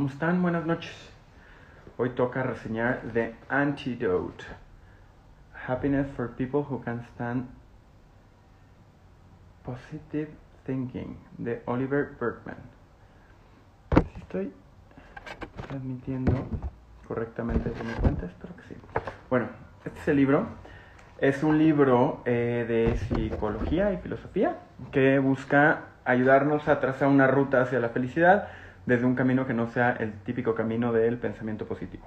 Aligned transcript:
¿cómo 0.00 0.08
están? 0.08 0.40
Buenas 0.40 0.64
noches. 0.64 0.94
Hoy 1.98 2.08
toca 2.14 2.42
reseñar 2.42 3.02
The 3.12 3.34
Antidote. 3.50 4.44
Happiness 5.68 6.10
for 6.16 6.30
People 6.36 6.60
Who 6.60 6.80
Can 6.80 7.04
Stand 7.12 7.46
Positive 9.62 10.30
Thinking 10.64 11.18
de 11.36 11.62
Oliver 11.66 12.16
Berkman. 12.18 12.56
Si 14.14 14.20
estoy 14.22 14.52
transmitiendo 15.68 16.46
correctamente 17.06 17.68
desde 17.68 17.84
mi 17.84 17.92
cuenta, 17.92 18.24
espero 18.24 18.56
que 18.56 18.62
sí. 18.62 18.76
Bueno, 19.28 19.48
este 19.84 20.00
es 20.00 20.08
el 20.08 20.16
libro. 20.16 20.46
Es 21.18 21.42
un 21.42 21.58
libro 21.58 22.22
eh, 22.24 22.64
de 22.66 22.96
psicología 22.96 23.92
y 23.92 23.98
filosofía 23.98 24.60
que 24.92 25.18
busca 25.18 25.88
ayudarnos 26.06 26.68
a 26.68 26.80
trazar 26.80 27.08
una 27.08 27.26
ruta 27.26 27.60
hacia 27.60 27.80
la 27.80 27.90
felicidad 27.90 28.48
desde 28.86 29.06
un 29.06 29.14
camino 29.14 29.46
que 29.46 29.54
no 29.54 29.68
sea 29.68 29.92
el 29.92 30.12
típico 30.12 30.54
camino 30.54 30.92
del 30.92 31.18
pensamiento 31.18 31.66
positivo. 31.66 32.06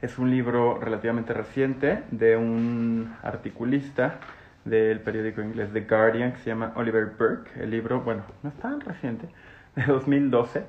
Es 0.00 0.18
un 0.18 0.30
libro 0.30 0.78
relativamente 0.80 1.32
reciente 1.32 2.02
de 2.10 2.36
un 2.36 3.14
articulista 3.22 4.18
del 4.64 5.00
periódico 5.00 5.42
inglés 5.42 5.72
The 5.72 5.82
Guardian 5.82 6.32
que 6.32 6.38
se 6.38 6.50
llama 6.50 6.72
Oliver 6.76 7.12
Burke. 7.18 7.50
El 7.60 7.70
libro, 7.70 8.00
bueno, 8.00 8.22
no 8.42 8.50
es 8.50 8.56
tan 8.56 8.80
reciente, 8.80 9.28
de 9.76 9.84
2012. 9.84 10.64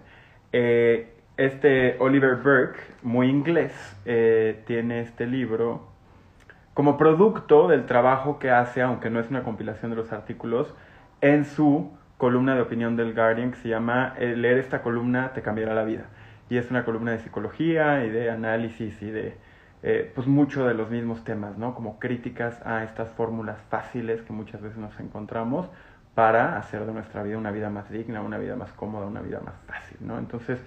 Eh, 0.51 1.13
este 1.37 1.97
Oliver 1.99 2.35
Burke, 2.35 2.79
muy 3.01 3.27
inglés, 3.27 3.73
eh, 4.05 4.61
tiene 4.67 5.01
este 5.01 5.25
libro 5.25 5.87
como 6.73 6.97
producto 6.97 7.67
del 7.67 7.85
trabajo 7.85 8.39
que 8.39 8.51
hace, 8.51 8.81
aunque 8.81 9.09
no 9.09 9.20
es 9.20 9.29
una 9.29 9.43
compilación 9.43 9.91
de 9.91 9.97
los 9.97 10.11
artículos, 10.11 10.73
en 11.21 11.45
su 11.45 11.91
columna 12.24 12.55
de 12.55 12.62
opinión 12.62 12.96
del 12.96 13.13
Guardian 13.13 13.52
que 13.52 13.57
se 13.57 13.68
llama 13.68 14.16
eh, 14.18 14.38
Leer 14.38 14.57
esta 14.57 14.82
columna 14.82 15.34
te 15.34 15.41
cambiará 15.41 15.76
la 15.76 15.84
vida. 15.84 16.05
Y 16.49 16.55
es 16.55 16.71
una 16.71 16.85
columna 16.85 17.12
de 17.12 17.20
psicología 17.20 18.05
y 18.05 18.10
de 18.12 18.32
análisis 18.32 19.02
y 19.02 19.12
de 19.12 19.35
eh, 19.82 20.10
pues 20.15 20.26
mucho 20.26 20.65
de 20.65 20.74
los 20.74 20.90
mismos 20.90 21.26
temas, 21.26 21.57
¿no? 21.57 21.76
Como 21.76 21.99
críticas 21.99 22.65
a 22.65 22.85
estas 22.85 23.10
fórmulas 23.10 23.62
fáciles 23.70 24.21
que 24.21 24.32
muchas 24.32 24.62
veces 24.62 24.77
nos 24.77 24.98
encontramos 25.02 25.70
para 26.15 26.57
hacer 26.57 26.85
de 26.85 26.93
nuestra 26.93 27.24
vida 27.24 27.38
una 27.38 27.52
vida 27.52 27.70
más 27.70 27.90
digna, 27.90 28.21
una 28.21 28.37
vida 28.37 28.55
más 28.55 28.71
cómoda, 28.71 29.05
una 29.05 29.20
vida 29.20 29.41
más 29.41 29.55
fácil, 29.68 29.98
¿no? 29.99 30.18
Entonces 30.18 30.63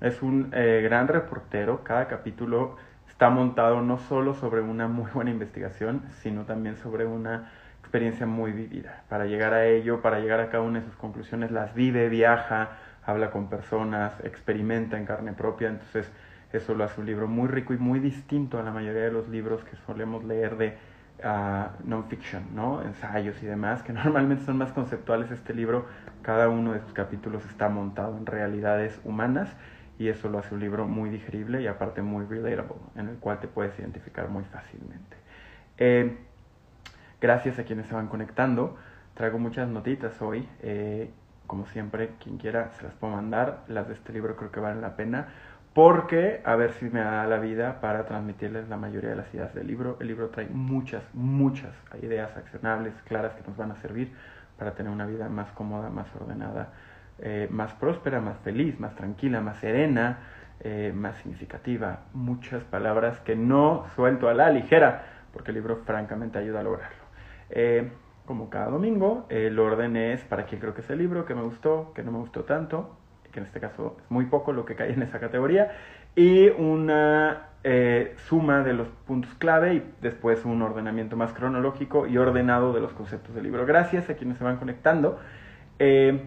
es 0.00 0.22
un 0.22 0.50
eh, 0.54 0.80
gran 0.82 1.06
reportero, 1.06 1.84
cada 1.84 2.08
capítulo 2.08 2.78
está 3.06 3.30
montado 3.30 3.80
no 3.80 3.98
solo 3.98 4.34
sobre 4.34 4.60
una 4.60 4.88
muy 4.88 5.08
buena 5.14 5.30
investigación, 5.30 6.02
sino 6.20 6.46
también 6.46 6.74
sobre 6.78 7.06
una 7.06 7.52
experiencia 7.86 8.26
muy 8.26 8.50
vivida. 8.50 9.04
Para 9.08 9.26
llegar 9.26 9.54
a 9.54 9.64
ello, 9.64 10.02
para 10.02 10.18
llegar 10.18 10.40
a 10.40 10.50
cada 10.50 10.64
una 10.64 10.80
de 10.80 10.86
sus 10.86 10.96
conclusiones, 10.96 11.52
las 11.52 11.72
vive, 11.72 12.08
viaja, 12.08 12.78
habla 13.04 13.30
con 13.30 13.48
personas, 13.48 14.12
experimenta 14.24 14.98
en 14.98 15.06
carne 15.06 15.32
propia. 15.32 15.68
Entonces, 15.68 16.10
eso 16.52 16.74
lo 16.74 16.82
hace 16.82 17.00
un 17.00 17.06
libro 17.06 17.28
muy 17.28 17.46
rico 17.46 17.74
y 17.74 17.78
muy 17.78 18.00
distinto 18.00 18.58
a 18.58 18.64
la 18.64 18.72
mayoría 18.72 19.02
de 19.02 19.12
los 19.12 19.28
libros 19.28 19.62
que 19.62 19.76
solemos 19.86 20.24
leer 20.24 20.56
de 20.56 20.76
uh, 21.22 21.88
non-fiction, 21.88 22.56
¿no? 22.56 22.82
ensayos 22.82 23.40
y 23.40 23.46
demás, 23.46 23.84
que 23.84 23.92
normalmente 23.92 24.44
son 24.44 24.58
más 24.58 24.72
conceptuales. 24.72 25.30
Este 25.30 25.54
libro, 25.54 25.86
cada 26.22 26.48
uno 26.48 26.72
de 26.72 26.80
sus 26.80 26.92
capítulos 26.92 27.44
está 27.46 27.68
montado 27.68 28.16
en 28.16 28.26
realidades 28.26 29.00
humanas 29.04 29.48
y 29.96 30.08
eso 30.08 30.28
lo 30.28 30.40
hace 30.40 30.52
un 30.54 30.60
libro 30.60 30.88
muy 30.88 31.08
digerible 31.08 31.62
y 31.62 31.68
aparte 31.68 32.02
muy 32.02 32.24
relatable, 32.26 32.74
en 32.96 33.08
el 33.08 33.16
cual 33.18 33.38
te 33.38 33.46
puedes 33.46 33.78
identificar 33.78 34.28
muy 34.28 34.42
fácilmente. 34.44 35.16
Eh, 35.78 36.16
gracias 37.26 37.58
a 37.58 37.64
quienes 37.64 37.88
se 37.88 37.94
van 37.94 38.06
conectando. 38.06 38.76
Traigo 39.14 39.40
muchas 39.40 39.68
notitas 39.68 40.22
hoy. 40.22 40.48
Eh, 40.62 41.10
como 41.48 41.66
siempre, 41.66 42.10
quien 42.22 42.38
quiera 42.38 42.70
se 42.78 42.84
las 42.84 42.94
puedo 42.94 43.14
mandar. 43.14 43.64
Las 43.66 43.88
de 43.88 43.94
este 43.94 44.12
libro 44.12 44.36
creo 44.36 44.52
que 44.52 44.60
valen 44.60 44.80
la 44.80 44.94
pena. 44.94 45.26
Porque 45.74 46.40
a 46.44 46.54
ver 46.54 46.70
si 46.74 46.84
me 46.84 47.00
da 47.00 47.26
la 47.26 47.38
vida 47.38 47.80
para 47.80 48.06
transmitirles 48.06 48.68
la 48.68 48.76
mayoría 48.76 49.10
de 49.10 49.16
las 49.16 49.34
ideas 49.34 49.52
del 49.54 49.66
libro. 49.66 49.96
El 49.98 50.06
libro 50.06 50.28
trae 50.28 50.46
muchas, 50.46 51.02
muchas 51.14 51.74
ideas 52.00 52.36
accionables, 52.36 52.94
claras 53.08 53.34
que 53.34 53.42
nos 53.48 53.56
van 53.56 53.72
a 53.72 53.76
servir 53.76 54.12
para 54.56 54.76
tener 54.76 54.92
una 54.92 55.04
vida 55.04 55.28
más 55.28 55.50
cómoda, 55.50 55.90
más 55.90 56.06
ordenada, 56.14 56.68
eh, 57.18 57.48
más 57.50 57.74
próspera, 57.74 58.20
más 58.20 58.38
feliz, 58.44 58.78
más 58.78 58.94
tranquila, 58.94 59.40
más 59.40 59.58
serena, 59.58 60.18
eh, 60.60 60.92
más 60.94 61.16
significativa. 61.16 62.02
Muchas 62.12 62.62
palabras 62.62 63.18
que 63.18 63.34
no 63.34 63.84
suelto 63.96 64.28
a 64.28 64.34
la 64.34 64.48
ligera, 64.50 65.02
porque 65.32 65.50
el 65.50 65.56
libro 65.56 65.82
francamente 65.84 66.38
ayuda 66.38 66.60
a 66.60 66.62
lograrlo. 66.62 66.95
Eh, 67.50 67.90
como 68.24 68.50
cada 68.50 68.70
domingo, 68.70 69.26
el 69.28 69.58
orden 69.58 69.96
es 69.96 70.24
para 70.24 70.46
quien 70.46 70.60
creo 70.60 70.74
que 70.74 70.80
es 70.80 70.90
el 70.90 70.98
libro, 70.98 71.24
que 71.24 71.34
me 71.34 71.42
gustó, 71.42 71.92
que 71.94 72.02
no 72.02 72.10
me 72.10 72.18
gustó 72.18 72.44
tanto, 72.44 72.96
que 73.30 73.38
en 73.40 73.46
este 73.46 73.60
caso 73.60 73.96
es 74.02 74.10
muy 74.10 74.26
poco 74.26 74.52
lo 74.52 74.64
que 74.64 74.74
cae 74.74 74.92
en 74.92 75.02
esa 75.02 75.20
categoría, 75.20 75.72
y 76.16 76.48
una 76.48 77.50
eh, 77.62 78.14
suma 78.28 78.62
de 78.62 78.72
los 78.72 78.88
puntos 79.06 79.34
clave 79.34 79.74
y 79.74 79.92
después 80.00 80.44
un 80.44 80.62
ordenamiento 80.62 81.16
más 81.16 81.32
cronológico 81.32 82.06
y 82.06 82.18
ordenado 82.18 82.72
de 82.72 82.80
los 82.80 82.92
conceptos 82.94 83.34
del 83.34 83.44
libro. 83.44 83.64
Gracias 83.66 84.10
a 84.10 84.14
quienes 84.14 84.38
se 84.38 84.44
van 84.44 84.56
conectando. 84.56 85.18
Eh, 85.78 86.22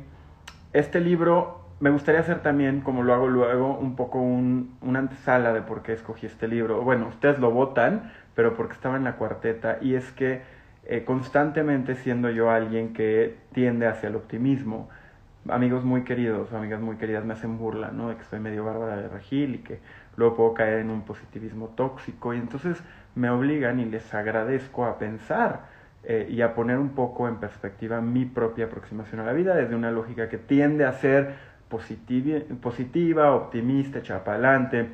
este 0.72 1.00
libro 1.00 1.59
me 1.79 1.90
gustaría 1.90 2.22
hacer 2.22 2.41
también, 2.41 2.81
como 2.81 3.03
lo 3.03 3.13
hago 3.13 3.28
luego, 3.28 3.78
un 3.78 3.96
poco 3.96 4.19
un, 4.19 4.78
una 4.81 5.00
antesala 5.00 5.53
de 5.53 5.62
por 5.62 5.81
qué 5.81 5.94
escogí 5.94 6.28
este 6.28 6.47
libro. 6.47 6.81
Bueno, 6.81 7.08
ustedes 7.08 7.40
lo 7.40 7.52
votan, 7.52 8.12
pero 8.35 8.53
porque 8.53 8.74
estaba 8.74 8.97
en 8.97 9.06
la 9.06 9.16
cuarteta, 9.16 9.79
y 9.81 9.96
es 9.96 10.12
que 10.12 10.41
eh, 10.92 11.04
constantemente 11.04 11.94
siendo 11.94 12.32
yo 12.32 12.50
alguien 12.50 12.94
que 12.94 13.38
tiende 13.54 13.86
hacia 13.86 14.10
el 14.10 14.16
optimismo. 14.16 14.90
Amigos 15.48 15.86
muy 15.86 16.04
queridos 16.04 16.52
amigas 16.52 16.82
muy 16.82 16.98
queridas 16.98 17.24
me 17.24 17.34
hacen 17.34 17.60
burla, 17.60 17.92
¿no? 17.92 18.10
De 18.10 18.16
que 18.16 18.24
soy 18.24 18.40
medio 18.40 18.66
bárbara 18.66 18.98
de 18.98 19.08
regil 19.08 19.54
y 19.54 19.58
que 19.60 19.80
luego 20.18 20.36
puedo 20.36 20.54
caer 20.56 20.80
en 20.80 20.90
un 20.90 21.04
positivismo 21.04 21.68
tóxico 21.76 22.34
y 22.34 22.38
entonces 22.38 22.84
me 23.14 23.30
obligan 23.30 23.80
y 23.80 23.86
les 23.86 24.12
agradezco 24.16 24.86
a 24.86 24.98
pensar 24.98 25.68
eh, 26.04 26.28
y 26.28 26.42
a 26.42 26.56
poner 26.56 26.80
un 26.80 26.90
poco 26.90 27.28
en 27.28 27.36
perspectiva 27.36 28.02
mi 28.02 28.26
propia 28.26 28.66
aproximación 28.66 29.22
a 29.22 29.26
la 29.26 29.34
vida 29.34 29.54
desde 29.54 29.76
una 29.76 29.92
lógica 29.92 30.28
que 30.28 30.40
tiende 30.40 30.86
a 30.86 30.94
ser 30.94 31.36
positiva, 31.70 32.40
positiva 32.62 33.36
optimista, 33.36 34.00
adelante. 34.26 34.90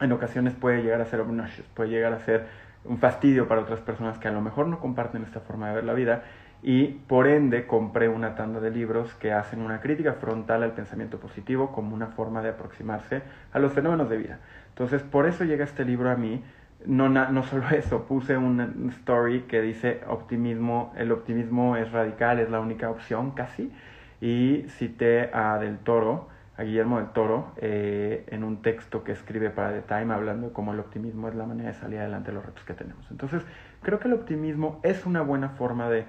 En 0.00 0.10
ocasiones 0.10 0.54
puede 0.54 0.82
llegar 0.82 1.00
a 1.00 1.04
ser 1.04 1.20
obnoxious, 1.20 1.68
puede 1.74 1.90
llegar 1.90 2.12
a 2.12 2.18
ser 2.18 2.67
un 2.84 2.98
fastidio 2.98 3.48
para 3.48 3.62
otras 3.62 3.80
personas 3.80 4.18
que 4.18 4.28
a 4.28 4.32
lo 4.32 4.40
mejor 4.40 4.66
no 4.66 4.78
comparten 4.80 5.22
esta 5.24 5.40
forma 5.40 5.68
de 5.68 5.74
ver 5.74 5.84
la 5.84 5.94
vida 5.94 6.22
y 6.62 6.86
por 6.86 7.28
ende 7.28 7.66
compré 7.66 8.08
una 8.08 8.34
tanda 8.34 8.60
de 8.60 8.70
libros 8.70 9.14
que 9.14 9.32
hacen 9.32 9.60
una 9.60 9.80
crítica 9.80 10.14
frontal 10.14 10.62
al 10.62 10.72
pensamiento 10.72 11.18
positivo 11.18 11.70
como 11.72 11.94
una 11.94 12.08
forma 12.08 12.42
de 12.42 12.50
aproximarse 12.50 13.22
a 13.52 13.58
los 13.58 13.72
fenómenos 13.72 14.10
de 14.10 14.16
vida. 14.16 14.38
Entonces, 14.70 15.02
por 15.02 15.26
eso 15.26 15.44
llega 15.44 15.64
este 15.64 15.84
libro 15.84 16.10
a 16.10 16.16
mí. 16.16 16.42
No, 16.86 17.08
no 17.08 17.42
solo 17.44 17.68
eso, 17.70 18.04
puse 18.04 18.36
una 18.36 18.72
story 18.90 19.42
que 19.42 19.60
dice 19.60 20.00
optimismo, 20.08 20.92
el 20.96 21.12
optimismo 21.12 21.76
es 21.76 21.92
radical, 21.92 22.40
es 22.40 22.50
la 22.50 22.60
única 22.60 22.90
opción 22.90 23.32
casi, 23.32 23.72
y 24.20 24.64
cité 24.68 25.30
a 25.32 25.58
Del 25.58 25.78
Toro, 25.78 26.28
a 26.58 26.64
Guillermo 26.64 26.98
del 26.98 27.10
Toro 27.10 27.52
eh, 27.56 28.24
en 28.26 28.42
un 28.42 28.62
texto 28.62 29.04
que 29.04 29.12
escribe 29.12 29.48
para 29.50 29.72
The 29.72 29.82
Time 29.82 30.12
hablando 30.12 30.48
de 30.48 30.52
cómo 30.52 30.72
el 30.72 30.80
optimismo 30.80 31.28
es 31.28 31.36
la 31.36 31.46
manera 31.46 31.68
de 31.68 31.74
salir 31.76 32.00
adelante 32.00 32.32
de 32.32 32.34
los 32.34 32.44
retos 32.44 32.64
que 32.64 32.74
tenemos. 32.74 33.08
Entonces, 33.12 33.42
creo 33.80 34.00
que 34.00 34.08
el 34.08 34.14
optimismo 34.14 34.80
es 34.82 35.06
una 35.06 35.22
buena 35.22 35.50
forma 35.50 35.88
de, 35.88 36.04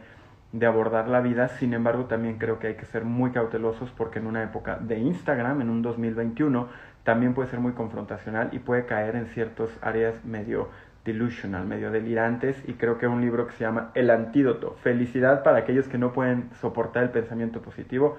de 0.52 0.66
abordar 0.66 1.08
la 1.08 1.22
vida, 1.22 1.50
sin 1.50 1.74
embargo 1.76 2.06
también 2.06 2.40
creo 2.40 2.58
que 2.58 2.66
hay 2.66 2.76
que 2.76 2.86
ser 2.86 3.06
muy 3.06 3.32
cautelosos 3.32 3.92
porque 3.92 4.18
en 4.18 4.26
una 4.26 4.44
época 4.44 4.78
de 4.78 4.98
Instagram, 4.98 5.62
en 5.62 5.70
un 5.70 5.84
2021, 5.84 6.68
también 7.04 7.36
puede 7.36 7.50
ser 7.50 7.60
muy 7.60 7.74
confrontacional 7.74 8.50
y 8.52 8.60
puede 8.60 8.88
caer 8.88 9.16
en 9.16 9.28
ciertas 9.28 9.70
áreas 9.84 10.26
medio 10.26 10.70
delusional, 11.06 11.66
medio 11.66 11.92
delirantes 11.92 12.62
y 12.68 12.74
creo 12.74 12.98
que 12.98 13.06
un 13.06 13.22
libro 13.22 13.46
que 13.46 13.54
se 13.54 13.64
llama 13.64 13.92
El 13.94 14.10
antídoto, 14.10 14.76
felicidad 14.82 15.44
para 15.44 15.60
aquellos 15.60 15.88
que 15.88 16.00
no 16.00 16.12
pueden 16.12 16.50
soportar 16.60 17.04
el 17.04 17.10
pensamiento 17.10 17.62
positivo. 17.62 18.18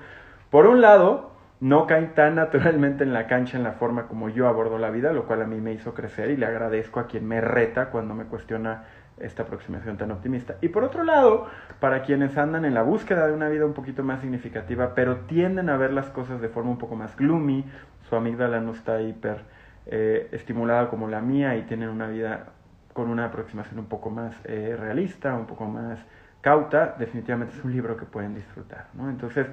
Por 0.50 0.66
un 0.66 0.80
lado, 0.80 1.39
no 1.60 1.86
cae 1.86 2.06
tan 2.06 2.36
naturalmente 2.36 3.04
en 3.04 3.12
la 3.12 3.26
cancha 3.26 3.58
en 3.58 3.64
la 3.64 3.72
forma 3.72 4.06
como 4.08 4.28
yo 4.28 4.48
abordo 4.48 4.78
la 4.78 4.90
vida, 4.90 5.12
lo 5.12 5.26
cual 5.26 5.42
a 5.42 5.46
mí 5.46 5.60
me 5.60 5.72
hizo 5.72 5.94
crecer 5.94 6.30
y 6.30 6.36
le 6.36 6.46
agradezco 6.46 7.00
a 7.00 7.06
quien 7.06 7.28
me 7.28 7.40
reta 7.40 7.90
cuando 7.90 8.14
me 8.14 8.24
cuestiona 8.24 8.84
esta 9.18 9.42
aproximación 9.42 9.98
tan 9.98 10.10
optimista. 10.10 10.56
Y 10.62 10.68
por 10.68 10.84
otro 10.84 11.04
lado, 11.04 11.46
para 11.78 12.02
quienes 12.02 12.38
andan 12.38 12.64
en 12.64 12.72
la 12.72 12.82
búsqueda 12.82 13.26
de 13.26 13.34
una 13.34 13.50
vida 13.50 13.66
un 13.66 13.74
poquito 13.74 14.02
más 14.02 14.22
significativa, 14.22 14.94
pero 14.94 15.18
tienden 15.26 15.68
a 15.68 15.76
ver 15.76 15.92
las 15.92 16.08
cosas 16.08 16.40
de 16.40 16.48
forma 16.48 16.70
un 16.70 16.78
poco 16.78 16.96
más 16.96 17.14
gloomy, 17.16 17.64
su 18.08 18.16
amígdala 18.16 18.60
no 18.60 18.72
está 18.72 19.02
hiper 19.02 19.44
eh, 19.86 20.28
estimulada 20.32 20.88
como 20.88 21.08
la 21.08 21.20
mía 21.20 21.56
y 21.56 21.62
tienen 21.62 21.90
una 21.90 22.08
vida 22.08 22.46
con 22.94 23.10
una 23.10 23.26
aproximación 23.26 23.78
un 23.78 23.86
poco 23.86 24.08
más 24.08 24.34
eh, 24.44 24.76
realista, 24.78 25.34
un 25.34 25.46
poco 25.46 25.66
más 25.66 25.98
cauta, 26.40 26.96
definitivamente 26.98 27.54
es 27.54 27.64
un 27.64 27.72
libro 27.72 27.96
que 27.96 28.06
pueden 28.06 28.34
disfrutar. 28.34 28.86
¿no? 28.94 29.10
Entonces, 29.10 29.46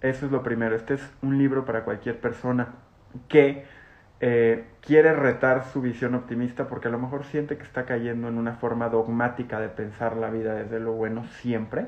eso 0.00 0.26
es 0.26 0.32
lo 0.32 0.42
primero. 0.42 0.74
Este 0.76 0.94
es 0.94 1.12
un 1.22 1.38
libro 1.38 1.64
para 1.64 1.84
cualquier 1.84 2.18
persona 2.20 2.68
que 3.28 3.64
eh, 4.20 4.64
quiere 4.82 5.14
retar 5.14 5.64
su 5.64 5.80
visión 5.80 6.14
optimista 6.14 6.68
porque 6.68 6.88
a 6.88 6.90
lo 6.90 6.98
mejor 6.98 7.24
siente 7.24 7.56
que 7.56 7.62
está 7.62 7.86
cayendo 7.86 8.28
en 8.28 8.36
una 8.36 8.52
forma 8.52 8.88
dogmática 8.90 9.58
de 9.60 9.68
pensar 9.68 10.16
la 10.16 10.28
vida 10.28 10.54
desde 10.54 10.78
lo 10.78 10.92
bueno 10.92 11.24
siempre 11.40 11.86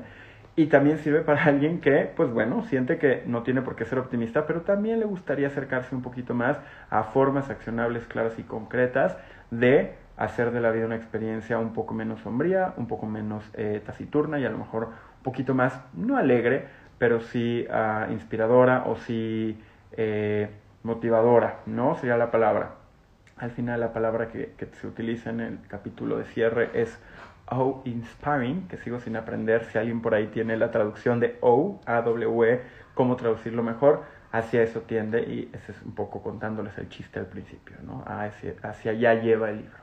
Y 0.55 0.65
también 0.67 0.97
sirve 0.97 1.21
para 1.21 1.43
alguien 1.45 1.79
que, 1.79 2.11
pues 2.15 2.31
bueno, 2.31 2.63
siente 2.63 2.97
que 2.97 3.23
no 3.27 3.43
tiene 3.43 3.61
por 3.61 3.75
qué 3.75 3.85
ser 3.85 3.99
optimista, 3.99 4.47
pero 4.47 4.61
también 4.61 4.99
le 4.99 5.05
gustaría 5.05 5.47
acercarse 5.47 5.95
un 5.95 6.01
poquito 6.01 6.33
más 6.33 6.57
a 6.89 7.03
formas 7.03 7.49
accionables 7.49 8.05
claras 8.07 8.37
y 8.39 8.43
concretas 8.43 9.17
de 9.51 9.93
hacer 10.17 10.51
de 10.51 10.61
la 10.61 10.71
vida 10.71 10.85
una 10.85 10.95
experiencia 10.95 11.57
un 11.59 11.73
poco 11.73 11.93
menos 11.93 12.21
sombría, 12.21 12.73
un 12.77 12.87
poco 12.87 13.05
menos 13.05 13.43
eh, 13.53 13.81
taciturna 13.85 14.39
y 14.39 14.45
a 14.45 14.49
lo 14.49 14.57
mejor 14.57 14.85
un 14.85 15.23
poquito 15.23 15.53
más, 15.55 15.79
no 15.93 16.17
alegre, 16.17 16.67
pero 16.97 17.21
sí 17.21 17.65
uh, 17.69 18.11
inspiradora 18.11 18.83
o 18.85 18.95
sí 18.95 19.57
eh, 19.93 20.49
motivadora, 20.83 21.59
¿no? 21.65 21.95
Sería 21.95 22.17
la 22.17 22.31
palabra. 22.31 22.75
Al 23.37 23.51
final 23.51 23.79
la 23.79 23.93
palabra 23.93 24.29
que, 24.29 24.53
que 24.57 24.67
se 24.67 24.87
utiliza 24.87 25.29
en 25.29 25.39
el 25.39 25.59
capítulo 25.67 26.17
de 26.17 26.25
cierre 26.25 26.69
es 26.73 26.99
O 27.49 27.81
Inspiring, 27.85 28.67
que 28.67 28.77
sigo 28.77 28.99
sin 28.99 29.15
aprender 29.17 29.65
si 29.65 29.77
alguien 29.77 30.01
por 30.01 30.13
ahí 30.13 30.27
tiene 30.27 30.55
la 30.57 30.71
traducción 30.71 31.19
de 31.19 31.37
O, 31.41 31.81
A-W-E, 31.85 32.61
cómo 32.93 33.15
traducirlo 33.15 33.63
mejor, 33.63 34.03
hacia 34.31 34.63
eso 34.63 34.81
tiende 34.81 35.21
y 35.21 35.49
ese 35.53 35.71
es 35.71 35.81
un 35.83 35.93
poco 35.93 36.21
contándoles 36.21 36.77
el 36.79 36.89
chiste 36.89 37.19
al 37.19 37.27
principio, 37.27 37.75
¿no? 37.83 38.03
Hacia, 38.05 38.55
hacia 38.63 38.91
allá 38.91 39.13
lleva 39.13 39.51
el 39.51 39.57
libro, 39.57 39.77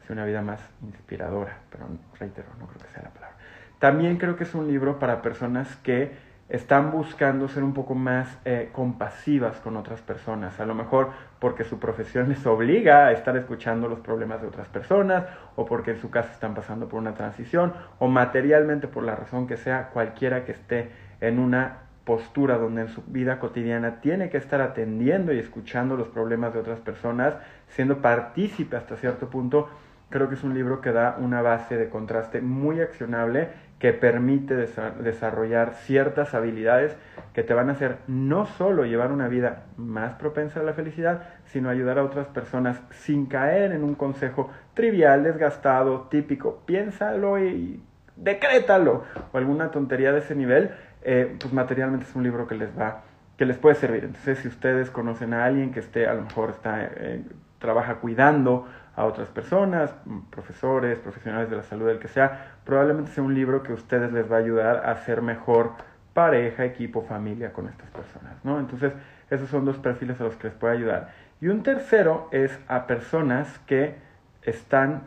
hacia 0.00 0.12
una 0.12 0.24
vida 0.24 0.42
más 0.42 0.60
inspiradora, 0.82 1.58
pero 1.70 1.86
reitero, 2.18 2.48
no 2.58 2.66
creo 2.66 2.82
que 2.82 2.88
sea 2.88 3.02
la 3.02 3.10
palabra. 3.10 3.36
También 3.78 4.16
creo 4.16 4.36
que 4.36 4.44
es 4.44 4.54
un 4.54 4.66
libro 4.66 4.98
para 4.98 5.22
personas 5.22 5.76
que 5.76 6.12
están 6.52 6.90
buscando 6.90 7.48
ser 7.48 7.64
un 7.64 7.72
poco 7.72 7.94
más 7.94 8.28
eh, 8.44 8.68
compasivas 8.72 9.56
con 9.60 9.78
otras 9.78 10.02
personas, 10.02 10.60
a 10.60 10.66
lo 10.66 10.74
mejor 10.74 11.08
porque 11.38 11.64
su 11.64 11.78
profesión 11.78 12.28
les 12.28 12.44
obliga 12.46 13.06
a 13.06 13.12
estar 13.12 13.34
escuchando 13.38 13.88
los 13.88 14.00
problemas 14.00 14.42
de 14.42 14.48
otras 14.48 14.68
personas, 14.68 15.24
o 15.56 15.64
porque 15.64 15.92
en 15.92 16.00
su 16.00 16.10
casa 16.10 16.30
están 16.30 16.54
pasando 16.54 16.90
por 16.90 17.00
una 17.00 17.14
transición, 17.14 17.72
o 17.98 18.06
materialmente 18.06 18.86
por 18.86 19.02
la 19.02 19.16
razón 19.16 19.46
que 19.46 19.56
sea, 19.56 19.88
cualquiera 19.94 20.44
que 20.44 20.52
esté 20.52 20.90
en 21.22 21.38
una 21.38 21.78
postura 22.04 22.58
donde 22.58 22.82
en 22.82 22.88
su 22.88 23.02
vida 23.06 23.38
cotidiana 23.38 24.02
tiene 24.02 24.28
que 24.28 24.36
estar 24.36 24.60
atendiendo 24.60 25.32
y 25.32 25.38
escuchando 25.38 25.96
los 25.96 26.08
problemas 26.08 26.52
de 26.52 26.60
otras 26.60 26.80
personas, 26.80 27.32
siendo 27.68 28.02
partícipe 28.02 28.76
hasta 28.76 28.96
cierto 28.96 29.30
punto, 29.30 29.70
creo 30.10 30.28
que 30.28 30.34
es 30.34 30.44
un 30.44 30.52
libro 30.52 30.82
que 30.82 30.92
da 30.92 31.16
una 31.18 31.40
base 31.40 31.78
de 31.78 31.88
contraste 31.88 32.42
muy 32.42 32.82
accionable 32.82 33.48
que 33.82 33.92
permite 33.92 34.54
desarrollar 34.54 35.74
ciertas 35.74 36.34
habilidades 36.34 36.96
que 37.34 37.42
te 37.42 37.52
van 37.52 37.68
a 37.68 37.72
hacer 37.72 37.96
no 38.06 38.46
solo 38.46 38.84
llevar 38.84 39.10
una 39.10 39.26
vida 39.26 39.64
más 39.76 40.14
propensa 40.14 40.60
a 40.60 40.62
la 40.62 40.72
felicidad, 40.72 41.24
sino 41.46 41.68
ayudar 41.68 41.98
a 41.98 42.04
otras 42.04 42.28
personas 42.28 42.80
sin 42.90 43.26
caer 43.26 43.72
en 43.72 43.82
un 43.82 43.96
consejo 43.96 44.52
trivial, 44.74 45.24
desgastado, 45.24 46.02
típico, 46.02 46.62
piénsalo 46.64 47.40
y 47.40 47.82
decrétalo, 48.14 49.02
o 49.32 49.36
alguna 49.36 49.72
tontería 49.72 50.12
de 50.12 50.20
ese 50.20 50.36
nivel, 50.36 50.70
eh, 51.02 51.36
pues 51.40 51.52
materialmente 51.52 52.06
es 52.06 52.14
un 52.14 52.22
libro 52.22 52.46
que 52.46 52.54
les 52.54 52.70
va, 52.78 53.02
que 53.36 53.46
les 53.46 53.58
puede 53.58 53.74
servir. 53.74 54.04
Entonces, 54.04 54.38
si 54.38 54.46
ustedes 54.46 54.90
conocen 54.90 55.34
a 55.34 55.44
alguien 55.44 55.72
que 55.72 55.80
esté, 55.80 56.06
a 56.06 56.14
lo 56.14 56.22
mejor 56.22 56.50
está, 56.50 56.84
eh, 56.84 57.24
trabaja 57.58 57.96
cuidando 57.96 58.68
a 58.94 59.04
otras 59.04 59.28
personas, 59.28 59.94
mm, 60.04 60.30
profesores, 60.30 60.98
profesionales 60.98 61.50
de 61.50 61.56
la 61.56 61.62
salud, 61.62 61.88
el 61.88 61.98
que 61.98 62.08
sea, 62.08 62.56
probablemente 62.64 63.10
sea 63.10 63.24
un 63.24 63.34
libro 63.34 63.62
que 63.62 63.72
a 63.72 63.74
ustedes 63.74 64.12
les 64.12 64.30
va 64.30 64.36
a 64.36 64.40
ayudar 64.40 64.86
a 64.86 64.96
ser 64.96 65.22
mejor 65.22 65.72
pareja, 66.12 66.64
equipo, 66.64 67.02
familia 67.02 67.52
con 67.52 67.68
estas 67.68 67.88
personas, 67.90 68.34
¿no? 68.44 68.58
Entonces, 68.60 68.92
esos 69.30 69.48
son 69.48 69.64
dos 69.64 69.78
perfiles 69.78 70.20
a 70.20 70.24
los 70.24 70.36
que 70.36 70.48
les 70.48 70.56
puede 70.56 70.74
ayudar. 70.74 71.10
Y 71.40 71.48
un 71.48 71.62
tercero 71.62 72.28
es 72.32 72.58
a 72.68 72.86
personas 72.86 73.58
que 73.60 73.96
están 74.42 75.04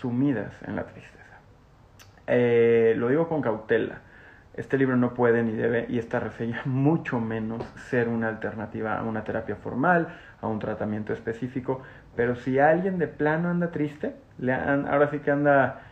sumidas 0.00 0.60
en 0.66 0.76
la 0.76 0.84
tristeza. 0.84 1.16
Eh, 2.26 2.94
lo 2.96 3.08
digo 3.08 3.28
con 3.28 3.40
cautela. 3.40 4.00
Este 4.54 4.78
libro 4.78 4.96
no 4.96 5.12
puede 5.12 5.42
ni 5.42 5.52
debe, 5.52 5.86
y 5.88 5.98
esta 5.98 6.18
reseña 6.18 6.62
mucho 6.64 7.20
menos, 7.20 7.62
ser 7.88 8.08
una 8.08 8.28
alternativa 8.28 8.98
a 8.98 9.02
una 9.04 9.22
terapia 9.22 9.56
formal, 9.56 10.08
a 10.40 10.46
un 10.46 10.58
tratamiento 10.58 11.12
específico, 11.12 11.82
pero 12.16 12.34
si 12.34 12.58
alguien 12.58 12.98
de 12.98 13.06
plano 13.06 13.50
anda 13.50 13.70
triste, 13.70 14.14
le 14.38 14.52
ahora 14.52 15.08
sí 15.10 15.18
que 15.18 15.30
anda 15.30 15.82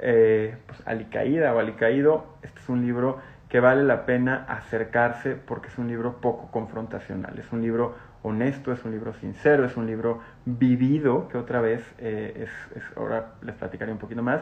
eh, 0.00 0.56
pues, 0.66 0.82
alicaída 0.86 1.54
o 1.54 1.58
alicaído, 1.58 2.26
este 2.42 2.58
es 2.60 2.68
un 2.68 2.84
libro 2.84 3.18
que 3.48 3.60
vale 3.60 3.84
la 3.84 4.06
pena 4.06 4.46
acercarse 4.48 5.36
porque 5.36 5.68
es 5.68 5.78
un 5.78 5.86
libro 5.86 6.20
poco 6.20 6.50
confrontacional, 6.50 7.38
es 7.38 7.52
un 7.52 7.62
libro 7.62 7.94
honesto, 8.22 8.72
es 8.72 8.84
un 8.84 8.90
libro 8.90 9.12
sincero, 9.14 9.64
es 9.64 9.76
un 9.76 9.86
libro 9.86 10.20
vivido, 10.44 11.28
que 11.28 11.38
otra 11.38 11.60
vez, 11.60 11.84
eh, 11.98 12.48
es, 12.74 12.82
ahora 12.96 13.34
les 13.42 13.54
platicaré 13.54 13.92
un 13.92 13.98
poquito 13.98 14.22
más, 14.22 14.40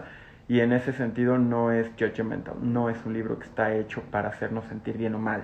y 0.48 0.60
en 0.60 0.72
ese 0.72 0.92
sentido 0.92 1.36
no 1.36 1.72
es 1.72 1.90
judgmental, 1.98 2.54
no 2.62 2.88
es 2.88 3.04
un 3.04 3.12
libro 3.12 3.38
que 3.38 3.44
está 3.44 3.74
hecho 3.74 4.02
para 4.10 4.28
hacernos 4.28 4.64
sentir 4.66 4.96
bien 4.96 5.14
o 5.14 5.18
mal 5.18 5.42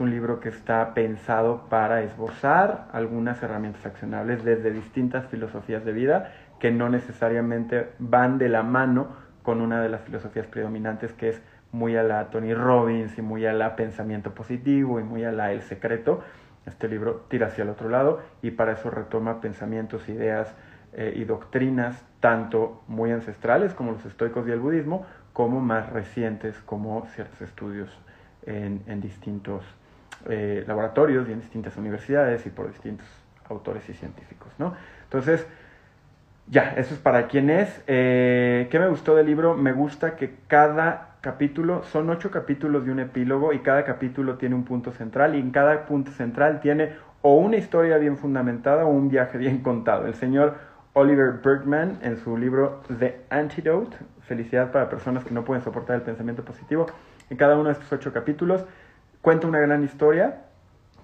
un 0.00 0.10
libro 0.10 0.40
que 0.40 0.48
está 0.48 0.94
pensado 0.94 1.66
para 1.68 2.02
esbozar 2.02 2.88
algunas 2.92 3.42
herramientas 3.42 3.84
accionables 3.86 4.44
desde 4.44 4.70
distintas 4.70 5.26
filosofías 5.26 5.84
de 5.84 5.92
vida 5.92 6.32
que 6.58 6.70
no 6.70 6.88
necesariamente 6.88 7.88
van 7.98 8.38
de 8.38 8.48
la 8.48 8.62
mano 8.62 9.08
con 9.42 9.60
una 9.60 9.80
de 9.80 9.88
las 9.88 10.02
filosofías 10.02 10.46
predominantes 10.46 11.12
que 11.12 11.30
es 11.30 11.42
muy 11.72 11.96
a 11.96 12.02
la 12.02 12.30
Tony 12.30 12.54
Robbins 12.54 13.16
y 13.18 13.22
muy 13.22 13.46
a 13.46 13.52
la 13.52 13.76
pensamiento 13.76 14.34
positivo 14.34 15.00
y 15.00 15.04
muy 15.04 15.24
a 15.24 15.32
la 15.32 15.52
el 15.52 15.62
secreto. 15.62 16.22
Este 16.66 16.88
libro 16.88 17.26
tira 17.28 17.48
hacia 17.48 17.62
el 17.62 17.70
otro 17.70 17.88
lado 17.88 18.20
y 18.42 18.50
para 18.50 18.72
eso 18.72 18.90
retoma 18.90 19.40
pensamientos, 19.40 20.08
ideas 20.08 20.54
eh, 20.92 21.12
y 21.16 21.24
doctrinas 21.24 22.04
tanto 22.20 22.82
muy 22.88 23.10
ancestrales 23.10 23.74
como 23.74 23.92
los 23.92 24.04
estoicos 24.04 24.46
y 24.48 24.50
el 24.50 24.60
budismo, 24.60 25.06
como 25.32 25.60
más 25.60 25.88
recientes 25.90 26.58
como 26.66 27.06
ciertos 27.06 27.40
estudios 27.42 27.90
en 28.46 29.00
distintos 29.02 29.62
eh, 30.28 30.64
laboratorios 30.66 31.28
y 31.28 31.32
en 31.32 31.40
distintas 31.40 31.76
universidades 31.76 32.44
y 32.46 32.50
por 32.50 32.68
distintos 32.68 33.06
autores 33.48 33.88
y 33.88 33.94
científicos, 33.94 34.52
¿no? 34.58 34.74
Entonces, 35.04 35.46
ya, 36.48 36.74
eso 36.76 36.94
es 36.94 37.00
para 37.00 37.26
quien 37.28 37.50
es. 37.50 37.82
Eh, 37.86 38.68
¿Qué 38.70 38.78
me 38.78 38.88
gustó 38.88 39.14
del 39.14 39.26
libro? 39.26 39.54
Me 39.54 39.72
gusta 39.72 40.16
que 40.16 40.36
cada 40.46 41.16
capítulo, 41.20 41.82
son 41.82 42.08
ocho 42.10 42.30
capítulos 42.30 42.84
de 42.84 42.92
un 42.92 43.00
epílogo 43.00 43.52
y 43.52 43.58
cada 43.58 43.84
capítulo 43.84 44.36
tiene 44.36 44.54
un 44.54 44.64
punto 44.64 44.92
central 44.92 45.34
y 45.34 45.40
en 45.40 45.50
cada 45.50 45.86
punto 45.86 46.10
central 46.12 46.60
tiene 46.60 46.92
o 47.22 47.34
una 47.36 47.56
historia 47.56 47.98
bien 47.98 48.16
fundamentada 48.16 48.84
o 48.84 48.88
un 48.88 49.08
viaje 49.08 49.36
bien 49.36 49.58
contado. 49.58 50.06
El 50.06 50.14
señor 50.14 50.54
Oliver 50.92 51.40
Bergman 51.44 51.98
en 52.02 52.16
su 52.16 52.36
libro 52.36 52.82
The 52.98 53.22
Antidote, 53.30 53.96
Felicidad 54.22 54.70
para 54.70 54.88
personas 54.88 55.24
que 55.24 55.32
no 55.32 55.44
pueden 55.44 55.62
soportar 55.62 55.96
el 55.96 56.02
pensamiento 56.02 56.44
positivo, 56.44 56.86
en 57.30 57.36
cada 57.36 57.56
uno 57.56 57.64
de 57.64 57.72
estos 57.72 57.92
ocho 57.92 58.12
capítulos 58.12 58.64
cuenta 59.22 59.46
una 59.46 59.58
gran 59.58 59.84
historia, 59.84 60.42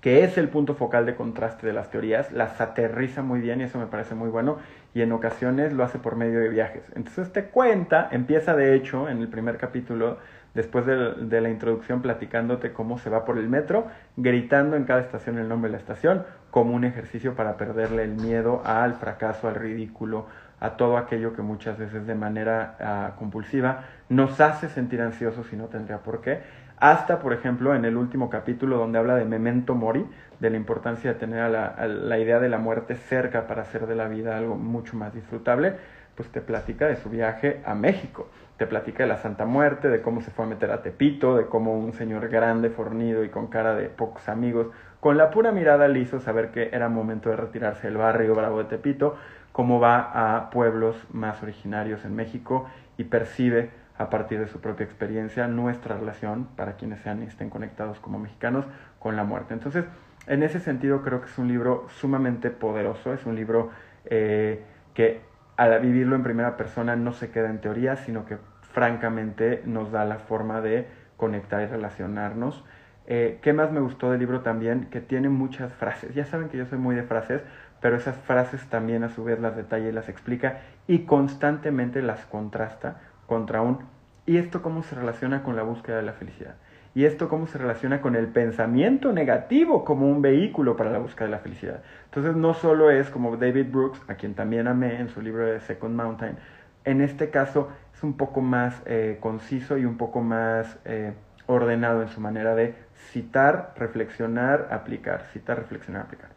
que 0.00 0.22
es 0.22 0.36
el 0.36 0.50
punto 0.50 0.74
focal 0.74 1.06
de 1.06 1.14
contraste 1.14 1.66
de 1.66 1.72
las 1.72 1.90
teorías, 1.90 2.30
las 2.30 2.60
aterriza 2.60 3.22
muy 3.22 3.40
bien 3.40 3.60
y 3.60 3.64
eso 3.64 3.78
me 3.78 3.86
parece 3.86 4.14
muy 4.14 4.28
bueno, 4.28 4.58
y 4.92 5.00
en 5.00 5.12
ocasiones 5.12 5.72
lo 5.72 5.82
hace 5.82 5.98
por 5.98 6.14
medio 6.14 6.40
de 6.40 6.50
viajes. 6.50 6.84
Entonces 6.94 7.32
te 7.32 7.46
cuenta, 7.46 8.08
empieza 8.12 8.54
de 8.54 8.74
hecho 8.74 9.08
en 9.08 9.22
el 9.22 9.28
primer 9.28 9.56
capítulo, 9.56 10.18
después 10.52 10.84
de, 10.84 11.40
la 11.40 11.48
introducción 11.48 12.02
platicándote 12.02 12.72
cómo 12.72 12.98
se 12.98 13.08
va 13.08 13.24
por 13.24 13.38
el 13.38 13.48
metro, 13.48 13.86
gritando 14.16 14.76
en 14.76 14.84
cada 14.84 15.00
estación 15.00 15.38
el 15.38 15.48
nombre 15.48 15.70
de 15.70 15.76
la 15.76 15.80
estación, 15.80 16.24
como 16.50 16.74
un 16.74 16.84
ejercicio 16.84 17.34
para 17.34 17.56
perderle 17.56 18.04
el 18.04 18.14
miedo 18.14 18.60
al 18.64 18.94
fracaso, 18.94 19.48
al 19.48 19.54
ridículo, 19.54 20.26
a 20.60 20.76
todo 20.76 20.96
aquello 20.96 21.34
que 21.34 21.42
muchas 21.42 21.78
veces 21.78 22.06
de 22.06 22.14
manera 22.14 22.76
ah, 22.78 23.12
compulsiva 23.18 23.84
nos 24.08 24.40
hace 24.40 24.68
sentir 24.68 25.00
ansiosos 25.00 25.52
y 25.52 25.56
no 25.56 25.66
tendría 25.66 25.98
por 25.98 26.20
qué 26.20 26.42
hasta, 26.78 27.20
por 27.20 27.32
ejemplo, 27.32 27.74
en 27.74 27.84
el 27.84 27.96
último 27.96 28.30
capítulo 28.30 28.78
donde 28.78 28.98
habla 28.98 29.14
de 29.16 29.24
memento 29.24 29.74
mori, 29.74 30.06
de 30.40 30.50
la 30.50 30.56
importancia 30.56 31.12
de 31.12 31.18
tener 31.18 31.40
a 31.40 31.86
la, 31.86 32.18
idea 32.18 32.40
de 32.40 32.48
la 32.48 32.58
muerte 32.58 32.96
cerca 32.96 33.46
para 33.46 33.62
hacer 33.62 33.86
de 33.86 33.94
la 33.94 34.08
vida 34.08 34.36
algo 34.36 34.56
mucho 34.56 34.96
más 34.96 35.14
disfrutable, 35.14 35.76
pues 36.16 36.28
te 36.30 36.40
platica 36.40 36.86
de 36.86 36.96
su 36.96 37.08
viaje 37.08 37.62
a 37.64 37.74
México, 37.74 38.28
te 38.56 38.66
platica 38.66 39.04
de 39.04 39.08
la 39.08 39.16
Santa 39.16 39.46
Muerte, 39.46 39.88
de 39.88 40.02
cómo 40.02 40.20
se 40.20 40.30
fue 40.30 40.44
a 40.44 40.48
meter 40.48 40.70
a 40.70 40.82
Tepito, 40.82 41.36
de 41.36 41.46
cómo 41.46 41.78
un 41.78 41.92
señor 41.92 42.28
grande, 42.28 42.70
fornido 42.70 43.24
y 43.24 43.28
con 43.28 43.46
cara 43.46 43.74
de 43.74 43.88
pocos 43.88 44.28
amigos, 44.28 44.68
con 45.00 45.16
la 45.16 45.30
pura 45.30 45.52
mirada 45.52 45.88
le 45.88 46.00
hizo 46.00 46.20
saber 46.20 46.50
que 46.50 46.70
era 46.72 46.88
momento 46.88 47.30
de 47.30 47.36
retirarse 47.36 47.86
del 47.86 47.96
barrio 47.96 48.34
bravo 48.34 48.58
de 48.58 48.64
Tepito, 48.64 49.16
cómo 49.52 49.78
va 49.78 50.36
a 50.36 50.50
pueblos 50.50 50.96
más 51.12 51.42
originarios 51.42 52.04
en 52.04 52.16
México 52.16 52.66
y 52.96 53.04
percibe 53.04 53.70
a 53.96 54.10
partir 54.10 54.40
de 54.40 54.48
su 54.48 54.60
propia 54.60 54.84
experiencia 54.84 55.46
nuestra 55.46 55.96
relación, 55.96 56.48
para 56.56 56.76
quienes 56.76 57.00
sean 57.00 57.22
y 57.22 57.26
estén 57.26 57.50
conectados 57.50 58.00
como 58.00 58.18
mexicanos, 58.18 58.64
con 58.98 59.16
la 59.16 59.24
muerte. 59.24 59.54
Entonces, 59.54 59.84
en 60.26 60.42
ese 60.42 60.60
sentido 60.60 61.02
creo 61.02 61.20
que 61.20 61.26
es 61.26 61.38
un 61.38 61.48
libro 61.48 61.86
sumamente 61.90 62.50
poderoso, 62.50 63.12
es 63.12 63.24
un 63.26 63.36
libro 63.36 63.70
eh, 64.06 64.64
que 64.94 65.20
al 65.56 65.78
vivirlo 65.80 66.16
en 66.16 66.22
primera 66.22 66.56
persona 66.56 66.96
no 66.96 67.12
se 67.12 67.30
queda 67.30 67.50
en 67.50 67.60
teoría, 67.60 67.96
sino 67.96 68.24
que 68.24 68.38
francamente 68.72 69.62
nos 69.66 69.92
da 69.92 70.04
la 70.04 70.18
forma 70.18 70.60
de 70.60 70.88
conectar 71.16 71.62
y 71.62 71.66
relacionarnos. 71.66 72.64
Eh, 73.06 73.38
¿Qué 73.42 73.52
más 73.52 73.70
me 73.70 73.80
gustó 73.80 74.10
del 74.10 74.20
libro 74.20 74.40
también? 74.40 74.86
Que 74.90 75.00
tiene 75.00 75.28
muchas 75.28 75.72
frases. 75.74 76.14
Ya 76.14 76.24
saben 76.24 76.48
que 76.48 76.56
yo 76.56 76.66
soy 76.66 76.78
muy 76.78 76.96
de 76.96 77.02
frases, 77.02 77.42
pero 77.80 77.96
esas 77.96 78.16
frases 78.16 78.66
también 78.68 79.04
a 79.04 79.10
su 79.10 79.22
vez 79.22 79.38
las 79.38 79.54
detalla 79.54 79.88
y 79.88 79.92
las 79.92 80.08
explica 80.08 80.62
y 80.86 81.00
constantemente 81.00 82.02
las 82.02 82.24
contrasta 82.24 83.00
contra 83.34 83.62
un 83.62 83.78
¿Y 84.26 84.38
esto 84.38 84.62
cómo 84.62 84.84
se 84.84 84.94
relaciona 84.94 85.42
con 85.42 85.56
la 85.56 85.64
búsqueda 85.64 85.96
de 85.96 86.02
la 86.02 86.12
felicidad? 86.12 86.54
¿Y 86.94 87.04
esto 87.04 87.28
cómo 87.28 87.48
se 87.48 87.58
relaciona 87.58 88.00
con 88.00 88.14
el 88.14 88.28
pensamiento 88.28 89.12
negativo 89.12 89.84
como 89.84 90.08
un 90.08 90.22
vehículo 90.22 90.76
para 90.76 90.92
la 90.92 90.98
búsqueda 90.98 91.24
de 91.24 91.32
la 91.32 91.40
felicidad? 91.40 91.82
Entonces 92.04 92.36
no 92.36 92.54
solo 92.54 92.90
es 92.92 93.10
como 93.10 93.36
David 93.36 93.66
Brooks, 93.72 94.00
a 94.08 94.14
quien 94.14 94.34
también 94.34 94.68
amé 94.68 95.00
en 95.00 95.08
su 95.08 95.20
libro 95.20 95.44
de 95.44 95.58
Second 95.60 95.96
Mountain, 95.96 96.36
en 96.84 97.00
este 97.00 97.30
caso 97.30 97.70
es 97.92 98.04
un 98.04 98.16
poco 98.16 98.40
más 98.40 98.80
eh, 98.86 99.18
conciso 99.20 99.76
y 99.76 99.84
un 99.84 99.96
poco 99.96 100.20
más 100.20 100.78
eh, 100.84 101.12
ordenado 101.46 102.02
en 102.02 102.08
su 102.08 102.20
manera 102.20 102.54
de 102.54 102.74
citar, 103.10 103.74
reflexionar, 103.76 104.68
aplicar, 104.70 105.26
citar, 105.32 105.58
reflexionar, 105.58 106.02
aplicar. 106.02 106.30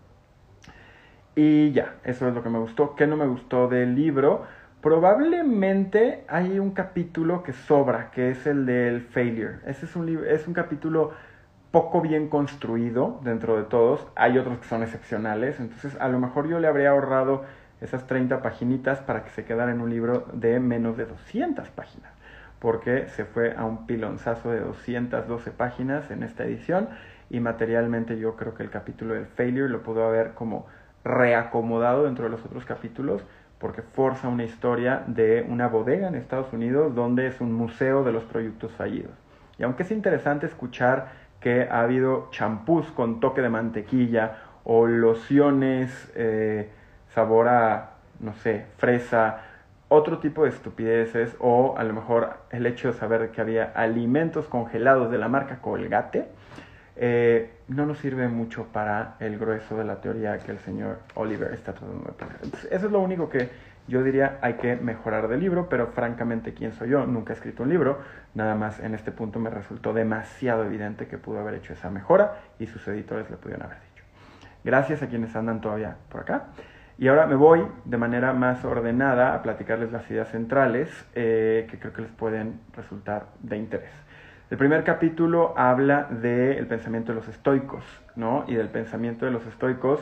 Y 1.36 1.72
ya, 1.72 1.98
eso 2.04 2.28
es 2.28 2.34
lo 2.34 2.42
que 2.42 2.50
me 2.50 2.58
gustó. 2.58 2.96
¿Qué 2.96 3.06
no 3.06 3.16
me 3.16 3.28
gustó 3.28 3.68
del 3.68 3.94
libro? 3.96 4.46
Probablemente 4.88 6.24
hay 6.30 6.60
un 6.60 6.72
capítulo 6.72 7.44
que 7.44 7.52
sobra, 7.52 8.10
que 8.10 8.30
es 8.32 8.48
el 8.48 8.66
del 8.66 9.02
failure. 9.02 9.56
Ese 9.66 9.86
es 9.86 9.98
un, 9.98 10.08
es 10.26 10.48
un 10.48 10.54
capítulo 10.54 11.12
poco 11.72 12.00
bien 12.00 12.30
construido 12.30 13.20
dentro 13.22 13.58
de 13.58 13.64
todos. 13.64 14.08
Hay 14.16 14.38
otros 14.38 14.60
que 14.60 14.64
son 14.64 14.84
excepcionales. 14.84 15.60
Entonces, 15.60 15.98
a 16.00 16.08
lo 16.08 16.20
mejor 16.20 16.48
yo 16.48 16.62
le 16.62 16.70
habría 16.70 16.92
ahorrado 16.92 17.44
esas 17.82 18.08
30 18.08 18.42
paginitas 18.42 19.02
para 19.02 19.26
que 19.26 19.30
se 19.32 19.44
quedara 19.44 19.74
en 19.74 19.82
un 19.82 19.90
libro 19.90 20.26
de 20.32 20.58
menos 20.62 20.96
de 20.96 21.06
200 21.06 21.68
páginas. 21.68 22.14
Porque 22.60 23.10
se 23.10 23.26
fue 23.26 23.56
a 23.58 23.66
un 23.66 23.88
pilonzazo 23.88 24.52
de 24.52 24.62
212 24.62 25.52
páginas 25.52 26.10
en 26.12 26.24
esta 26.24 26.46
edición. 26.46 26.88
Y 27.30 27.42
materialmente 27.42 28.18
yo 28.18 28.38
creo 28.38 28.54
que 28.54 28.64
el 28.64 28.70
capítulo 28.70 29.16
del 29.16 29.26
failure 29.26 29.68
lo 29.68 29.84
pudo 29.84 30.08
haber 30.08 30.34
como 30.34 30.66
reacomodado 31.04 32.06
dentro 32.06 32.24
de 32.24 32.30
los 32.30 32.46
otros 32.46 32.64
capítulos 32.64 33.22
porque 33.60 33.82
forza 33.82 34.28
una 34.28 34.44
historia 34.44 35.04
de 35.08 35.46
una 35.48 35.68
bodega 35.68 36.08
en 36.08 36.16
Estados 36.16 36.54
Unidos 36.54 36.94
donde 36.94 37.28
es 37.28 37.42
un 37.42 37.54
museo 37.54 38.04
de 38.04 38.12
los 38.12 38.24
productos 38.24 38.72
fallidos. 38.74 39.12
Y 39.58 39.64
aunque 39.64 39.84
es 39.84 39.92
interesante 39.92 40.46
escuchar 40.46 41.08
que 41.40 41.68
ha 41.70 41.82
habido 41.82 42.30
champús 42.32 42.88
con 42.92 43.20
toque 43.20 43.42
de 43.42 43.50
mantequilla 43.50 44.38
o 44.64 44.86
lociones 44.86 46.12
eh, 46.16 46.70
sabor 47.14 47.48
a, 47.48 47.92
no 48.20 48.34
sé, 48.36 48.66
fresa, 48.78 49.42
otro 49.90 50.20
tipo 50.20 50.44
de 50.44 50.50
estupideces 50.50 51.36
o 51.40 51.78
a 51.78 51.84
lo 51.84 51.94
mejor 51.94 52.34
el 52.52 52.66
hecho 52.66 52.90
de 52.90 52.94
saber 52.94 53.32
que 53.32 53.42
había 53.42 53.72
alimentos 53.74 54.46
congelados 54.48 55.10
de 55.10 55.18
la 55.18 55.30
marca 55.30 55.60
Colgate, 55.62 56.28
eh, 57.00 57.52
no 57.68 57.86
nos 57.86 58.00
sirve 58.00 58.28
mucho 58.28 58.66
para 58.74 59.16
el 59.20 59.38
grueso 59.38 59.78
de 59.78 59.84
la 59.84 60.02
teoría 60.02 60.38
que 60.40 60.52
el 60.52 60.60
señor 60.60 61.00
Oliver 61.16 61.54
está 61.54 61.74
tratando 61.74 62.06
de 62.06 62.12
poner. 62.14 62.38
eso 62.44 62.86
es 62.86 62.92
lo 62.92 63.00
único 63.00 63.30
que 63.30 63.50
yo 63.88 64.04
diría 64.04 64.38
hay 64.42 64.56
que 64.56 64.76
mejorar 64.76 65.28
del 65.28 65.40
libro, 65.40 65.70
pero 65.70 65.88
francamente, 65.88 66.54
¿quién 66.54 66.74
soy 66.74 66.90
yo? 66.90 67.06
Nunca 67.06 67.34
he 67.34 67.36
escrito 67.36 67.64
un 67.64 67.70
libro, 67.70 68.00
nada 68.34 68.56
más 68.56 68.80
en 68.80 68.94
este 68.94 69.12
punto 69.12 69.40
me 69.40 69.50
resultó 69.50 69.94
demasiado 69.94 70.66
evidente 70.66 71.08
que 71.08 71.18
pudo 71.18 71.40
haber 71.40 71.56
hecho 71.56 71.74
esa 71.74 71.90
mejora 71.90 72.40
y 72.60 72.68
sus 72.68 72.86
editores 72.88 73.30
le 73.30 73.38
pudieron 73.38 73.66
haber 73.66 73.78
dicho. 73.78 74.04
Gracias 74.64 75.02
a 75.04 75.08
quienes 75.08 75.36
andan 75.36 75.62
todavía 75.62 75.96
por 76.10 76.22
acá. 76.22 76.48
Y 77.00 77.08
ahora 77.08 77.28
me 77.28 77.36
voy 77.36 77.66
de 77.86 77.98
manera 77.98 78.34
más 78.34 78.66
ordenada 78.66 79.36
a 79.36 79.44
platicarles 79.44 79.92
las 79.92 80.10
ideas 80.10 80.30
centrales 80.30 80.90
eh, 81.14 81.68
que 81.70 81.78
creo 81.78 81.94
que 81.94 82.02
les 82.02 82.12
pueden 82.12 82.60
resultar 82.76 83.28
de 83.40 83.56
interés. 83.56 83.92
El 84.50 84.58
primer 84.58 84.86
capítulo 84.86 85.54
habla 85.58 86.04
del 86.10 86.68
pensamiento 86.68 87.12
de 87.12 87.18
los 87.18 87.28
estoicos, 87.28 87.84
¿no? 88.16 88.46
Y 88.48 88.56
del 88.56 88.70
pensamiento 88.70 89.26
de 89.26 89.32
los 89.32 89.46
estoicos, 89.46 90.00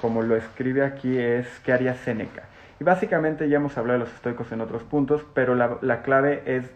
como 0.00 0.22
lo 0.22 0.36
escribe 0.36 0.84
aquí, 0.84 1.18
es 1.18 1.48
¿qué 1.64 1.72
haría 1.72 1.94
Séneca? 1.94 2.44
Y 2.78 2.84
básicamente 2.84 3.48
ya 3.48 3.56
hemos 3.56 3.76
hablado 3.76 3.98
de 3.98 4.04
los 4.04 4.14
estoicos 4.14 4.52
en 4.52 4.60
otros 4.60 4.84
puntos, 4.84 5.26
pero 5.34 5.56
la 5.56 6.02
clave 6.02 6.42
es 6.46 6.70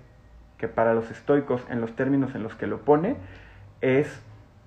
que 0.59 0.67
para 0.67 0.95
los 0.95 1.13
estoicos, 1.13 1.65
en 1.71 1.81
los 1.81 1.95
términos 1.95 2.35
en 2.35 2.43
los 2.43 2.57
que 2.57 2.67
lo 2.67 2.81
pone, 2.81 3.15
es 3.81 4.21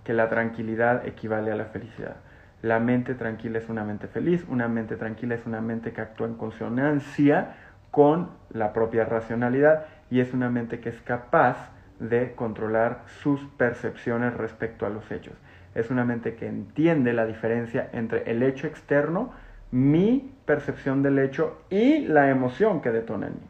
que 0.05 0.13
la 0.13 0.29
tranquilidad 0.29 1.05
equivale 1.05 1.51
a 1.51 1.55
la 1.55 1.65
felicidad. 1.65 2.15
La 2.61 2.79
mente 2.79 3.15
tranquila 3.15 3.59
es 3.59 3.67
una 3.67 3.83
mente 3.83 4.07
feliz, 4.07 4.45
una 4.47 4.69
mente 4.69 4.95
tranquila 4.95 5.35
es 5.35 5.45
una 5.45 5.59
mente 5.59 5.91
que 5.91 5.99
actúa 5.99 6.27
en 6.27 6.35
consonancia 6.35 7.57
con 7.91 8.29
la 8.49 8.71
propia 8.71 9.03
racionalidad 9.03 9.87
y 10.09 10.21
es 10.21 10.33
una 10.33 10.49
mente 10.49 10.79
que 10.79 10.87
es 10.87 11.01
capaz 11.01 11.74
de 11.99 12.33
controlar 12.33 13.03
sus 13.21 13.41
percepciones 13.57 14.33
respecto 14.33 14.85
a 14.85 14.89
los 14.89 15.09
hechos. 15.11 15.35
Es 15.73 15.89
una 15.89 16.05
mente 16.05 16.35
que 16.35 16.47
entiende 16.47 17.13
la 17.13 17.25
diferencia 17.25 17.89
entre 17.93 18.29
el 18.31 18.43
hecho 18.43 18.67
externo, 18.67 19.33
mi 19.71 20.31
percepción 20.45 21.03
del 21.03 21.19
hecho 21.19 21.61
y 21.69 22.07
la 22.07 22.29
emoción 22.29 22.81
que 22.81 22.91
detona 22.91 23.27
en 23.27 23.33
mí. 23.33 23.47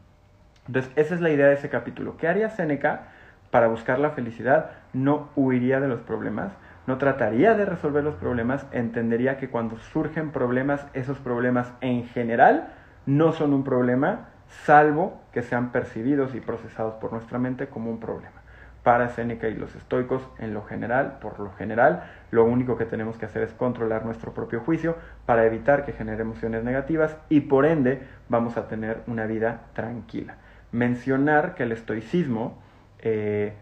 Entonces, 0.68 0.92
esa 0.96 1.16
es 1.16 1.22
la 1.22 1.30
idea 1.30 1.48
de 1.48 1.54
ese 1.54 1.70
capítulo. 1.70 2.18
¿Qué 2.18 2.28
haría 2.28 2.50
Seneca 2.50 3.10
para 3.52 3.68
buscar 3.68 4.00
la 4.00 4.12
felicidad? 4.12 4.72
No 4.94 5.30
huiría 5.36 5.80
de 5.80 5.88
los 5.88 6.02
problemas, 6.02 6.54
no 6.88 6.98
trataría 6.98 7.54
de 7.54 7.66
resolver 7.66 8.04
los 8.04 8.16
problemas, 8.16 8.66
entendería 8.72 9.38
que 9.38 9.50
cuando 9.50 9.78
surgen 9.78 10.32
problemas, 10.32 10.86
esos 10.94 11.20
problemas 11.20 11.72
en 11.82 12.06
general 12.06 12.74
no 13.06 13.32
son 13.34 13.54
un 13.54 13.64
problema, 13.64 14.30
salvo 14.48 15.22
que 15.32 15.42
sean 15.42 15.72
percibidos 15.72 16.36
y 16.36 16.40
procesados 16.40 16.96
por 16.96 17.12
nuestra 17.12 17.40
mente 17.40 17.68
como 17.68 17.90
un 17.90 18.00
problema. 18.00 18.42
Para 18.84 19.10
Séneca 19.10 19.48
y 19.48 19.56
los 19.56 19.76
estoicos, 19.76 20.22
en 20.38 20.54
lo 20.54 20.64
general, 20.64 21.18
por 21.20 21.40
lo 21.40 21.52
general, 21.54 22.04
lo 22.30 22.46
único 22.46 22.78
que 22.78 22.86
tenemos 22.86 23.18
que 23.18 23.26
hacer 23.26 23.42
es 23.42 23.52
controlar 23.52 24.06
nuestro 24.06 24.34
propio 24.34 24.60
juicio 24.60 24.96
para 25.26 25.46
evitar 25.46 25.86
que 25.86 25.92
genere 25.92 26.22
emociones 26.22 26.64
negativas 26.64 27.18
y 27.30 27.42
por 27.42 27.66
ende 27.66 28.04
vamos 28.30 28.58
a 28.58 28.68
tener 28.68 29.02
una 29.08 29.26
vida 29.26 29.62
tranquila. 29.74 30.36
Mencionar 30.72 31.56
que 31.56 31.64
el 31.64 31.72
estoicismo 31.72 32.62
eh, 33.00 33.54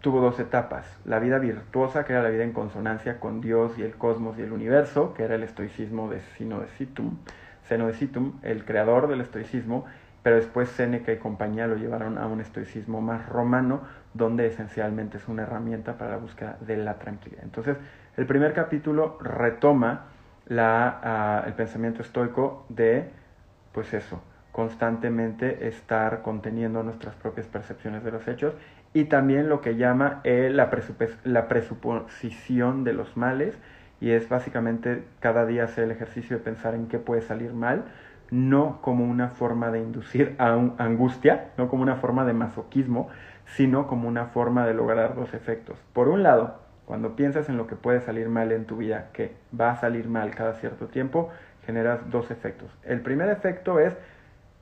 tuvo 0.00 0.20
dos 0.20 0.38
etapas, 0.38 0.84
la 1.06 1.18
vida 1.18 1.38
virtuosa, 1.38 2.04
que 2.04 2.12
era 2.12 2.22
la 2.22 2.28
vida 2.28 2.44
en 2.44 2.52
consonancia 2.52 3.20
con 3.20 3.40
Dios 3.40 3.78
y 3.78 3.82
el 3.82 3.94
cosmos 3.94 4.36
y 4.38 4.42
el 4.42 4.52
universo, 4.52 5.14
que 5.14 5.22
era 5.22 5.36
el 5.36 5.42
estoicismo 5.42 6.10
de 6.10 6.20
Sino 6.36 6.60
de 6.60 6.66
Citum, 6.66 7.16
Seno 7.68 7.86
de 7.86 7.94
Citum, 7.94 8.38
el 8.42 8.64
creador 8.64 9.08
del 9.08 9.20
estoicismo, 9.20 9.86
pero 10.22 10.36
después 10.36 10.70
Séneca 10.70 11.12
y 11.12 11.18
compañía 11.18 11.66
lo 11.66 11.76
llevaron 11.76 12.16
a 12.18 12.26
un 12.26 12.40
estoicismo 12.40 13.00
más 13.00 13.28
romano, 13.28 13.82
donde 14.14 14.46
esencialmente 14.46 15.18
es 15.18 15.28
una 15.28 15.42
herramienta 15.42 15.98
para 15.98 16.12
la 16.12 16.16
búsqueda 16.16 16.56
de 16.60 16.78
la 16.78 16.98
tranquilidad. 16.98 17.44
Entonces, 17.44 17.76
el 18.16 18.26
primer 18.26 18.54
capítulo 18.54 19.18
retoma 19.20 20.06
la, 20.46 21.00
ah, 21.02 21.44
el 21.46 21.52
pensamiento 21.54 22.02
estoico 22.02 22.64
de, 22.68 23.10
pues 23.72 23.92
eso, 23.92 24.22
constantemente 24.52 25.66
estar 25.66 26.22
conteniendo 26.22 26.82
nuestras 26.82 27.14
propias 27.16 27.46
percepciones 27.48 28.04
de 28.04 28.12
los 28.12 28.26
hechos 28.28 28.54
y 28.92 29.06
también 29.06 29.48
lo 29.48 29.60
que 29.60 29.76
llama 29.76 30.20
eh, 30.22 30.48
la, 30.52 30.70
la 31.24 31.48
presuposición 31.48 32.84
de 32.84 32.92
los 32.92 33.16
males, 33.16 33.58
y 34.00 34.10
es 34.10 34.28
básicamente 34.28 35.04
cada 35.20 35.46
día 35.46 35.64
hacer 35.64 35.84
el 35.84 35.90
ejercicio 35.90 36.36
de 36.36 36.42
pensar 36.42 36.74
en 36.74 36.88
qué 36.88 36.98
puede 36.98 37.22
salir 37.22 37.52
mal, 37.52 37.84
no 38.30 38.80
como 38.80 39.04
una 39.04 39.28
forma 39.28 39.70
de 39.70 39.80
inducir 39.80 40.34
a 40.38 40.52
angustia, 40.78 41.50
no 41.56 41.68
como 41.68 41.82
una 41.82 41.96
forma 41.96 42.24
de 42.24 42.32
masoquismo, 42.32 43.08
sino 43.46 43.86
como 43.86 44.08
una 44.08 44.26
forma 44.26 44.66
de 44.66 44.74
lograr 44.74 45.14
dos 45.14 45.34
efectos. 45.34 45.78
Por 45.92 46.08
un 46.08 46.22
lado, 46.22 46.58
cuando 46.86 47.16
piensas 47.16 47.48
en 47.48 47.56
lo 47.56 47.66
que 47.66 47.76
puede 47.76 48.00
salir 48.00 48.28
mal 48.28 48.52
en 48.52 48.66
tu 48.66 48.76
vida, 48.76 49.08
que 49.12 49.32
va 49.58 49.70
a 49.70 49.76
salir 49.76 50.08
mal 50.08 50.34
cada 50.34 50.54
cierto 50.54 50.86
tiempo, 50.86 51.30
generas 51.64 52.10
dos 52.10 52.30
efectos. 52.30 52.70
El 52.84 53.00
primer 53.00 53.28
efecto 53.30 53.78
es 53.78 53.96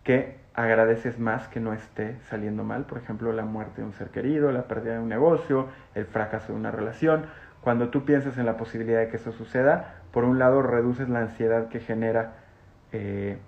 que 0.05 0.37
agradeces 0.55 1.19
más 1.19 1.49
que 1.49 1.61
no 1.61 1.73
esté 1.73 2.17
saliendo 2.29 2.65
mal, 2.65 2.85
por 2.85 2.99
ejemplo, 2.99 3.33
la 3.33 3.45
muerte 3.45 3.81
de 3.81 3.87
un 3.87 3.93
ser 3.95 4.09
querido, 4.11 4.53
la 4.53 4.65
pérdida 4.65 4.95
de 4.95 4.99
un 5.01 5.09
negocio, 5.09 5.69
el 5.95 6.05
fracaso 6.05 6.53
de 6.53 6.59
una 6.59 6.71
relación. 6.71 7.27
Cuando 7.63 7.89
tú 7.89 8.05
piensas 8.05 8.39
en 8.39 8.47
la 8.47 8.57
posibilidad 8.57 9.01
de 9.01 9.09
que 9.09 9.17
eso 9.17 9.33
suceda, 9.33 10.03
por 10.11 10.25
un 10.25 10.39
lado 10.39 10.63
reduces 10.63 11.09
la 11.09 11.21
ansiedad 11.21 11.69
que 11.69 11.81
genera 11.81 12.35
eh, 12.93 13.39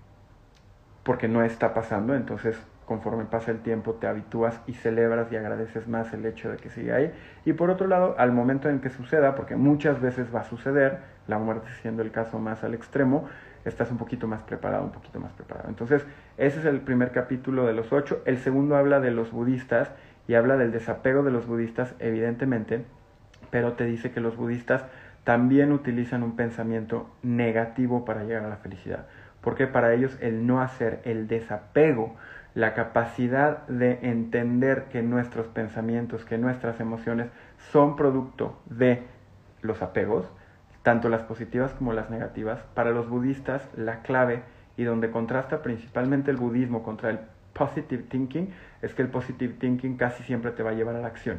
porque 1.03 1.29
no 1.29 1.43
está 1.43 1.75
pasando, 1.75 2.15
entonces 2.15 2.57
conforme 2.87 3.25
pasa 3.25 3.51
el 3.51 3.61
tiempo 3.61 3.95
te 3.95 4.07
habitúas 4.07 4.61
y 4.67 4.75
celebras 4.75 5.33
y 5.33 5.37
agradeces 5.37 5.89
más 5.89 6.13
el 6.13 6.25
hecho 6.27 6.51
de 6.51 6.59
que 6.59 6.71
sigue 6.71 6.93
ahí. 6.93 7.13
Y 7.45 7.55
por 7.55 7.71
otro 7.71 7.87
lado, 7.87 8.15
al 8.19 8.33
momento 8.33 8.69
en 8.69 8.81
que 8.81 8.91
suceda, 8.91 9.35
porque 9.35 9.57
muchas 9.57 10.01
veces 10.01 10.35
va 10.35 10.41
a 10.41 10.45
suceder, 10.45 10.99
la 11.27 11.39
muerte 11.39 11.69
siendo 11.81 12.03
el 12.03 12.11
caso 12.11 12.39
más 12.39 12.63
al 12.63 12.75
extremo, 12.75 13.29
estás 13.65 13.91
un 13.91 13.97
poquito 13.97 14.27
más 14.29 14.43
preparado, 14.43 14.85
un 14.85 14.93
poquito 14.93 15.19
más 15.19 15.33
preparado. 15.33 15.69
Entonces, 15.69 16.07
ese 16.37 16.61
es 16.61 16.67
el 16.67 16.81
primer 16.81 17.13
capítulo 17.13 17.67
de 17.67 17.73
los 17.73 17.93
ocho. 17.93 18.23
El 18.27 18.39
segundo 18.39 18.77
habla 18.77 19.01
de 19.01 19.11
los 19.11 19.33
budistas 19.33 19.91
y 20.29 20.35
habla 20.35 20.57
del 20.57 20.71
desapego 20.71 21.23
de 21.23 21.31
los 21.31 21.47
budistas, 21.47 21.95
evidentemente, 21.99 22.85
pero 23.55 23.75
te 23.75 23.85
dice 23.85 24.11
que 24.11 24.19
los 24.19 24.37
budistas 24.37 24.85
también 25.23 25.71
utilizan 25.71 26.25
un 26.25 26.35
pensamiento 26.35 27.09
negativo 27.23 28.05
para 28.05 28.25
llegar 28.25 28.45
a 28.45 28.49
la 28.49 28.57
felicidad 28.57 29.07
porque 29.45 29.69
para 29.69 29.93
ellos 29.93 30.17
el 30.21 30.45
no 30.45 30.61
hacer, 30.61 31.01
el 31.05 31.29
desapego, 31.29 32.17
la 32.55 32.73
capacidad 32.73 33.65
de 33.69 33.99
entender 34.03 34.87
que 34.91 35.03
nuestros 35.03 35.47
pensamientos, 35.47 36.25
que 36.25 36.39
nuestras 36.39 36.81
emociones 36.81 37.29
son 37.71 37.95
producto 37.95 38.59
de 38.65 39.03
los 39.61 39.83
apegos, 39.83 40.27
tanto 40.83 41.11
las 41.11 41.23
positivas 41.23 41.75
como 41.75 41.93
las 41.93 42.09
negativas, 42.09 42.61
para 42.75 42.91
los 42.91 43.09
budistas 43.09 43.69
la 43.77 44.01
clave 44.01 44.43
y 44.79 44.85
donde 44.85 45.11
contrasta 45.11 45.63
principalmente 45.63 46.31
el 46.31 46.39
budismo 46.39 46.83
contra 46.83 47.11
el 47.11 47.21
positive 47.53 48.03
thinking 48.09 48.49
es 48.83 48.95
que 48.95 49.03
el 49.03 49.09
positive 49.09 49.55
thinking 49.61 49.97
casi 49.97 50.25
siempre 50.25 50.51
te 50.51 50.63
va 50.63 50.71
a 50.71 50.75
llevar 50.75 50.97
a 50.97 51.01
la 51.01 51.07
acción. 51.07 51.39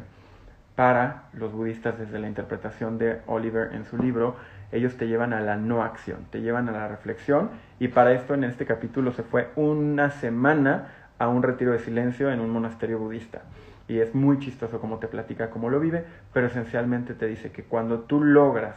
Para 0.76 1.22
los 1.32 1.52
budistas, 1.52 1.98
desde 1.98 2.18
la 2.18 2.28
interpretación 2.28 2.98
de 2.98 3.22
Oliver 3.26 3.70
en 3.72 3.86
su 3.86 3.96
libro, 3.96 4.36
ellos 4.70 4.98
te 4.98 5.08
llevan 5.08 5.32
a 5.32 5.40
la 5.40 5.56
no 5.56 5.82
acción, 5.82 6.26
te 6.30 6.42
llevan 6.42 6.68
a 6.68 6.72
la 6.72 6.86
reflexión 6.86 7.48
y 7.80 7.88
para 7.88 8.12
esto 8.12 8.34
en 8.34 8.44
este 8.44 8.66
capítulo 8.66 9.10
se 9.12 9.22
fue 9.22 9.48
una 9.56 10.10
semana 10.10 10.88
a 11.18 11.28
un 11.28 11.42
retiro 11.42 11.72
de 11.72 11.78
silencio 11.78 12.30
en 12.30 12.40
un 12.40 12.50
monasterio 12.50 12.98
budista. 12.98 13.40
Y 13.88 14.00
es 14.00 14.14
muy 14.14 14.38
chistoso 14.38 14.78
cómo 14.78 14.98
te 14.98 15.08
platica 15.08 15.48
cómo 15.48 15.70
lo 15.70 15.80
vive, 15.80 16.04
pero 16.34 16.48
esencialmente 16.48 17.14
te 17.14 17.26
dice 17.26 17.52
que 17.52 17.64
cuando 17.64 18.00
tú 18.00 18.22
logras 18.22 18.76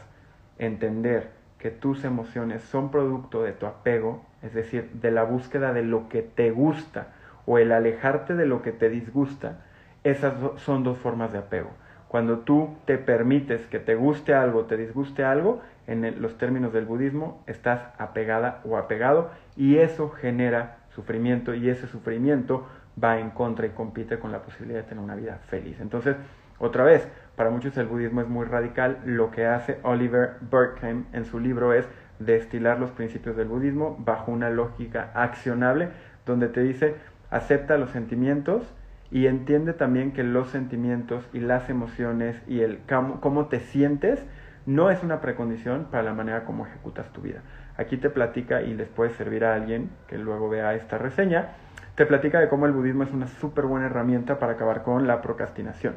entender 0.58 1.32
que 1.58 1.70
tus 1.70 2.06
emociones 2.06 2.64
son 2.64 2.92
producto 2.92 3.44
de 3.44 3.52
tu 3.52 3.66
apego, 3.66 4.24
es 4.42 4.54
decir, 4.54 4.90
de 4.94 5.12
la 5.12 5.24
búsqueda 5.24 5.74
de 5.74 5.84
lo 5.84 6.08
que 6.08 6.22
te 6.22 6.52
gusta 6.52 7.08
o 7.46 7.58
el 7.58 7.74
alejarte 7.74 8.36
de 8.36 8.46
lo 8.46 8.62
que 8.62 8.72
te 8.72 8.88
disgusta, 8.88 9.66
esas 10.06 10.34
son 10.62 10.86
dos 10.86 10.98
formas 10.98 11.34
de 11.34 11.40
apego. 11.40 11.72
Cuando 12.10 12.40
tú 12.40 12.76
te 12.86 12.98
permites 12.98 13.66
que 13.68 13.80
te 13.80 13.94
guste 13.94 14.34
algo, 14.34 14.66
te 14.66 14.76
disguste 14.76 15.24
algo, 15.24 15.62
en 15.86 16.22
los 16.22 16.38
términos 16.40 16.74
del 16.74 16.86
budismo, 16.86 17.44
estás 17.46 17.82
apegada 17.98 18.62
o 18.66 18.78
apegado 18.78 19.30
y 19.56 19.78
eso 19.78 20.10
genera 20.10 20.78
sufrimiento 20.90 21.54
y 21.54 21.70
ese 21.70 21.88
sufrimiento 21.88 22.68
va 23.02 23.20
en 23.20 23.30
contra 23.30 23.68
y 23.68 23.70
compite 23.70 24.20
con 24.20 24.32
la 24.32 24.42
posibilidad 24.42 24.82
de 24.82 24.90
tener 24.90 25.04
una 25.04 25.16
vida 25.16 25.40
feliz. 25.50 25.80
Entonces, 25.80 26.16
otra 26.58 26.84
vez, 26.84 27.08
para 27.36 27.52
muchos 27.52 27.78
el 27.78 27.86
budismo 27.86 28.22
es 28.22 28.28
muy 28.28 28.46
radical. 28.46 28.98
Lo 29.06 29.30
que 29.30 29.46
hace 29.46 29.80
Oliver 29.84 30.38
Burkheim 30.50 31.06
en 31.14 31.26
su 31.26 31.40
libro 31.40 31.74
es 31.74 31.88
destilar 32.18 32.80
los 32.80 32.90
principios 32.92 33.38
del 33.38 33.48
budismo 33.48 33.96
bajo 34.00 34.32
una 34.32 34.50
lógica 34.50 35.12
accionable 35.14 35.90
donde 36.26 36.50
te 36.50 36.62
dice 36.62 36.96
acepta 37.30 37.78
los 37.78 37.92
sentimientos 37.92 38.74
y 39.12 39.28
entiende 39.28 39.74
también 39.74 40.12
que 40.12 40.24
los 40.24 40.50
sentimientos 40.50 41.28
y 41.34 41.40
las 41.40 41.70
emociones 41.70 42.42
y 42.48 42.62
el 42.62 42.80
cómo, 43.20 43.48
te 43.48 43.60
sientes 43.60 44.24
no 44.66 44.92
es 44.92 45.02
una 45.04 45.20
precondición 45.20 45.88
para 45.90 46.04
la 46.04 46.14
manera 46.14 46.46
como 46.46 46.66
ejecutas 46.68 47.12
tu 47.12 47.22
vida. 47.22 47.42
Aquí 47.78 47.98
te 47.98 48.10
platica 48.10 48.62
y 48.62 48.74
les 48.74 48.88
puede 48.88 49.12
servir 49.12 49.46
a 49.46 49.56
alguien 49.56 49.90
que 50.08 50.18
luego 50.18 50.50
vea 50.50 50.76
esta 50.76 50.98
reseña, 50.98 51.56
te 51.96 52.06
platica 52.06 52.40
de 52.40 52.50
cómo 52.50 52.66
el 52.66 52.72
budismo 52.72 53.04
es 53.04 53.12
una 53.12 53.28
súper 53.28 53.66
buena 53.66 53.88
herramienta 53.88 54.38
para 54.38 54.54
acabar 54.54 54.84
con 54.84 55.08
la 55.08 55.22
procrastinación, 55.22 55.96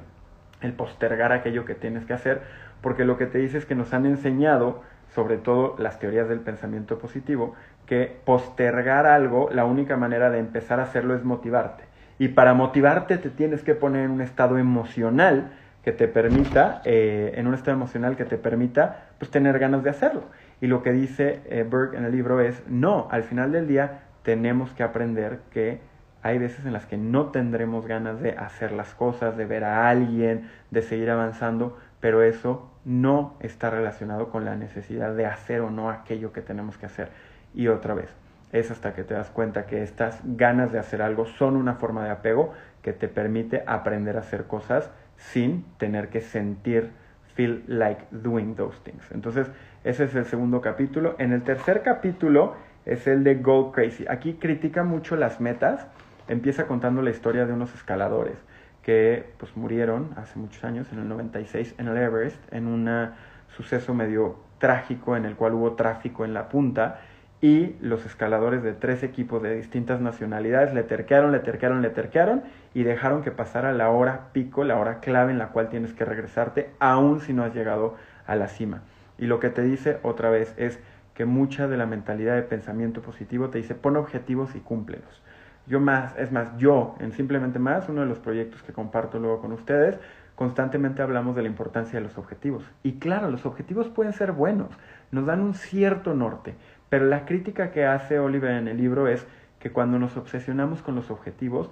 el 0.62 0.72
postergar 0.72 1.32
aquello 1.32 1.64
que 1.64 1.74
tienes 1.74 2.06
que 2.06 2.14
hacer, 2.14 2.42
porque 2.80 3.04
lo 3.04 3.18
que 3.18 3.26
te 3.26 3.38
dice 3.38 3.58
es 3.58 3.66
que 3.66 3.74
nos 3.74 3.92
han 3.92 4.06
enseñado, 4.06 4.82
sobre 5.14 5.36
todo 5.36 5.76
las 5.78 5.98
teorías 5.98 6.28
del 6.28 6.40
pensamiento 6.40 6.98
positivo, 6.98 7.54
que 7.84 8.20
postergar 8.24 9.06
algo, 9.06 9.50
la 9.52 9.64
única 9.66 9.96
manera 9.96 10.30
de 10.30 10.38
empezar 10.38 10.80
a 10.80 10.84
hacerlo 10.84 11.14
es 11.14 11.24
motivarte. 11.24 11.91
Y 12.22 12.28
para 12.28 12.54
motivarte 12.54 13.18
te 13.18 13.30
tienes 13.30 13.64
que 13.64 13.74
poner 13.74 14.04
en 14.04 14.12
un 14.12 14.20
estado 14.20 14.56
emocional 14.56 15.50
que 15.82 15.90
te 15.90 16.06
permita, 16.06 16.80
eh, 16.84 17.32
en 17.34 17.48
un 17.48 17.54
estado 17.54 17.76
emocional 17.76 18.14
que 18.14 18.24
te 18.24 18.38
permita, 18.38 19.08
pues 19.18 19.28
tener 19.28 19.58
ganas 19.58 19.82
de 19.82 19.90
hacerlo. 19.90 20.22
Y 20.60 20.68
lo 20.68 20.84
que 20.84 20.92
dice 20.92 21.40
eh, 21.46 21.66
Burke 21.68 21.96
en 21.96 22.04
el 22.04 22.12
libro 22.12 22.40
es, 22.40 22.62
no, 22.68 23.08
al 23.10 23.24
final 23.24 23.50
del 23.50 23.66
día 23.66 24.02
tenemos 24.22 24.70
que 24.70 24.84
aprender 24.84 25.40
que 25.50 25.80
hay 26.22 26.38
veces 26.38 26.64
en 26.64 26.72
las 26.72 26.86
que 26.86 26.96
no 26.96 27.32
tendremos 27.32 27.88
ganas 27.88 28.20
de 28.20 28.38
hacer 28.38 28.70
las 28.70 28.94
cosas, 28.94 29.36
de 29.36 29.44
ver 29.44 29.64
a 29.64 29.88
alguien, 29.88 30.48
de 30.70 30.82
seguir 30.82 31.10
avanzando, 31.10 31.76
pero 31.98 32.22
eso 32.22 32.70
no 32.84 33.34
está 33.40 33.68
relacionado 33.68 34.28
con 34.28 34.44
la 34.44 34.54
necesidad 34.54 35.12
de 35.16 35.26
hacer 35.26 35.60
o 35.60 35.70
no 35.70 35.90
aquello 35.90 36.32
que 36.32 36.40
tenemos 36.40 36.78
que 36.78 36.86
hacer. 36.86 37.08
Y 37.52 37.66
otra 37.66 37.94
vez, 37.94 38.14
es 38.52 38.70
hasta 38.70 38.94
que 38.94 39.02
te 39.02 39.14
das 39.14 39.30
cuenta 39.30 39.66
que 39.66 39.82
estas 39.82 40.20
ganas 40.24 40.72
de 40.72 40.78
hacer 40.78 41.02
algo 41.02 41.24
son 41.24 41.56
una 41.56 41.74
forma 41.74 42.04
de 42.04 42.10
apego 42.10 42.52
que 42.82 42.92
te 42.92 43.08
permite 43.08 43.64
aprender 43.66 44.16
a 44.16 44.20
hacer 44.20 44.44
cosas 44.44 44.90
sin 45.16 45.64
tener 45.78 46.08
que 46.08 46.20
sentir, 46.20 46.90
feel 47.34 47.64
like 47.66 48.04
doing 48.10 48.54
those 48.54 48.78
things. 48.84 49.10
Entonces, 49.10 49.50
ese 49.84 50.04
es 50.04 50.14
el 50.14 50.26
segundo 50.26 50.60
capítulo. 50.60 51.16
En 51.18 51.32
el 51.32 51.42
tercer 51.42 51.82
capítulo 51.82 52.54
es 52.84 53.06
el 53.06 53.24
de 53.24 53.36
Go 53.36 53.72
Crazy. 53.72 54.04
Aquí 54.08 54.34
critica 54.34 54.84
mucho 54.84 55.16
las 55.16 55.40
metas. 55.40 55.86
Empieza 56.28 56.66
contando 56.66 57.00
la 57.02 57.10
historia 57.10 57.46
de 57.46 57.52
unos 57.54 57.74
escaladores 57.74 58.36
que 58.82 59.32
pues 59.38 59.56
murieron 59.56 60.10
hace 60.16 60.38
muchos 60.38 60.62
años, 60.64 60.92
en 60.92 60.98
el 60.98 61.08
96, 61.08 61.76
en 61.78 61.88
el 61.88 61.96
Everest, 61.96 62.52
en 62.52 62.66
un 62.66 63.10
suceso 63.56 63.94
medio 63.94 64.36
trágico 64.58 65.16
en 65.16 65.24
el 65.24 65.36
cual 65.36 65.54
hubo 65.54 65.72
tráfico 65.74 66.24
en 66.24 66.34
la 66.34 66.48
punta 66.48 67.00
y 67.42 67.74
los 67.80 68.06
escaladores 68.06 68.62
de 68.62 68.72
tres 68.72 69.02
equipos 69.02 69.42
de 69.42 69.56
distintas 69.56 70.00
nacionalidades 70.00 70.72
le 70.72 70.84
terquearon, 70.84 71.32
le 71.32 71.40
terquearon, 71.40 71.82
le 71.82 71.90
terquearon 71.90 72.44
y 72.72 72.84
dejaron 72.84 73.22
que 73.22 73.32
pasara 73.32 73.72
la 73.72 73.90
hora 73.90 74.28
pico, 74.32 74.62
la 74.62 74.78
hora 74.78 75.00
clave 75.00 75.32
en 75.32 75.38
la 75.38 75.48
cual 75.48 75.68
tienes 75.68 75.92
que 75.92 76.04
regresarte, 76.04 76.70
aun 76.78 77.20
si 77.20 77.32
no 77.32 77.42
has 77.42 77.52
llegado 77.52 77.96
a 78.28 78.36
la 78.36 78.46
cima. 78.46 78.82
Y 79.18 79.26
lo 79.26 79.40
que 79.40 79.50
te 79.50 79.62
dice 79.62 79.98
otra 80.04 80.30
vez 80.30 80.54
es 80.56 80.78
que 81.14 81.24
mucha 81.24 81.66
de 81.66 81.76
la 81.76 81.84
mentalidad 81.84 82.36
de 82.36 82.42
pensamiento 82.42 83.02
positivo 83.02 83.50
te 83.50 83.58
dice 83.58 83.74
pon 83.74 83.96
objetivos 83.96 84.54
y 84.54 84.60
cúmplelos. 84.60 85.20
Yo 85.66 85.80
más, 85.80 86.16
es 86.16 86.30
más, 86.30 86.56
yo 86.58 86.94
en 87.00 87.12
Simplemente 87.12 87.58
Más, 87.58 87.88
uno 87.88 88.02
de 88.02 88.06
los 88.06 88.18
proyectos 88.18 88.62
que 88.62 88.72
comparto 88.72 89.18
luego 89.18 89.40
con 89.40 89.52
ustedes, 89.52 89.98
constantemente 90.34 91.02
hablamos 91.02 91.36
de 91.36 91.42
la 91.42 91.48
importancia 91.48 91.98
de 91.98 92.04
los 92.04 92.18
objetivos. 92.18 92.64
Y 92.82 92.94
claro, 92.94 93.30
los 93.30 93.46
objetivos 93.46 93.88
pueden 93.88 94.12
ser 94.12 94.32
buenos, 94.32 94.70
nos 95.12 95.26
dan 95.26 95.40
un 95.40 95.54
cierto 95.54 96.14
norte, 96.14 96.56
pero 96.92 97.06
la 97.06 97.24
crítica 97.24 97.70
que 97.70 97.86
hace 97.86 98.18
Oliver 98.18 98.50
en 98.50 98.68
el 98.68 98.76
libro 98.76 99.08
es 99.08 99.26
que 99.60 99.72
cuando 99.72 99.98
nos 99.98 100.18
obsesionamos 100.18 100.82
con 100.82 100.94
los 100.94 101.10
objetivos, 101.10 101.70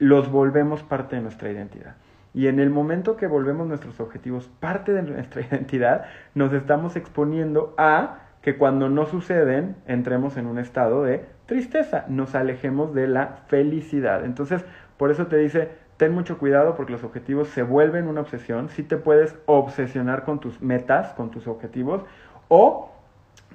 los 0.00 0.28
volvemos 0.28 0.82
parte 0.82 1.14
de 1.14 1.22
nuestra 1.22 1.52
identidad. 1.52 1.94
Y 2.34 2.48
en 2.48 2.58
el 2.58 2.70
momento 2.70 3.16
que 3.16 3.28
volvemos 3.28 3.68
nuestros 3.68 4.00
objetivos 4.00 4.50
parte 4.58 4.92
de 4.92 5.02
nuestra 5.02 5.42
identidad, 5.48 6.06
nos 6.34 6.52
estamos 6.52 6.96
exponiendo 6.96 7.76
a 7.78 8.22
que 8.42 8.58
cuando 8.58 8.88
no 8.88 9.06
suceden, 9.06 9.76
entremos 9.86 10.36
en 10.36 10.46
un 10.48 10.58
estado 10.58 11.04
de 11.04 11.24
tristeza, 11.46 12.04
nos 12.08 12.34
alejemos 12.34 12.92
de 12.92 13.06
la 13.06 13.44
felicidad. 13.46 14.24
Entonces, 14.24 14.64
por 14.96 15.12
eso 15.12 15.28
te 15.28 15.36
dice, 15.36 15.70
ten 15.96 16.12
mucho 16.12 16.38
cuidado 16.38 16.74
porque 16.74 16.90
los 16.90 17.04
objetivos 17.04 17.46
se 17.50 17.62
vuelven 17.62 18.08
una 18.08 18.22
obsesión. 18.22 18.68
Si 18.70 18.82
te 18.82 18.96
puedes 18.96 19.38
obsesionar 19.46 20.24
con 20.24 20.40
tus 20.40 20.60
metas, 20.60 21.12
con 21.12 21.30
tus 21.30 21.46
objetivos, 21.46 22.02
o 22.48 22.95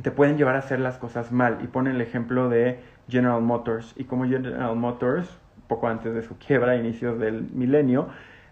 te 0.01 0.11
pueden 0.11 0.37
llevar 0.37 0.55
a 0.55 0.59
hacer 0.59 0.79
las 0.79 0.97
cosas 0.97 1.31
mal. 1.31 1.59
Y 1.63 1.67
pone 1.67 1.91
el 1.91 2.01
ejemplo 2.01 2.49
de 2.49 2.79
General 3.07 3.41
Motors. 3.41 3.93
Y 3.97 4.05
como 4.05 4.25
General 4.25 4.75
Motors, 4.75 5.37
poco 5.67 5.87
antes 5.87 6.13
de 6.13 6.21
su 6.21 6.37
quiebra, 6.37 6.75
inicios 6.75 7.19
del 7.19 7.49
milenio, 7.53 8.09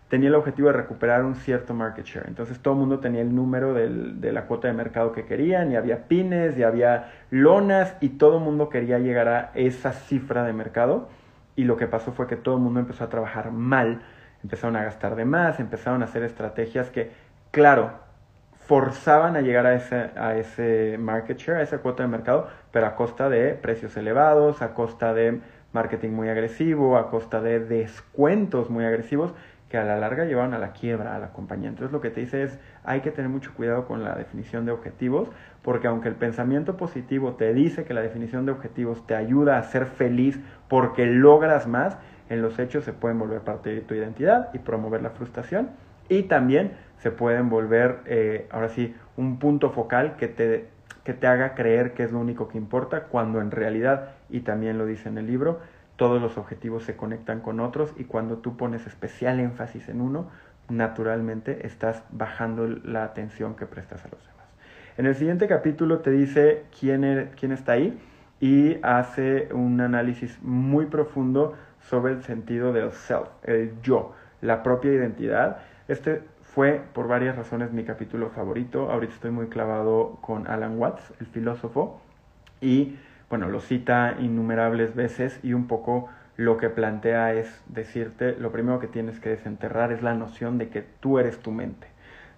tenía 0.09 0.29
el 0.29 0.35
objetivo 0.35 0.69
de 0.69 0.73
recuperar 0.73 1.23
un 1.23 1.35
cierto 1.35 1.73
market 1.73 2.05
share. 2.05 2.27
Entonces 2.27 2.59
todo 2.59 2.73
el 2.73 2.79
mundo 2.79 2.99
tenía 2.99 3.21
el 3.21 3.33
número 3.33 3.73
de 3.73 4.31
la 4.31 4.45
cuota 4.45 4.67
de 4.67 4.73
mercado 4.73 5.11
que 5.11 5.25
querían, 5.25 5.71
y 5.71 5.75
había 5.75 6.07
pines, 6.07 6.57
y 6.57 6.63
había 6.63 7.11
lonas, 7.29 7.95
y 8.01 8.09
todo 8.09 8.37
el 8.39 8.43
mundo 8.43 8.69
quería 8.69 8.99
llegar 8.99 9.27
a 9.27 9.51
esa 9.53 9.91
cifra 9.91 10.43
de 10.43 10.53
mercado. 10.53 11.09
Y 11.55 11.65
lo 11.65 11.77
que 11.77 11.87
pasó 11.87 12.11
fue 12.11 12.25
que 12.25 12.37
todo 12.37 12.55
el 12.55 12.61
mundo 12.61 12.79
empezó 12.79 13.03
a 13.03 13.09
trabajar 13.09 13.51
mal, 13.51 14.01
empezaron 14.43 14.75
a 14.77 14.83
gastar 14.83 15.15
de 15.15 15.25
más, 15.25 15.59
empezaron 15.59 16.01
a 16.01 16.05
hacer 16.05 16.23
estrategias 16.23 16.89
que, 16.89 17.11
claro, 17.51 17.91
forzaban 18.69 19.35
a 19.35 19.41
llegar 19.41 19.65
a 19.65 19.73
ese, 19.73 20.11
a 20.15 20.35
ese 20.35 20.99
market 20.99 21.39
share, 21.39 21.57
a 21.57 21.63
esa 21.63 21.79
cuota 21.79 22.03
de 22.03 22.09
mercado, 22.09 22.49
pero 22.71 22.85
a 22.85 22.95
costa 22.95 23.27
de 23.27 23.55
precios 23.55 23.97
elevados, 23.97 24.61
a 24.61 24.75
costa 24.75 25.11
de 25.15 25.39
marketing 25.73 26.11
muy 26.11 26.29
agresivo, 26.29 26.95
a 26.95 27.09
costa 27.09 27.41
de 27.41 27.59
descuentos 27.61 28.69
muy 28.69 28.85
agresivos 28.85 29.33
que 29.69 29.79
a 29.79 29.83
la 29.83 29.97
larga 29.97 30.25
llevaban 30.25 30.53
a 30.53 30.59
la 30.59 30.71
quiebra 30.73 31.15
a 31.15 31.19
la 31.19 31.29
compañía. 31.29 31.69
Entonces 31.69 31.91
lo 31.91 31.99
que 31.99 32.11
te 32.11 32.19
dice 32.19 32.43
es, 32.43 32.59
hay 32.83 33.01
que 33.01 33.09
tener 33.09 33.31
mucho 33.31 33.55
cuidado 33.55 33.87
con 33.87 34.03
la 34.03 34.13
definición 34.13 34.67
de 34.67 34.71
objetivos, 34.71 35.29
porque 35.63 35.87
aunque 35.87 36.07
el 36.07 36.15
pensamiento 36.15 36.77
positivo 36.77 37.33
te 37.33 37.55
dice 37.55 37.85
que 37.85 37.95
la 37.95 38.01
definición 38.01 38.45
de 38.45 38.51
objetivos 38.51 39.03
te 39.07 39.15
ayuda 39.15 39.57
a 39.57 39.63
ser 39.63 39.87
feliz 39.87 40.39
porque 40.67 41.07
logras 41.07 41.65
más, 41.65 41.97
en 42.29 42.43
los 42.43 42.59
hechos 42.59 42.83
se 42.83 42.93
pueden 42.93 43.17
volver 43.17 43.41
parte 43.41 43.73
de 43.73 43.81
tu 43.81 43.95
identidad 43.95 44.51
y 44.53 44.59
promover 44.59 45.01
la 45.01 45.09
frustración 45.09 45.69
y 46.09 46.23
también 46.23 46.73
se 46.99 47.11
pueden 47.11 47.49
volver, 47.49 47.99
eh, 48.05 48.47
ahora 48.51 48.69
sí, 48.69 48.95
un 49.17 49.39
punto 49.39 49.71
focal 49.71 50.15
que 50.17 50.27
te, 50.27 50.67
que 51.03 51.13
te 51.13 51.27
haga 51.27 51.55
creer 51.55 51.93
que 51.93 52.03
es 52.03 52.11
lo 52.11 52.19
único 52.19 52.47
que 52.47 52.57
importa, 52.57 53.05
cuando 53.05 53.41
en 53.41 53.51
realidad, 53.51 54.11
y 54.29 54.41
también 54.41 54.77
lo 54.77 54.85
dice 54.85 55.09
en 55.09 55.17
el 55.17 55.27
libro, 55.27 55.59
todos 55.95 56.21
los 56.21 56.37
objetivos 56.37 56.83
se 56.83 56.95
conectan 56.95 57.41
con 57.41 57.59
otros 57.59 57.93
y 57.97 58.05
cuando 58.05 58.37
tú 58.37 58.55
pones 58.55 58.87
especial 58.87 59.39
énfasis 59.39 59.89
en 59.89 60.01
uno, 60.01 60.29
naturalmente 60.69 61.65
estás 61.65 62.03
bajando 62.11 62.67
la 62.67 63.03
atención 63.03 63.55
que 63.55 63.65
prestas 63.65 64.05
a 64.05 64.09
los 64.09 64.21
demás. 64.21 64.47
En 64.97 65.05
el 65.05 65.15
siguiente 65.15 65.47
capítulo 65.47 65.99
te 65.99 66.11
dice 66.11 66.63
quién, 66.77 67.03
er, 67.03 67.31
quién 67.31 67.51
está 67.51 67.73
ahí 67.73 67.99
y 68.39 68.77
hace 68.83 69.49
un 69.53 69.81
análisis 69.81 70.37
muy 70.41 70.85
profundo 70.85 71.55
sobre 71.81 72.13
el 72.13 72.23
sentido 72.23 72.71
del 72.71 72.91
self, 72.91 73.29
el 73.43 73.73
yo, 73.81 74.13
la 74.41 74.63
propia 74.63 74.93
identidad. 74.93 75.57
Este 75.87 76.21
fue 76.53 76.81
por 76.93 77.07
varias 77.07 77.35
razones 77.35 77.71
mi 77.71 77.83
capítulo 77.83 78.29
favorito. 78.29 78.91
Ahorita 78.91 79.13
estoy 79.13 79.31
muy 79.31 79.47
clavado 79.47 80.17
con 80.21 80.47
Alan 80.47 80.79
Watts, 80.79 81.13
el 81.19 81.27
filósofo, 81.27 82.01
y 82.59 82.97
bueno, 83.29 83.49
lo 83.49 83.61
cita 83.61 84.15
innumerables 84.19 84.95
veces 84.95 85.39
y 85.43 85.53
un 85.53 85.67
poco 85.67 86.09
lo 86.37 86.57
que 86.57 86.69
plantea 86.69 87.33
es 87.33 87.61
decirte, 87.67 88.35
lo 88.39 88.51
primero 88.51 88.79
que 88.79 88.87
tienes 88.87 89.19
que 89.19 89.29
desenterrar 89.29 89.91
es 89.91 90.01
la 90.01 90.15
noción 90.15 90.57
de 90.57 90.69
que 90.69 90.83
tú 90.99 91.19
eres 91.19 91.37
tu 91.39 91.51
mente. 91.51 91.87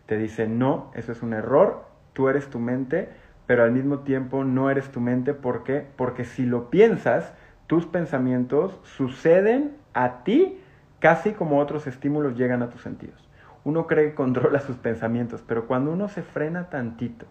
Te 0.08 0.18
dice, 0.18 0.48
no, 0.48 0.92
eso 0.94 1.14
es 1.14 1.22
un 1.22 1.34
error, 1.34 1.86
tú 2.14 2.28
eres 2.28 2.50
tu 2.50 2.60
mente, 2.60 3.10
pero 3.48 3.64
al 3.64 3.72
mismo 3.72 4.00
tiempo 4.00 4.44
no 4.44 4.70
eres 4.70 4.92
tu 4.92 5.00
mente. 5.00 5.34
¿Por 5.34 5.64
qué? 5.64 5.86
Porque 5.96 6.26
si 6.26 6.46
lo 6.46 6.70
piensas, 6.70 7.34
tus 7.68 7.86
pensamientos 7.86 8.78
suceden 8.84 9.78
a 9.94 10.24
ti 10.24 10.60
casi 11.00 11.32
como 11.32 11.60
otros 11.60 11.88
estímulos 11.88 12.36
llegan 12.36 12.62
a 12.62 12.70
tus 12.70 12.82
sentidos. 12.82 13.31
Uno 13.64 13.88
cree 13.88 14.10
que 14.10 14.16
controla 14.16 14.60
sus 14.60 14.78
pensamientos, 14.78 15.44
pero 15.46 15.68
cuando 15.68 15.92
uno 15.92 16.08
se 16.08 16.24
frena 16.24 16.70
tantito 16.70 17.26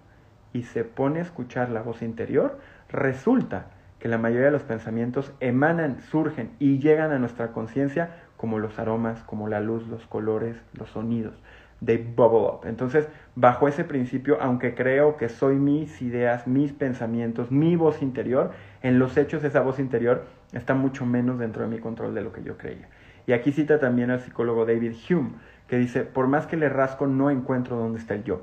y 0.53 0.62
se 0.64 0.85
pone 0.85 1.21
a 1.21 1.23
escuchar 1.23 1.71
la 1.71 1.83
voz 1.83 2.03
interior, 2.03 2.59
resulta 2.88 3.66
que 3.99 4.09
la 4.09 4.19
mayoría 4.19 4.47
de 4.47 4.53
los 4.53 4.62
pensamientos 4.62 5.33
emanan, 5.40 6.01
surgen 6.01 6.51
y 6.59 6.79
llegan 6.79 7.12
a 7.12 7.19
nuestra 7.19 7.53
conciencia 7.53 8.16
como 8.37 8.59
los 8.59 8.79
aromas, 8.79 9.23
como 9.25 9.49
la 9.49 9.61
luz, 9.61 9.87
los 9.87 10.07
colores, 10.07 10.57
los 10.73 10.90
sonidos. 10.90 11.35
de 11.81 11.97
bubble 11.97 12.47
up. 12.47 12.61
Entonces, 12.66 13.09
bajo 13.37 13.66
ese 13.66 13.85
principio, 13.85 14.37
aunque 14.43 14.75
creo 14.75 15.16
que 15.16 15.31
soy 15.31 15.57
mis 15.57 16.03
ideas, 16.03 16.47
mis 16.47 16.75
pensamientos, 16.75 17.51
mi 17.51 17.75
voz 17.75 18.03
interior, 18.03 18.51
en 18.83 18.99
los 18.99 19.16
hechos 19.16 19.45
esa 19.45 19.62
voz 19.62 19.79
interior 19.79 20.27
está 20.53 20.75
mucho 20.75 21.07
menos 21.07 21.38
dentro 21.38 21.62
de 21.62 21.69
mi 21.69 21.79
control 21.79 22.14
de 22.14 22.21
lo 22.21 22.33
que 22.33 22.43
yo 22.43 22.59
creía. 22.59 22.88
Y 23.27 23.33
aquí 23.33 23.53
cita 23.53 23.79
también 23.79 24.11
al 24.11 24.21
psicólogo 24.21 24.66
David 24.66 24.93
Hume, 25.09 25.31
que 25.70 25.78
dice, 25.78 26.02
por 26.02 26.26
más 26.26 26.48
que 26.48 26.56
le 26.56 26.68
rasco, 26.68 27.06
no 27.06 27.30
encuentro 27.30 27.76
dónde 27.76 28.00
está 28.00 28.14
el 28.14 28.24
yo. 28.24 28.42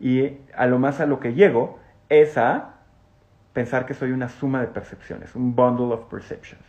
Y 0.00 0.38
a 0.56 0.66
lo 0.66 0.78
más 0.78 1.00
a 1.00 1.06
lo 1.06 1.20
que 1.20 1.34
llego 1.34 1.78
es 2.08 2.38
a 2.38 2.76
pensar 3.52 3.84
que 3.84 3.92
soy 3.92 4.10
una 4.10 4.30
suma 4.30 4.62
de 4.62 4.68
percepciones, 4.68 5.36
un 5.36 5.54
bundle 5.54 5.92
of 5.92 6.06
perceptions. 6.06 6.64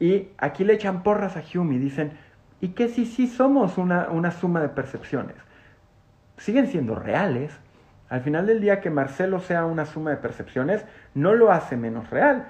Y 0.00 0.30
aquí 0.38 0.64
le 0.64 0.72
echan 0.72 1.04
porras 1.04 1.36
a 1.36 1.42
Hume 1.54 1.76
y 1.76 1.78
dicen, 1.78 2.14
¿y 2.60 2.70
qué 2.70 2.88
si 2.88 3.06
sí 3.06 3.28
somos 3.28 3.78
una, 3.78 4.08
una 4.08 4.32
suma 4.32 4.60
de 4.60 4.70
percepciones? 4.70 5.36
Siguen 6.36 6.66
siendo 6.66 6.96
reales. 6.96 7.56
Al 8.08 8.22
final 8.22 8.46
del 8.46 8.60
día 8.60 8.80
que 8.80 8.90
Marcelo 8.90 9.38
sea 9.38 9.66
una 9.66 9.86
suma 9.86 10.10
de 10.10 10.16
percepciones 10.16 10.84
no 11.14 11.32
lo 11.32 11.52
hace 11.52 11.76
menos 11.76 12.10
real. 12.10 12.48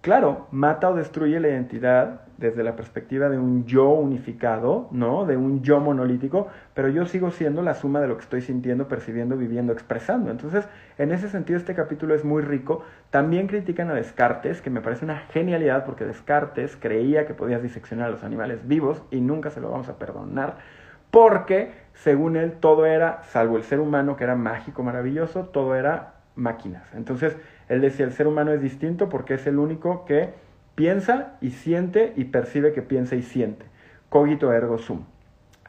Claro, 0.00 0.48
mata 0.52 0.88
o 0.88 0.94
destruye 0.94 1.38
la 1.38 1.48
identidad 1.48 2.22
desde 2.40 2.64
la 2.64 2.74
perspectiva 2.74 3.28
de 3.28 3.38
un 3.38 3.66
yo 3.66 3.90
unificado, 3.90 4.88
¿no? 4.90 5.26
De 5.26 5.36
un 5.36 5.62
yo 5.62 5.78
monolítico, 5.78 6.48
pero 6.74 6.88
yo 6.88 7.04
sigo 7.04 7.30
siendo 7.30 7.60
la 7.62 7.74
suma 7.74 8.00
de 8.00 8.08
lo 8.08 8.16
que 8.16 8.22
estoy 8.22 8.40
sintiendo, 8.40 8.88
percibiendo, 8.88 9.36
viviendo, 9.36 9.72
expresando. 9.72 10.30
Entonces, 10.30 10.66
en 10.96 11.12
ese 11.12 11.28
sentido, 11.28 11.58
este 11.58 11.74
capítulo 11.74 12.14
es 12.14 12.24
muy 12.24 12.42
rico. 12.42 12.82
También 13.10 13.46
critican 13.46 13.90
a 13.90 13.94
Descartes, 13.94 14.62
que 14.62 14.70
me 14.70 14.80
parece 14.80 15.04
una 15.04 15.18
genialidad 15.18 15.84
porque 15.84 16.06
Descartes 16.06 16.76
creía 16.76 17.26
que 17.26 17.34
podías 17.34 17.62
diseccionar 17.62 18.08
a 18.08 18.10
los 18.10 18.24
animales 18.24 18.66
vivos 18.66 19.02
y 19.10 19.20
nunca 19.20 19.50
se 19.50 19.60
lo 19.60 19.70
vamos 19.70 19.90
a 19.90 19.98
perdonar, 19.98 20.56
porque, 21.10 21.72
según 21.92 22.36
él, 22.36 22.52
todo 22.52 22.86
era, 22.86 23.22
salvo 23.24 23.58
el 23.58 23.64
ser 23.64 23.80
humano, 23.80 24.16
que 24.16 24.24
era 24.24 24.34
mágico, 24.34 24.82
maravilloso, 24.82 25.44
todo 25.46 25.74
era 25.74 26.14
máquinas. 26.36 26.90
Entonces, 26.94 27.36
él 27.68 27.82
decía, 27.82 28.06
el 28.06 28.12
ser 28.12 28.26
humano 28.26 28.52
es 28.52 28.62
distinto 28.62 29.08
porque 29.10 29.34
es 29.34 29.46
el 29.46 29.58
único 29.58 30.04
que 30.06 30.32
piensa 30.80 31.36
y 31.42 31.50
siente 31.50 32.14
y 32.16 32.24
percibe 32.24 32.72
que 32.72 32.80
piensa 32.80 33.14
y 33.14 33.20
siente. 33.20 33.66
Cogito 34.08 34.50
ergo 34.50 34.78
sum. 34.78 35.04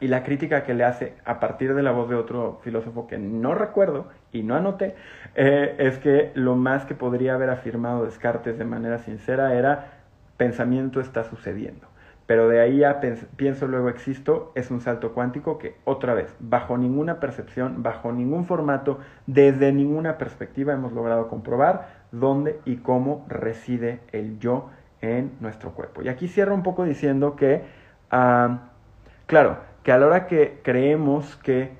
Y 0.00 0.08
la 0.08 0.24
crítica 0.24 0.62
que 0.62 0.72
le 0.72 0.84
hace 0.84 1.12
a 1.26 1.38
partir 1.38 1.74
de 1.74 1.82
la 1.82 1.92
voz 1.92 2.08
de 2.08 2.14
otro 2.14 2.60
filósofo 2.64 3.06
que 3.06 3.18
no 3.18 3.54
recuerdo 3.54 4.06
y 4.32 4.42
no 4.42 4.54
anoté, 4.54 4.94
eh, 5.34 5.76
es 5.76 5.98
que 5.98 6.30
lo 6.32 6.56
más 6.56 6.86
que 6.86 6.94
podría 6.94 7.34
haber 7.34 7.50
afirmado 7.50 8.06
Descartes 8.06 8.56
de 8.56 8.64
manera 8.64 9.00
sincera 9.00 9.52
era 9.52 9.98
pensamiento 10.38 10.98
está 10.98 11.24
sucediendo. 11.24 11.88
Pero 12.24 12.48
de 12.48 12.60
ahí 12.60 12.82
a 12.82 13.02
pienso 13.36 13.66
luego 13.66 13.90
existo 13.90 14.50
es 14.54 14.70
un 14.70 14.80
salto 14.80 15.12
cuántico 15.12 15.58
que 15.58 15.74
otra 15.84 16.14
vez, 16.14 16.34
bajo 16.40 16.78
ninguna 16.78 17.20
percepción, 17.20 17.82
bajo 17.82 18.12
ningún 18.12 18.46
formato, 18.46 18.98
desde 19.26 19.72
ninguna 19.72 20.16
perspectiva 20.16 20.72
hemos 20.72 20.94
logrado 20.94 21.28
comprobar 21.28 22.00
dónde 22.12 22.60
y 22.64 22.76
cómo 22.76 23.26
reside 23.28 24.00
el 24.12 24.38
yo 24.38 24.70
en 25.02 25.32
nuestro 25.40 25.72
cuerpo. 25.72 26.02
Y 26.02 26.08
aquí 26.08 26.28
cierro 26.28 26.54
un 26.54 26.62
poco 26.62 26.84
diciendo 26.84 27.36
que, 27.36 27.62
ah, 28.10 28.70
claro, 29.26 29.58
que 29.82 29.92
a 29.92 29.98
la 29.98 30.06
hora 30.06 30.26
que 30.26 30.60
creemos 30.62 31.36
que 31.36 31.72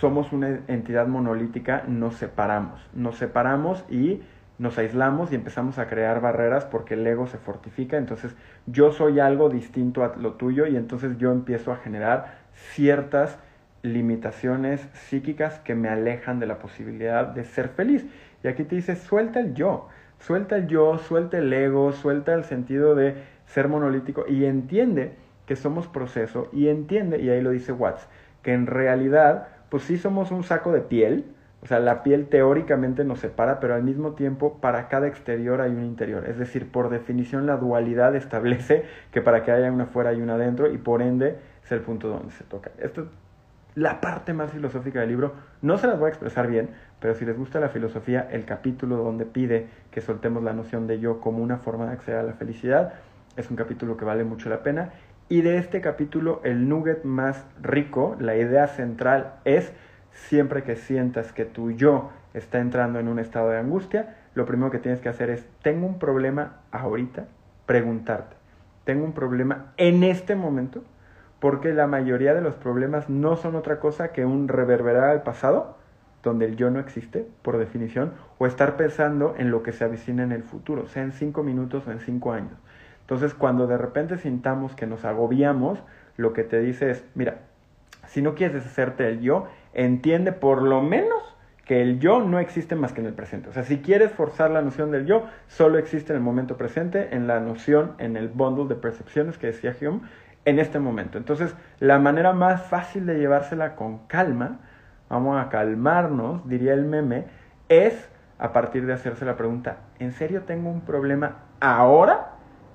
somos 0.00 0.32
una 0.32 0.60
entidad 0.68 1.06
monolítica, 1.06 1.84
nos 1.86 2.16
separamos, 2.16 2.86
nos 2.92 3.16
separamos 3.16 3.84
y 3.88 4.22
nos 4.58 4.76
aislamos 4.78 5.32
y 5.32 5.36
empezamos 5.36 5.78
a 5.78 5.86
crear 5.86 6.20
barreras 6.20 6.64
porque 6.64 6.94
el 6.94 7.06
ego 7.06 7.26
se 7.26 7.38
fortifica, 7.38 7.96
entonces 7.96 8.36
yo 8.66 8.92
soy 8.92 9.20
algo 9.20 9.48
distinto 9.48 10.04
a 10.04 10.14
lo 10.16 10.34
tuyo 10.34 10.66
y 10.66 10.76
entonces 10.76 11.16
yo 11.18 11.32
empiezo 11.32 11.72
a 11.72 11.76
generar 11.76 12.38
ciertas 12.52 13.38
limitaciones 13.82 14.88
psíquicas 14.94 15.58
que 15.60 15.74
me 15.74 15.88
alejan 15.88 16.40
de 16.40 16.46
la 16.46 16.58
posibilidad 16.58 17.26
de 17.26 17.44
ser 17.44 17.68
feliz. 17.68 18.06
Y 18.42 18.48
aquí 18.48 18.64
te 18.64 18.76
dice, 18.76 18.96
suelta 18.96 19.40
el 19.40 19.54
yo. 19.54 19.88
Suelta 20.24 20.56
el 20.56 20.68
yo, 20.68 20.96
suelta 20.96 21.36
el 21.36 21.52
ego, 21.52 21.92
suelta 21.92 22.32
el 22.32 22.44
sentido 22.44 22.94
de 22.94 23.14
ser 23.44 23.68
monolítico 23.68 24.24
y 24.26 24.46
entiende 24.46 25.12
que 25.44 25.54
somos 25.54 25.86
proceso 25.86 26.48
y 26.50 26.68
entiende, 26.68 27.20
y 27.20 27.28
ahí 27.28 27.42
lo 27.42 27.50
dice 27.50 27.72
Watts, 27.72 28.08
que 28.40 28.54
en 28.54 28.66
realidad, 28.66 29.48
pues 29.68 29.82
sí 29.82 29.98
somos 29.98 30.30
un 30.30 30.42
saco 30.42 30.72
de 30.72 30.80
piel, 30.80 31.26
o 31.62 31.66
sea, 31.66 31.78
la 31.78 32.02
piel 32.02 32.28
teóricamente 32.28 33.04
nos 33.04 33.18
separa, 33.18 33.60
pero 33.60 33.74
al 33.74 33.82
mismo 33.82 34.12
tiempo 34.12 34.60
para 34.62 34.88
cada 34.88 35.08
exterior 35.08 35.60
hay 35.60 35.72
un 35.72 35.84
interior. 35.84 36.24
Es 36.26 36.38
decir, 36.38 36.72
por 36.72 36.88
definición 36.88 37.44
la 37.44 37.58
dualidad 37.58 38.16
establece 38.16 38.86
que 39.12 39.20
para 39.20 39.42
que 39.42 39.52
haya 39.52 39.70
una 39.70 39.84
fuera 39.84 40.08
hay 40.08 40.22
una 40.22 40.36
adentro 40.36 40.72
y 40.72 40.78
por 40.78 41.02
ende 41.02 41.36
es 41.62 41.70
el 41.70 41.80
punto 41.80 42.08
donde 42.08 42.32
se 42.32 42.44
toca. 42.44 42.70
Esto 42.78 43.10
la 43.74 44.00
parte 44.00 44.32
más 44.32 44.50
filosófica 44.50 45.00
del 45.00 45.08
libro. 45.08 45.34
No 45.62 45.78
se 45.78 45.86
las 45.86 45.98
voy 45.98 46.06
a 46.06 46.10
expresar 46.10 46.46
bien, 46.46 46.70
pero 47.04 47.14
si 47.14 47.26
les 47.26 47.36
gusta 47.36 47.60
la 47.60 47.68
filosofía, 47.68 48.26
el 48.30 48.46
capítulo 48.46 48.96
donde 48.96 49.26
pide 49.26 49.68
que 49.90 50.00
soltemos 50.00 50.42
la 50.42 50.54
noción 50.54 50.86
de 50.86 51.00
yo 51.00 51.20
como 51.20 51.42
una 51.42 51.58
forma 51.58 51.84
de 51.84 51.92
acceder 51.92 52.20
a 52.20 52.22
la 52.22 52.32
felicidad, 52.32 52.94
es 53.36 53.50
un 53.50 53.56
capítulo 53.56 53.98
que 53.98 54.06
vale 54.06 54.24
mucho 54.24 54.48
la 54.48 54.62
pena. 54.62 54.94
Y 55.28 55.42
de 55.42 55.58
este 55.58 55.82
capítulo, 55.82 56.40
el 56.44 56.66
nugget 56.66 57.04
más 57.04 57.44
rico, 57.60 58.16
la 58.18 58.36
idea 58.36 58.68
central 58.68 59.34
es, 59.44 59.70
siempre 60.12 60.62
que 60.62 60.76
sientas 60.76 61.34
que 61.34 61.44
tu 61.44 61.72
yo 61.72 62.10
está 62.32 62.58
entrando 62.58 62.98
en 62.98 63.08
un 63.08 63.18
estado 63.18 63.50
de 63.50 63.58
angustia, 63.58 64.16
lo 64.34 64.46
primero 64.46 64.70
que 64.70 64.78
tienes 64.78 65.02
que 65.02 65.10
hacer 65.10 65.28
es, 65.28 65.46
tengo 65.60 65.86
un 65.86 65.98
problema 65.98 66.62
ahorita, 66.72 67.26
preguntarte, 67.66 68.34
tengo 68.84 69.04
un 69.04 69.12
problema 69.12 69.74
en 69.76 70.04
este 70.04 70.36
momento, 70.36 70.82
porque 71.38 71.74
la 71.74 71.86
mayoría 71.86 72.32
de 72.32 72.40
los 72.40 72.54
problemas 72.54 73.10
no 73.10 73.36
son 73.36 73.56
otra 73.56 73.78
cosa 73.78 74.10
que 74.12 74.24
un 74.24 74.48
reverberar 74.48 75.10
al 75.10 75.22
pasado, 75.22 75.83
donde 76.24 76.46
el 76.46 76.56
yo 76.56 76.70
no 76.70 76.80
existe, 76.80 77.26
por 77.42 77.58
definición, 77.58 78.14
o 78.38 78.46
estar 78.46 78.76
pensando 78.76 79.34
en 79.38 79.50
lo 79.50 79.62
que 79.62 79.72
se 79.72 79.84
avicina 79.84 80.22
en 80.22 80.32
el 80.32 80.42
futuro, 80.42 80.86
sea 80.88 81.02
en 81.02 81.12
cinco 81.12 81.42
minutos 81.42 81.86
o 81.86 81.92
en 81.92 82.00
cinco 82.00 82.32
años. 82.32 82.54
Entonces, 83.02 83.34
cuando 83.34 83.66
de 83.66 83.76
repente 83.76 84.18
sintamos 84.18 84.74
que 84.74 84.86
nos 84.86 85.04
agobiamos, 85.04 85.82
lo 86.16 86.32
que 86.32 86.42
te 86.42 86.60
dice 86.60 86.90
es, 86.90 87.04
mira, 87.14 87.42
si 88.06 88.22
no 88.22 88.34
quieres 88.34 88.54
deshacerte 88.54 89.04
del 89.04 89.20
yo, 89.20 89.46
entiende 89.74 90.32
por 90.32 90.62
lo 90.62 90.80
menos 90.80 91.34
que 91.66 91.82
el 91.82 91.98
yo 91.98 92.20
no 92.20 92.38
existe 92.38 92.76
más 92.76 92.92
que 92.92 93.00
en 93.00 93.06
el 93.06 93.14
presente. 93.14 93.48
O 93.48 93.52
sea, 93.52 93.64
si 93.64 93.78
quieres 93.78 94.12
forzar 94.12 94.50
la 94.50 94.62
noción 94.62 94.90
del 94.90 95.06
yo, 95.06 95.26
solo 95.48 95.78
existe 95.78 96.12
en 96.12 96.18
el 96.18 96.22
momento 96.22 96.56
presente, 96.56 97.14
en 97.14 97.26
la 97.26 97.40
noción, 97.40 97.92
en 97.98 98.16
el 98.16 98.28
bundle 98.28 98.68
de 98.68 98.74
percepciones 98.74 99.38
que 99.38 99.48
decía 99.48 99.74
Hume, 99.80 100.00
en 100.44 100.58
este 100.58 100.78
momento. 100.78 101.16
Entonces, 101.16 101.54
la 101.80 101.98
manera 101.98 102.32
más 102.32 102.64
fácil 102.64 103.06
de 103.06 103.18
llevársela 103.18 103.76
con 103.76 104.06
calma, 104.06 104.60
vamos 105.08 105.40
a 105.40 105.48
calmarnos, 105.48 106.46
diría 106.48 106.74
el 106.74 106.84
meme, 106.84 107.24
es 107.68 108.08
a 108.38 108.52
partir 108.52 108.86
de 108.86 108.92
hacerse 108.92 109.24
la 109.24 109.36
pregunta, 109.36 109.78
¿en 109.98 110.12
serio 110.12 110.42
tengo 110.42 110.70
un 110.70 110.80
problema 110.80 111.36
ahora? 111.60 112.32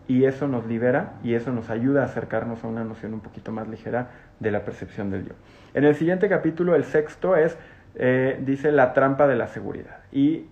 Y 0.07 0.25
eso 0.25 0.47
nos 0.47 0.65
libera 0.65 1.13
y 1.23 1.35
eso 1.35 1.51
nos 1.51 1.69
ayuda 1.69 2.01
a 2.01 2.05
acercarnos 2.05 2.63
a 2.63 2.67
una 2.67 2.83
noción 2.83 3.13
un 3.13 3.19
poquito 3.19 3.51
más 3.51 3.67
ligera 3.67 4.09
de 4.39 4.49
la 4.49 4.63
percepción 4.63 5.11
del 5.11 5.27
yo. 5.27 5.33
En 5.75 5.83
el 5.83 5.95
siguiente 5.95 6.27
capítulo, 6.27 6.73
el 6.73 6.83
sexto 6.83 7.35
es, 7.35 7.57
eh, 7.93 8.39
dice, 8.43 8.71
la 8.71 8.93
trampa 8.93 9.27
de 9.27 9.35
la 9.35 9.47
seguridad. 9.47 9.97
Y 10.11 10.47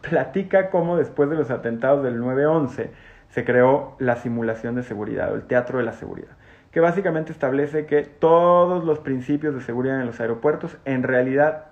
platica 0.00 0.70
cómo 0.70 0.96
después 0.96 1.28
de 1.28 1.36
los 1.36 1.50
atentados 1.50 2.02
del 2.02 2.18
9-11 2.22 2.88
se 3.28 3.44
creó 3.44 3.96
la 3.98 4.16
simulación 4.16 4.76
de 4.76 4.82
seguridad 4.82 5.32
o 5.32 5.34
el 5.34 5.42
teatro 5.42 5.78
de 5.78 5.84
la 5.84 5.92
seguridad 5.92 6.36
que 6.72 6.80
básicamente 6.80 7.32
establece 7.32 7.86
que 7.86 8.02
todos 8.02 8.84
los 8.84 8.98
principios 8.98 9.54
de 9.54 9.60
seguridad 9.60 10.00
en 10.00 10.06
los 10.06 10.20
aeropuertos, 10.20 10.76
en 10.84 11.02
realidad 11.02 11.66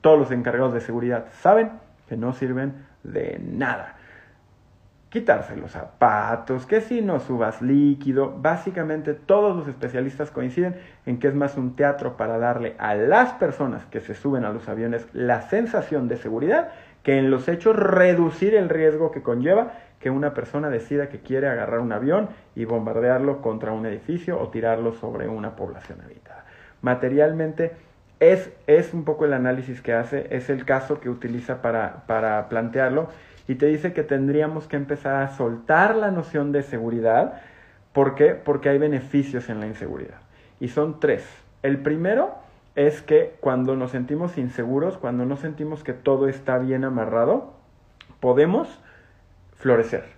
todos 0.00 0.18
los 0.18 0.30
encargados 0.30 0.72
de 0.72 0.80
seguridad 0.80 1.26
saben 1.40 1.72
que 2.08 2.16
no 2.16 2.32
sirven 2.32 2.86
de 3.02 3.38
nada. 3.44 3.96
Quitarse 5.10 5.56
los 5.56 5.72
zapatos, 5.72 6.66
que 6.66 6.80
si 6.80 7.00
no 7.00 7.20
subas 7.20 7.62
líquido, 7.62 8.34
básicamente 8.38 9.14
todos 9.14 9.56
los 9.56 9.68
especialistas 9.68 10.30
coinciden 10.30 10.76
en 11.04 11.18
que 11.18 11.28
es 11.28 11.34
más 11.34 11.56
un 11.56 11.76
teatro 11.76 12.16
para 12.16 12.38
darle 12.38 12.74
a 12.78 12.94
las 12.94 13.32
personas 13.34 13.84
que 13.86 14.00
se 14.00 14.14
suben 14.14 14.44
a 14.44 14.50
los 14.50 14.68
aviones 14.68 15.06
la 15.12 15.42
sensación 15.42 16.08
de 16.08 16.16
seguridad 16.16 16.70
que 17.02 17.18
en 17.18 17.30
los 17.30 17.46
hechos 17.48 17.76
reducir 17.76 18.54
el 18.54 18.68
riesgo 18.68 19.12
que 19.12 19.22
conlleva 19.22 19.72
que 20.00 20.10
una 20.10 20.34
persona 20.34 20.68
decida 20.68 21.08
que 21.08 21.20
quiere 21.20 21.48
agarrar 21.48 21.80
un 21.80 21.92
avión 21.92 22.28
y 22.54 22.64
bombardearlo 22.64 23.42
contra 23.42 23.72
un 23.72 23.86
edificio 23.86 24.40
o 24.40 24.48
tirarlo 24.48 24.92
sobre 24.92 25.28
una 25.28 25.56
población 25.56 26.00
habitada. 26.02 26.44
Materialmente 26.82 27.72
es, 28.20 28.50
es 28.66 28.94
un 28.94 29.04
poco 29.04 29.24
el 29.24 29.32
análisis 29.32 29.80
que 29.80 29.92
hace, 29.92 30.26
es 30.30 30.50
el 30.50 30.64
caso 30.64 31.00
que 31.00 31.10
utiliza 31.10 31.62
para, 31.62 32.04
para 32.06 32.48
plantearlo 32.48 33.08
y 33.48 33.56
te 33.56 33.66
dice 33.66 33.92
que 33.92 34.02
tendríamos 34.02 34.66
que 34.66 34.76
empezar 34.76 35.16
a 35.22 35.28
soltar 35.36 35.96
la 35.96 36.10
noción 36.10 36.52
de 36.52 36.62
seguridad. 36.62 37.40
¿Por 37.92 38.14
qué? 38.14 38.34
Porque 38.34 38.68
hay 38.68 38.78
beneficios 38.78 39.48
en 39.48 39.60
la 39.60 39.66
inseguridad. 39.66 40.18
Y 40.60 40.68
son 40.68 41.00
tres. 41.00 41.24
El 41.62 41.78
primero 41.78 42.34
es 42.74 43.02
que 43.02 43.36
cuando 43.40 43.76
nos 43.76 43.92
sentimos 43.92 44.36
inseguros, 44.36 44.98
cuando 44.98 45.24
no 45.24 45.36
sentimos 45.36 45.82
que 45.82 45.92
todo 45.92 46.28
está 46.28 46.58
bien 46.58 46.84
amarrado, 46.84 47.54
podemos 48.20 48.80
florecer. 49.56 50.16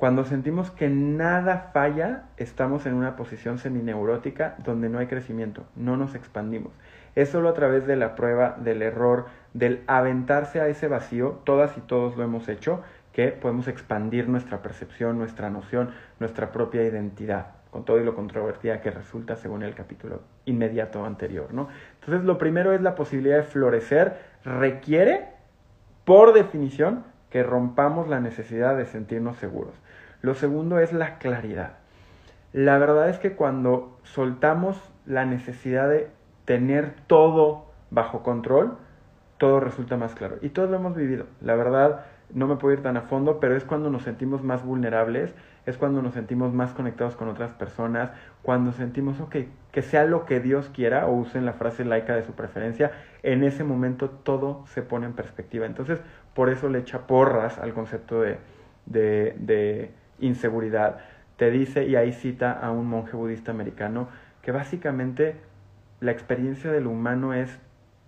Cuando 0.00 0.24
sentimos 0.24 0.70
que 0.70 0.88
nada 0.88 1.70
falla, 1.74 2.24
estamos 2.38 2.86
en 2.86 2.94
una 2.94 3.16
posición 3.16 3.58
semineurótica 3.58 4.54
donde 4.64 4.88
no 4.88 4.98
hay 4.98 5.08
crecimiento, 5.08 5.66
no 5.76 5.98
nos 5.98 6.14
expandimos. 6.14 6.72
Es 7.14 7.28
solo 7.28 7.50
a 7.50 7.54
través 7.54 7.86
de 7.86 7.96
la 7.96 8.14
prueba, 8.14 8.56
del 8.58 8.80
error, 8.80 9.26
del 9.52 9.82
aventarse 9.86 10.58
a 10.58 10.68
ese 10.68 10.88
vacío, 10.88 11.40
todas 11.44 11.76
y 11.76 11.82
todos 11.82 12.16
lo 12.16 12.24
hemos 12.24 12.48
hecho, 12.48 12.82
que 13.12 13.28
podemos 13.28 13.68
expandir 13.68 14.26
nuestra 14.26 14.62
percepción, 14.62 15.18
nuestra 15.18 15.50
noción, 15.50 15.90
nuestra 16.18 16.50
propia 16.50 16.82
identidad, 16.82 17.48
con 17.70 17.84
todo 17.84 18.00
y 18.00 18.04
lo 18.04 18.14
controvertida 18.14 18.80
que 18.80 18.90
resulta 18.90 19.36
según 19.36 19.62
el 19.62 19.74
capítulo 19.74 20.22
inmediato 20.46 21.04
anterior, 21.04 21.52
¿no? 21.52 21.68
Entonces, 22.00 22.24
lo 22.24 22.38
primero 22.38 22.72
es 22.72 22.80
la 22.80 22.94
posibilidad 22.94 23.36
de 23.36 23.42
florecer, 23.42 24.16
requiere, 24.44 25.28
por 26.06 26.32
definición, 26.32 27.04
que 27.30 27.42
rompamos 27.42 28.08
la 28.08 28.20
necesidad 28.20 28.76
de 28.76 28.86
sentirnos 28.86 29.38
seguros. 29.38 29.74
Lo 30.22 30.34
segundo 30.34 30.78
es 30.78 30.92
la 30.92 31.18
claridad. 31.18 31.74
La 32.52 32.78
verdad 32.78 33.08
es 33.08 33.18
que 33.18 33.32
cuando 33.32 33.98
soltamos 34.02 34.76
la 35.06 35.24
necesidad 35.24 35.88
de 35.88 36.10
tener 36.44 36.94
todo 37.06 37.66
bajo 37.90 38.22
control, 38.22 38.76
todo 39.38 39.60
resulta 39.60 39.96
más 39.96 40.14
claro. 40.14 40.36
Y 40.42 40.50
todos 40.50 40.68
lo 40.68 40.76
hemos 40.76 40.94
vivido. 40.96 41.26
La 41.40 41.54
verdad, 41.54 42.04
no 42.34 42.46
me 42.46 42.56
puedo 42.56 42.74
ir 42.74 42.82
tan 42.82 42.96
a 42.96 43.02
fondo, 43.02 43.40
pero 43.40 43.56
es 43.56 43.64
cuando 43.64 43.88
nos 43.88 44.02
sentimos 44.02 44.42
más 44.42 44.64
vulnerables, 44.64 45.34
es 45.64 45.76
cuando 45.76 46.02
nos 46.02 46.14
sentimos 46.14 46.52
más 46.52 46.72
conectados 46.72 47.16
con 47.16 47.28
otras 47.28 47.52
personas, 47.52 48.10
cuando 48.42 48.72
sentimos, 48.72 49.20
ok, 49.20 49.36
que 49.72 49.82
sea 49.82 50.04
lo 50.04 50.24
que 50.26 50.40
Dios 50.40 50.70
quiera, 50.74 51.06
o 51.06 51.12
usen 51.12 51.44
la 51.44 51.52
frase 51.52 51.84
laica 51.84 52.14
de 52.16 52.24
su 52.24 52.32
preferencia, 52.32 52.92
en 53.22 53.44
ese 53.44 53.64
momento 53.64 54.10
todo 54.10 54.64
se 54.66 54.82
pone 54.82 55.06
en 55.06 55.12
perspectiva. 55.12 55.66
Entonces, 55.66 56.00
por 56.34 56.48
eso 56.48 56.68
le 56.68 56.78
echa 56.78 57.06
porras 57.06 57.58
al 57.58 57.72
concepto 57.72 58.20
de, 58.20 58.38
de, 58.86 59.36
de 59.38 59.90
inseguridad. 60.18 60.98
Te 61.36 61.50
dice, 61.50 61.84
y 61.84 61.96
ahí 61.96 62.12
cita 62.12 62.52
a 62.52 62.70
un 62.70 62.86
monje 62.86 63.16
budista 63.16 63.52
americano, 63.52 64.08
que 64.42 64.52
básicamente 64.52 65.36
la 66.00 66.12
experiencia 66.12 66.72
del 66.72 66.86
humano 66.86 67.34
es 67.34 67.58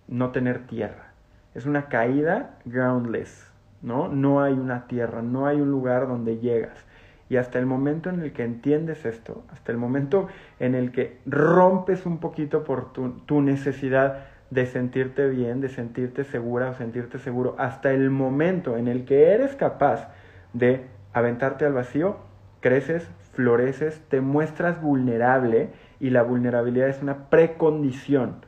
no 0.08 0.30
tener 0.30 0.66
tierra. 0.66 1.12
Es 1.54 1.66
una 1.66 1.88
caída 1.88 2.58
groundless, 2.64 3.50
¿no? 3.82 4.08
No 4.08 4.42
hay 4.42 4.54
una 4.54 4.86
tierra, 4.86 5.22
no 5.22 5.46
hay 5.46 5.60
un 5.60 5.70
lugar 5.70 6.08
donde 6.08 6.38
llegas. 6.38 6.84
Y 7.32 7.38
hasta 7.38 7.58
el 7.58 7.64
momento 7.64 8.10
en 8.10 8.20
el 8.20 8.34
que 8.34 8.44
entiendes 8.44 9.06
esto, 9.06 9.42
hasta 9.50 9.72
el 9.72 9.78
momento 9.78 10.28
en 10.60 10.74
el 10.74 10.92
que 10.92 11.16
rompes 11.24 12.04
un 12.04 12.18
poquito 12.18 12.62
por 12.62 12.92
tu, 12.92 13.20
tu 13.20 13.40
necesidad 13.40 14.26
de 14.50 14.66
sentirte 14.66 15.30
bien, 15.30 15.62
de 15.62 15.70
sentirte 15.70 16.24
segura 16.24 16.68
o 16.68 16.74
sentirte 16.74 17.18
seguro, 17.18 17.54
hasta 17.56 17.90
el 17.90 18.10
momento 18.10 18.76
en 18.76 18.86
el 18.86 19.06
que 19.06 19.30
eres 19.30 19.56
capaz 19.56 20.10
de 20.52 20.84
aventarte 21.14 21.64
al 21.64 21.72
vacío, 21.72 22.18
creces, 22.60 23.08
floreces, 23.32 24.02
te 24.10 24.20
muestras 24.20 24.82
vulnerable 24.82 25.70
y 26.00 26.10
la 26.10 26.24
vulnerabilidad 26.24 26.90
es 26.90 27.00
una 27.00 27.30
precondición 27.30 28.44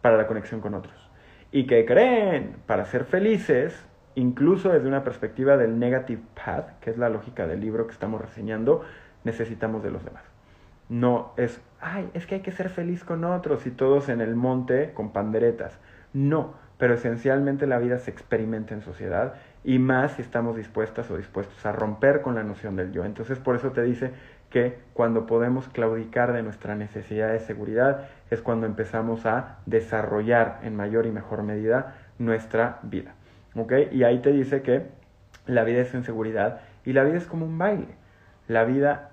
para 0.00 0.16
la 0.16 0.28
conexión 0.28 0.60
con 0.60 0.74
otros. 0.74 1.10
Y 1.50 1.66
que 1.66 1.84
creen, 1.84 2.54
para 2.66 2.84
ser 2.84 3.04
felices, 3.04 3.87
incluso 4.18 4.70
desde 4.70 4.88
una 4.88 5.04
perspectiva 5.04 5.56
del 5.56 5.78
negative 5.78 6.22
path, 6.34 6.78
que 6.80 6.90
es 6.90 6.98
la 6.98 7.08
lógica 7.08 7.46
del 7.46 7.60
libro 7.60 7.86
que 7.86 7.92
estamos 7.92 8.20
reseñando, 8.20 8.82
necesitamos 9.24 9.82
de 9.82 9.90
los 9.90 10.04
demás. 10.04 10.24
No 10.88 11.32
es, 11.36 11.60
ay, 11.80 12.10
es 12.14 12.26
que 12.26 12.36
hay 12.36 12.40
que 12.40 12.50
ser 12.50 12.68
feliz 12.68 13.04
con 13.04 13.24
otros 13.24 13.66
y 13.66 13.70
todos 13.70 14.08
en 14.08 14.20
el 14.20 14.34
monte 14.34 14.92
con 14.94 15.12
panderetas. 15.12 15.78
No, 16.12 16.54
pero 16.78 16.94
esencialmente 16.94 17.66
la 17.66 17.78
vida 17.78 17.98
se 17.98 18.10
experimenta 18.10 18.74
en 18.74 18.82
sociedad 18.82 19.34
y 19.64 19.78
más 19.78 20.12
si 20.12 20.22
estamos 20.22 20.56
dispuestas 20.56 21.10
o 21.10 21.16
dispuestos 21.16 21.64
a 21.64 21.72
romper 21.72 22.22
con 22.22 22.34
la 22.34 22.42
noción 22.42 22.74
del 22.74 22.90
yo. 22.92 23.04
Entonces 23.04 23.38
por 23.38 23.54
eso 23.54 23.70
te 23.70 23.82
dice 23.82 24.12
que 24.50 24.78
cuando 24.94 25.26
podemos 25.26 25.68
claudicar 25.68 26.32
de 26.32 26.42
nuestra 26.42 26.74
necesidad 26.74 27.32
de 27.32 27.40
seguridad 27.40 28.08
es 28.30 28.40
cuando 28.40 28.66
empezamos 28.66 29.26
a 29.26 29.58
desarrollar 29.66 30.60
en 30.62 30.74
mayor 30.74 31.06
y 31.06 31.10
mejor 31.10 31.42
medida 31.42 31.96
nuestra 32.18 32.80
vida. 32.82 33.14
¿Ok? 33.58 33.72
Y 33.92 34.04
ahí 34.04 34.20
te 34.20 34.32
dice 34.32 34.62
que 34.62 34.86
la 35.46 35.64
vida 35.64 35.80
es 35.80 35.94
inseguridad 35.94 36.60
y 36.84 36.92
la 36.92 37.04
vida 37.04 37.16
es 37.16 37.26
como 37.26 37.46
un 37.46 37.58
baile. 37.58 37.88
La 38.46 38.64
vida, 38.64 39.10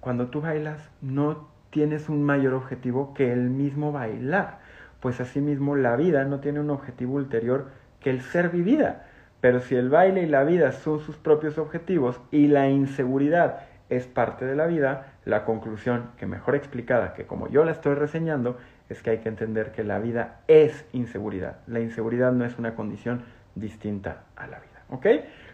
cuando 0.00 0.28
tú 0.28 0.40
bailas, 0.40 0.90
no 1.00 1.48
tienes 1.70 2.08
un 2.08 2.24
mayor 2.24 2.54
objetivo 2.54 3.14
que 3.14 3.32
el 3.32 3.50
mismo 3.50 3.92
bailar. 3.92 4.58
Pues 5.00 5.20
asimismo 5.20 5.76
la 5.76 5.96
vida 5.96 6.24
no 6.24 6.40
tiene 6.40 6.60
un 6.60 6.70
objetivo 6.70 7.14
ulterior 7.14 7.68
que 8.00 8.10
el 8.10 8.22
ser 8.22 8.50
vivida. 8.50 9.06
Pero 9.40 9.60
si 9.60 9.76
el 9.76 9.88
baile 9.88 10.22
y 10.22 10.26
la 10.26 10.42
vida 10.42 10.72
son 10.72 11.00
sus 11.00 11.16
propios 11.16 11.58
objetivos 11.58 12.20
y 12.30 12.48
la 12.48 12.68
inseguridad 12.68 13.60
es 13.88 14.06
parte 14.06 14.44
de 14.44 14.56
la 14.56 14.66
vida, 14.66 15.14
la 15.24 15.44
conclusión 15.44 16.10
que 16.16 16.26
mejor 16.26 16.56
explicada 16.56 17.14
que 17.14 17.26
como 17.26 17.48
yo 17.48 17.64
la 17.64 17.72
estoy 17.72 17.94
reseñando 17.94 18.58
es 18.88 19.02
que 19.02 19.10
hay 19.10 19.18
que 19.18 19.28
entender 19.28 19.72
que 19.72 19.84
la 19.84 19.98
vida 19.98 20.40
es 20.48 20.86
inseguridad. 20.92 21.58
La 21.66 21.80
inseguridad 21.80 22.32
no 22.32 22.44
es 22.44 22.58
una 22.58 22.74
condición 22.74 23.22
distinta 23.54 24.24
a 24.36 24.46
la 24.46 24.58
vida. 24.58 24.82
¿Ok? 24.90 25.06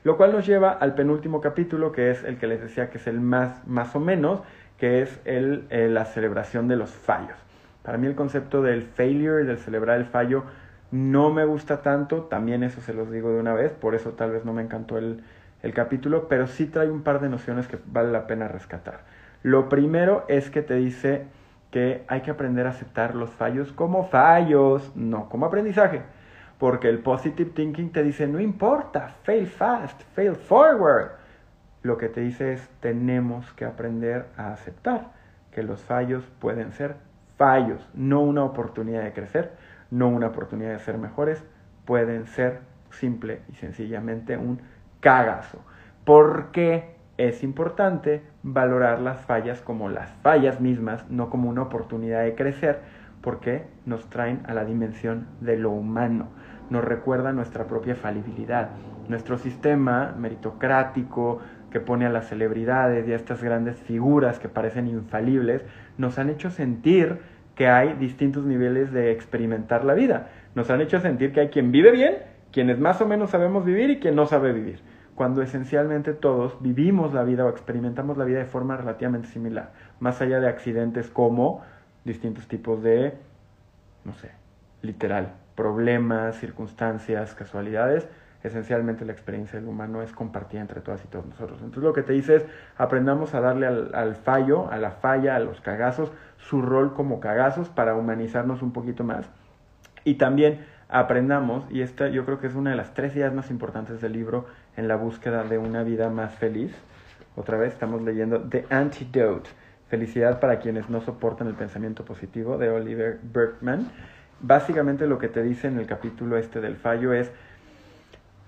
Lo 0.04 0.16
cual 0.16 0.32
nos 0.32 0.46
lleva 0.46 0.70
al 0.70 0.94
penúltimo 0.94 1.40
capítulo, 1.40 1.90
que 1.90 2.10
es 2.10 2.22
el 2.24 2.38
que 2.38 2.46
les 2.46 2.60
decía 2.60 2.90
que 2.90 2.98
es 2.98 3.06
el 3.06 3.20
más, 3.20 3.66
más 3.66 3.96
o 3.96 4.00
menos, 4.00 4.42
que 4.78 5.02
es 5.02 5.20
el, 5.24 5.64
eh, 5.70 5.88
la 5.88 6.04
celebración 6.04 6.68
de 6.68 6.76
los 6.76 6.90
fallos. 6.90 7.36
Para 7.82 7.98
mí 7.98 8.06
el 8.06 8.14
concepto 8.14 8.62
del 8.62 8.82
failure, 8.82 9.44
del 9.44 9.58
celebrar 9.58 9.98
el 9.98 10.06
fallo, 10.06 10.44
no 10.90 11.30
me 11.30 11.44
gusta 11.44 11.82
tanto, 11.82 12.22
también 12.22 12.62
eso 12.62 12.80
se 12.80 12.94
los 12.94 13.10
digo 13.10 13.32
de 13.32 13.40
una 13.40 13.52
vez, 13.52 13.72
por 13.72 13.94
eso 13.94 14.10
tal 14.10 14.30
vez 14.30 14.44
no 14.44 14.52
me 14.52 14.62
encantó 14.62 14.96
el, 14.96 15.22
el 15.62 15.74
capítulo, 15.74 16.28
pero 16.28 16.46
sí 16.46 16.66
trae 16.66 16.90
un 16.90 17.02
par 17.02 17.20
de 17.20 17.28
nociones 17.28 17.66
que 17.66 17.78
vale 17.86 18.12
la 18.12 18.26
pena 18.26 18.46
rescatar. 18.46 19.00
Lo 19.42 19.68
primero 19.68 20.24
es 20.28 20.50
que 20.50 20.62
te 20.62 20.74
dice 20.74 21.26
que 21.74 22.04
hay 22.06 22.20
que 22.20 22.30
aprender 22.30 22.68
a 22.68 22.70
aceptar 22.70 23.16
los 23.16 23.30
fallos 23.30 23.72
como 23.72 24.04
fallos, 24.04 24.92
no 24.94 25.28
como 25.28 25.46
aprendizaje. 25.46 26.02
Porque 26.56 26.88
el 26.88 27.00
positive 27.00 27.50
thinking 27.50 27.90
te 27.90 28.04
dice, 28.04 28.28
no 28.28 28.38
importa, 28.38 29.08
fail 29.24 29.48
fast, 29.48 30.00
fail 30.14 30.37
forward. 30.37 31.10
Lo 31.82 31.98
que 31.98 32.08
te 32.08 32.20
dice 32.20 32.52
es, 32.52 32.68
tenemos 32.78 33.52
que 33.54 33.64
aprender 33.64 34.26
a 34.37 34.52
aceptar 34.52 35.10
que 35.50 35.64
los 35.64 35.82
fallos 35.82 36.24
pueden 36.38 36.70
ser 36.70 36.94
fallos, 37.37 37.84
no 37.92 38.20
una 38.20 38.44
oportunidad 38.44 39.02
de 39.02 39.12
crecer, 39.12 39.50
no 39.90 40.06
una 40.06 40.28
oportunidad 40.28 40.74
de 40.74 40.78
ser 40.78 40.96
mejores, 40.96 41.42
pueden 41.87 42.28
ser 42.28 42.60
simple 42.90 43.40
y 43.52 43.56
sencillamente 43.56 44.37
un 44.37 44.62
cagazo. 45.00 45.58
Porque 46.04 46.93
es 47.16 47.44
importante 47.44 48.22
valorar 48.42 49.00
las 49.00 49.20
fallas 49.20 49.61
como 49.61 49.88
las 49.88 50.11
fallas 50.22 50.61
mismas, 50.61 51.09
no 51.11 51.31
como 51.31 51.48
una 51.48 51.62
oportunidad 51.62 52.24
de 52.24 52.35
crecer, 52.35 52.81
porque 53.20 53.64
nos 53.87 54.11
traen 54.11 54.40
a 54.46 54.55
la 54.55 54.64
dimensión 54.64 55.29
de 55.40 55.57
lo 55.57 55.70
humano, 55.70 56.29
nos 56.70 56.85
recuerda 56.85 57.33
nuestra 57.33 57.66
propia 57.66 57.94
falibilidad. 57.94 58.70
Nuestro 59.09 59.38
sistema 59.38 60.14
meritocrático 60.18 61.40
que 61.70 61.81
pone 61.81 62.07
a 62.07 62.11
las 62.11 62.29
celebridades 62.29 63.07
y 63.07 63.12
a 63.12 63.16
estas 63.16 63.42
grandes 63.42 63.77
figuras 63.77 64.38
que 64.38 64.48
parecen 64.48 64.88
infalibles, 64.88 65.62
nos 65.98 66.18
han 66.18 66.31
hecho 66.31 66.50
sentir 66.50 67.18
que 67.55 67.68
hay 67.68 67.94
distintos 67.94 68.44
niveles 68.44 68.92
de 68.92 69.12
experimentar 69.12 69.85
la 69.85 69.94
vida. 69.94 70.31
Nos 70.55 70.70
han 70.70 70.81
hecho 70.81 71.00
sentir 71.00 71.33
que 71.33 71.40
hay 71.40 71.48
quien 71.48 71.70
vive 71.70 71.92
bien, 71.92 72.16
quienes 72.53 72.79
más 72.79 73.00
o 73.00 73.07
menos 73.07 73.31
sabemos 73.31 73.64
vivir 73.64 73.90
y 73.90 74.00
quien 74.00 74.16
no 74.16 74.27
sabe 74.27 74.53
vivir 74.53 74.81
cuando 75.14 75.42
esencialmente 75.42 76.12
todos 76.12 76.61
vivimos 76.61 77.14
la 77.14 77.22
vida 77.22 77.44
o 77.44 77.48
experimentamos 77.48 78.18
la 78.18 78.24
vida 78.24 78.38
de 78.38 78.44
forma 78.46 78.77
relativamente 78.77 79.29
similar, 79.29 79.72
más 80.00 80.20
allá 80.20 80.40
de 80.40 80.48
accidentes 80.48 81.09
como 81.09 81.62
distintos 82.05 82.48
tipos 82.48 82.83
de, 82.83 83.14
no 84.05 84.14
sé, 84.14 84.33
literal, 84.83 85.35
problemas, 85.55 86.37
circunstancias, 86.37 87.35
casualidades, 87.35 88.09
esencialmente 88.42 89.05
la 89.05 89.12
experiencia 89.12 89.59
del 89.59 89.68
humano 89.68 90.03
es 90.03 90.12
compartida 90.12 90.61
entre 90.61 90.81
todas 90.81 91.03
y 91.05 91.09
todos 91.09 91.27
nosotros. 91.27 91.61
Entonces 91.61 91.85
lo 91.85 91.92
que 91.92 92.03
te 92.03 92.12
dice 92.12 92.37
es, 92.37 92.46
aprendamos 92.77 93.35
a 93.35 93.40
darle 93.40 93.66
al, 93.66 93.94
al, 93.94 94.16
fallo, 94.16 94.70
a 94.70 94.77
la 94.77 94.90
falla, 94.90 95.37
a 95.37 95.38
los 95.38 95.61
cagazos, 95.61 96.12
su 96.37 96.61
rol 96.61 96.92
como 96.92 97.20
cagazos 97.20 97.68
para 97.70 97.94
humanizarnos 97.94 98.61
un 98.61 98.72
poquito 98.72 99.05
más 99.05 99.31
y 100.05 100.14
también 100.14 100.66
aprendamos, 100.94 101.64
y 101.70 101.83
esta 101.83 102.09
yo 102.09 102.24
creo 102.24 102.38
que 102.38 102.46
es 102.46 102.54
una 102.54 102.70
de 102.70 102.76
las 102.76 102.94
tres 102.94 103.16
ideas 103.16 103.35
más 103.35 103.50
importantes 103.50 104.00
del 104.00 104.12
libro 104.12 104.46
en 104.76 104.87
la 104.87 104.94
búsqueda 104.94 105.42
de 105.42 105.59
una 105.59 105.83
vida 105.83 106.09
más 106.09 106.33
feliz. 106.37 106.72
Otra 107.35 107.59
vez 107.59 107.72
estamos 107.72 108.00
leyendo 108.02 108.40
The 108.40 108.66
Antidote, 108.70 109.50
Felicidad 109.88 110.38
para 110.38 110.61
quienes 110.61 110.88
no 110.88 111.00
soportan 111.00 111.48
el 111.48 111.54
pensamiento 111.54 112.04
positivo 112.04 112.59
de 112.59 112.70
Oliver 112.70 113.18
Berkman. 113.22 113.90
Básicamente 114.40 115.09
lo 115.09 115.18
que 115.18 115.26
te 115.26 115.42
dice 115.42 115.66
en 115.66 115.78
el 115.80 115.87
capítulo 115.87 116.37
este 116.37 116.61
del 116.61 116.76
fallo 116.76 117.12
es 117.12 117.33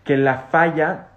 que 0.04 0.16
la 0.16 0.38
falla 0.38 1.08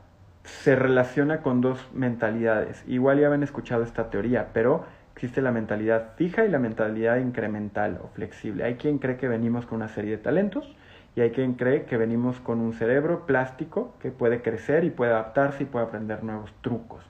se 0.44 0.76
relaciona 0.76 1.42
con 1.42 1.62
dos 1.62 1.80
mentalidades. 1.94 2.84
Igual 2.88 3.20
ya 3.20 3.28
habían 3.28 3.44
escuchado 3.44 3.84
esta 3.84 4.10
teoría, 4.10 4.48
pero 4.52 4.84
existe 5.14 5.44
la 5.44 5.52
mentalidad 5.52 6.16
fija 6.16 6.44
y 6.44 6.50
la 6.50 6.58
mentalidad 6.58 7.18
incremental 7.18 8.00
o 8.04 8.08
flexible. 8.08 8.64
Hay 8.64 8.76
quien 8.76 8.98
cree 8.98 9.18
que 9.18 9.28
venimos 9.28 9.68
con 9.68 9.76
una 9.76 9.90
serie 9.90 10.18
de 10.18 10.24
talentos 10.24 10.76
y 11.16 11.22
hay 11.22 11.32
quien 11.32 11.54
cree 11.54 11.86
que 11.86 11.98
venimos 11.98 12.40
con 12.40 12.60
un 12.60 12.74
cerebro 12.74 13.26
plástico 13.26 13.94
que 14.00 14.12
puede 14.12 14.42
crecer 14.42 14.84
y 14.84 14.90
puede 14.90 15.12
adaptarse 15.12 15.64
y 15.64 15.66
puede 15.66 15.86
aprender 15.86 16.24
nuevos 16.24 16.54
trucos. 16.62 17.04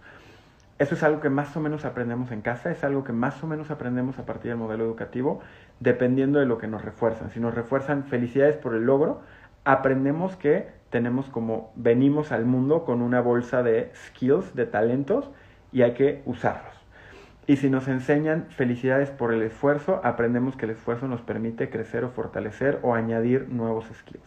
Eso 0.79 0.95
es 0.95 1.03
algo 1.03 1.19
que 1.19 1.29
más 1.29 1.55
o 1.57 1.59
menos 1.59 1.83
aprendemos 1.83 2.31
en 2.31 2.41
casa, 2.41 2.71
es 2.71 2.85
algo 2.85 3.03
que 3.03 3.11
más 3.11 3.43
o 3.43 3.47
menos 3.47 3.69
aprendemos 3.69 4.17
a 4.17 4.25
partir 4.25 4.51
del 4.51 4.57
modelo 4.57 4.85
educativo, 4.85 5.41
dependiendo 5.81 6.39
de 6.39 6.45
lo 6.45 6.57
que 6.57 6.67
nos 6.67 6.85
refuerzan. 6.85 7.31
Si 7.31 7.41
nos 7.41 7.53
refuerzan 7.53 8.05
felicidades 8.05 8.55
por 8.55 8.73
el 8.73 8.85
logro, 8.85 9.19
aprendemos 9.65 10.37
que 10.37 10.69
tenemos 10.89 11.27
como 11.27 11.73
venimos 11.75 12.31
al 12.31 12.45
mundo 12.45 12.85
con 12.85 13.01
una 13.01 13.19
bolsa 13.19 13.61
de 13.61 13.91
skills, 13.93 14.55
de 14.55 14.65
talentos, 14.65 15.29
y 15.73 15.81
hay 15.81 15.93
que 15.93 16.21
usarlos. 16.25 16.78
Y 17.49 17.57
si 17.57 17.71
nos 17.71 17.87
enseñan 17.87 18.45
felicidades 18.51 19.09
por 19.09 19.33
el 19.33 19.41
esfuerzo, 19.41 20.01
aprendemos 20.03 20.55
que 20.55 20.65
el 20.65 20.71
esfuerzo 20.73 21.07
nos 21.07 21.21
permite 21.21 21.71
crecer 21.71 22.03
o 22.03 22.11
fortalecer 22.11 22.77
o 22.83 22.93
añadir 22.93 23.49
nuevos 23.49 23.85
skills. 23.91 24.23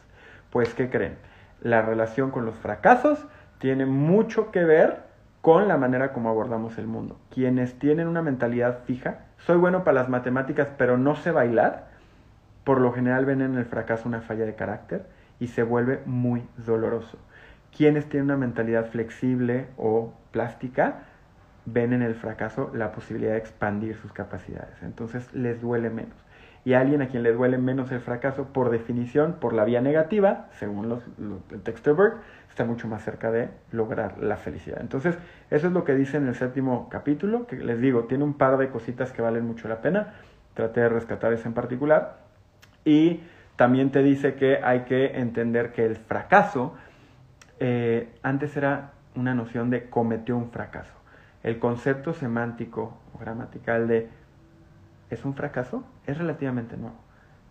Pues, 0.51 0.75
¿qué 0.75 0.91
creen? 0.91 1.19
La 1.61 1.83
relación 1.83 2.33
con 2.33 2.45
los 2.45 2.57
fracasos 2.57 3.25
tiene 3.59 3.87
mucho 3.87 4.51
que 4.51 4.65
ver 4.65 5.05
con 5.41 5.69
la 5.69 5.77
manera 5.77 6.13
como 6.13 6.31
abordamos 6.31 6.79
el 6.79 6.89
mundo. 6.89 7.17
Quienes 7.31 7.79
tienen 7.79 8.09
una 8.09 8.23
mentalidad 8.23 8.81
fija, 8.87 9.21
soy 9.39 9.57
bueno 9.57 9.85
para 9.85 10.01
las 10.01 10.09
matemáticas, 10.09 10.67
pero 10.77 10.99
no 10.99 11.15
sé 11.15 11.31
bailar, 11.31 11.91
por 12.65 12.81
lo 12.81 12.93
general 12.93 13.25
ven 13.25 13.41
en 13.41 13.55
el 13.55 13.67
fracaso 13.67 14.09
una 14.09 14.23
falla 14.23 14.47
de 14.47 14.57
carácter 14.57 15.07
y 15.39 15.47
se 15.47 15.63
vuelve 15.63 16.01
muy 16.07 16.43
doloroso. 16.57 17.19
Quienes 17.71 18.09
tienen 18.09 18.25
una 18.25 18.37
mentalidad 18.37 18.87
flexible 18.87 19.69
o 19.77 20.13
plástica 20.33 21.05
ven 21.65 21.93
en 21.93 22.03
el 22.03 22.15
fracaso 22.15 22.71
la 22.75 22.93
posibilidad 22.93 23.33
de 23.33 23.39
expandir 23.39 23.97
sus 23.97 24.13
capacidades. 24.13 24.83
Entonces 24.83 25.33
les 25.35 25.61
duele 25.61 25.91
menos. 25.91 26.17
Y 26.65 26.75
alguien 26.75 27.03
a 27.03 27.09
quien 27.09 27.25
le 27.25 27.33
duele 27.33 27.59
menos 27.59 27.91
el 27.91 28.01
fracaso, 28.01 28.53
por 28.53 28.71
definición, 28.71 29.37
por 29.41 29.53
la 29.53 29.65
vía 29.65 29.81
negativa, 29.81 30.47
según 30.53 30.89
los, 30.89 31.03
el 31.51 31.61
texto 31.63 31.91
de 31.91 31.97
Burke, 31.97 32.17
está 32.49 32.65
mucho 32.65 32.87
más 32.87 33.03
cerca 33.03 33.33
de 33.33 33.49
lograr 33.73 34.19
la 34.19 34.37
felicidad. 34.37 34.79
Entonces, 34.81 35.19
eso 35.51 35.67
es 35.67 35.73
lo 35.73 35.83
que 35.83 35.95
dice 35.95 36.19
en 36.19 36.29
el 36.29 36.37
séptimo 36.37 36.89
capítulo, 36.89 37.49
que 37.49 37.57
les 37.57 37.81
digo, 37.81 38.05
tiene 38.05 38.23
un 38.23 38.35
par 38.35 38.59
de 38.59 38.69
cositas 38.69 39.11
que 39.11 39.23
valen 39.23 39.45
mucho 39.45 39.67
la 39.67 39.81
pena. 39.81 40.15
Traté 40.55 40.83
de 40.83 40.89
rescatar 40.89 41.33
esa 41.33 41.49
en 41.49 41.55
particular. 41.55 42.19
Y 42.85 43.23
también 43.57 43.91
te 43.91 44.03
dice 44.03 44.35
que 44.35 44.59
hay 44.63 44.81
que 44.81 45.19
entender 45.19 45.73
que 45.73 45.85
el 45.85 45.97
fracaso 45.97 46.75
eh, 47.59 48.09
antes 48.23 48.57
era 48.57 48.93
una 49.17 49.35
noción 49.35 49.71
de 49.71 49.89
cometió 49.89 50.37
un 50.37 50.51
fracaso. 50.51 51.02
El 51.43 51.59
concepto 51.59 52.15
semántico 52.15 53.01
o 53.15 53.19
gramatical 53.19 53.89
de 53.89 54.09
es 55.11 55.25
un 55.25 55.35
fracaso 55.35 55.85
es 56.07 56.17
relativamente 56.17 56.77
nuevo. 56.77 56.97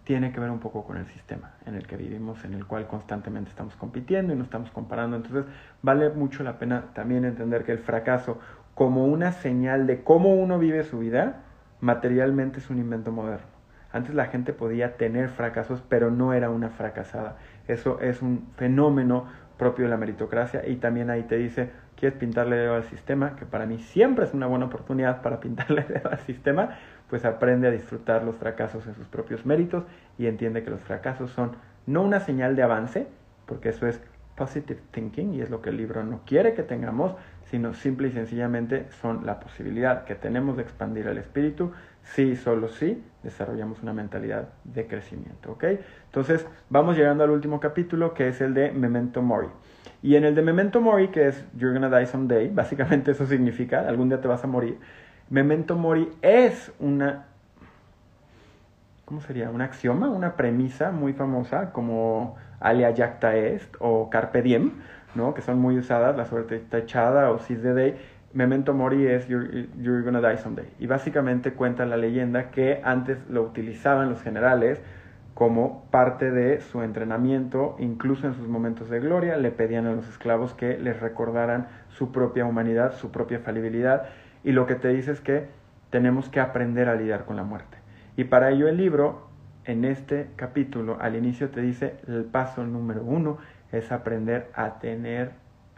Tiene 0.04 0.32
que 0.32 0.40
ver 0.40 0.50
un 0.50 0.60
poco 0.60 0.84
con 0.84 0.98
el 0.98 1.06
sistema 1.08 1.54
en 1.66 1.76
el 1.76 1.86
que 1.86 1.96
vivimos, 1.96 2.44
en 2.44 2.54
el 2.54 2.66
cual 2.66 2.88
constantemente 2.88 3.50
estamos 3.50 3.76
compitiendo 3.76 4.34
y 4.34 4.36
nos 4.36 4.46
estamos 4.46 4.72
comparando. 4.72 5.18
Entonces 5.18 5.46
vale 5.82 6.10
mucho 6.10 6.44
la 6.44 6.58
pena 6.58 6.86
también 6.94 7.26
entender 7.26 7.64
que 7.64 7.74
el 7.74 7.80
fracaso 7.80 8.40
como 8.74 9.06
una 9.06 9.32
señal 9.32 9.86
de 9.86 10.04
cómo 10.04 10.34
uno 10.34 10.58
vive 10.58 10.84
su 10.84 11.00
vida, 11.00 11.42
materialmente 11.82 12.60
es 12.60 12.70
un 12.70 12.80
invento 12.80 13.12
moderno. 13.12 13.46
Antes 13.92 14.16
la 14.16 14.28
gente 14.28 14.54
podía 14.54 14.96
tener 14.96 15.30
fracasos, 15.30 15.84
pero 15.88 16.12
no 16.12 16.34
era 16.34 16.50
una 16.50 16.70
fracasada. 16.70 17.38
Eso 17.68 18.00
es 18.00 18.22
un 18.22 18.48
fenómeno 18.56 19.26
propio 19.62 19.86
de 19.86 19.92
la 19.92 19.98
meritocracia 19.98 20.68
y 20.68 20.78
también 20.78 21.12
ahí 21.12 21.22
te 21.22 21.38
dice, 21.38 21.70
¿quieres 21.96 22.18
pintarle 22.18 22.56
dedo 22.56 22.74
al 22.74 22.84
sistema? 22.86 23.36
Que 23.36 23.46
para 23.46 23.68
mí 23.68 23.78
siempre 23.78 24.26
es 24.26 24.34
una 24.34 24.48
buena 24.48 24.66
oportunidad 24.66 25.22
para 25.22 25.40
pintarle 25.40 25.84
dedo 25.88 26.10
al 26.10 26.18
sistema, 26.22 26.80
pues 27.12 27.26
aprende 27.26 27.68
a 27.68 27.72
disfrutar 27.72 28.24
los 28.24 28.38
fracasos 28.38 28.88
en 28.88 28.96
sus 28.96 29.06
propios 29.06 29.46
méritos 29.46 29.84
y 30.18 30.26
entiende 30.26 30.64
que 30.64 30.72
los 30.72 30.82
fracasos 30.82 31.30
son 31.30 31.52
no 31.86 32.02
una 32.02 32.22
señal 32.22 32.56
de 32.56 32.64
avance, 32.64 33.06
porque 33.46 33.70
eso 33.70 33.86
es 33.86 34.02
positive 34.36 34.80
thinking 34.90 35.36
y 35.36 35.42
es 35.42 35.52
lo 35.52 35.62
que 35.62 35.70
el 35.70 35.78
libro 35.78 36.04
no 36.04 36.22
quiere 36.26 36.56
que 36.56 36.64
tengamos, 36.64 37.14
sino 37.44 37.76
simple 37.76 38.08
y 38.08 38.14
sencillamente 38.14 38.88
son 39.00 39.28
la 39.28 39.40
posibilidad 39.40 40.06
que 40.06 40.16
tenemos 40.16 40.58
de 40.58 40.64
expandir 40.64 41.06
el 41.06 41.20
espíritu, 41.20 41.72
sí, 42.04 42.36
solo 42.36 42.68
sí, 42.68 43.04
desarrollamos 43.24 43.82
una 43.82 43.94
mentalidad 43.94 44.50
de 44.64 44.88
crecimiento, 44.88 45.52
¿ok? 45.54 45.66
Entonces, 46.06 46.46
vamos 46.70 46.98
llegando 46.98 47.24
al 47.24 47.30
último 47.30 47.60
capítulo, 47.60 48.14
que 48.14 48.28
es 48.28 48.42
el 48.42 48.54
de 48.54 48.72
Memento 48.72 49.22
Mori. 49.22 49.48
Y 50.02 50.16
en 50.16 50.26
el 50.26 50.36
de 50.36 50.42
Memento 50.42 50.82
Mori, 50.82 51.10
que 51.10 51.28
es 51.28 51.46
You're 51.56 51.78
gonna 51.78 51.96
die 51.96 52.08
someday, 52.08 52.50
básicamente 52.54 53.12
eso 53.12 53.26
significa, 53.26 53.88
algún 53.88 54.10
día 54.10 54.22
te 54.22 54.28
vas 54.28 54.44
a 54.44 54.48
morir. 54.48 54.80
Memento 55.30 55.76
Mori 55.76 56.10
es 56.22 56.74
una, 56.80 57.28
¿cómo 59.06 59.22
sería? 59.22 59.50
Un 59.50 59.62
axioma, 59.62 60.10
una 60.10 60.36
premisa 60.36 60.92
muy 60.92 61.14
famosa, 61.14 61.72
como 61.72 62.36
alia 62.60 62.94
jacta 62.96 63.36
est 63.36 63.76
o 63.80 64.10
carpe 64.10 64.42
diem, 64.42 64.72
¿no? 65.16 65.34
Que 65.34 65.42
son 65.42 65.60
muy 65.60 65.78
usadas, 65.78 66.16
la 66.18 66.26
suerte 66.26 66.56
está 66.56 66.80
echada 66.80 67.32
o 67.32 67.40
seize 67.40 67.62
the 67.62 67.74
day 67.74 67.96
Memento 68.34 68.74
Mori 68.74 69.08
es 69.08 69.28
you're, 69.28 69.68
you're, 69.80 70.04
gonna 70.04 70.22
die 70.22 70.38
someday. 70.38 70.68
Y 70.80 70.88
básicamente 70.88 71.54
cuenta 71.54 71.86
la 71.86 71.98
leyenda 71.98 72.52
que 72.52 72.82
antes 72.84 73.18
lo 73.30 73.44
utilizaban 73.44 74.10
los 74.10 74.22
generales 74.22 74.82
como 75.34 75.86
parte 75.92 76.32
de 76.32 76.62
su 76.62 76.82
entrenamiento, 76.82 77.76
incluso 77.80 78.28
en 78.28 78.34
sus 78.34 78.48
momentos 78.48 78.90
de 78.90 79.00
gloria, 79.00 79.38
le 79.38 79.52
pedían 79.52 79.88
a 79.88 79.94
los 79.94 80.08
esclavos 80.08 80.54
que 80.54 80.78
les 80.78 81.00
recordaran 81.00 81.68
su 81.90 82.12
propia 82.12 82.46
humanidad, 82.46 82.94
su 82.94 83.12
propia 83.12 83.40
falibilidad. 83.40 84.04
Y 84.44 84.52
lo 84.52 84.66
que 84.68 84.76
te 84.76 84.90
dice 84.90 85.12
es 85.12 85.22
que 85.22 85.48
tenemos 85.90 86.30
que 86.30 86.40
aprender 86.40 86.90
a 86.90 86.96
lidiar 86.96 87.26
con 87.26 87.36
la 87.36 87.44
muerte. 87.44 87.78
Y 88.18 88.26
para 88.26 88.52
ello 88.52 88.68
el 88.68 88.78
libro, 88.78 89.28
en 89.66 89.86
este 89.86 90.30
capítulo, 90.36 90.98
al 91.00 91.16
inicio 91.16 91.50
te 91.50 91.62
dice 91.62 91.96
el 92.08 92.26
paso 92.26 92.66
número 92.66 93.04
uno 93.04 93.38
es 93.72 93.92
aprender 93.92 94.50
a 94.54 94.80
tener 94.80 95.32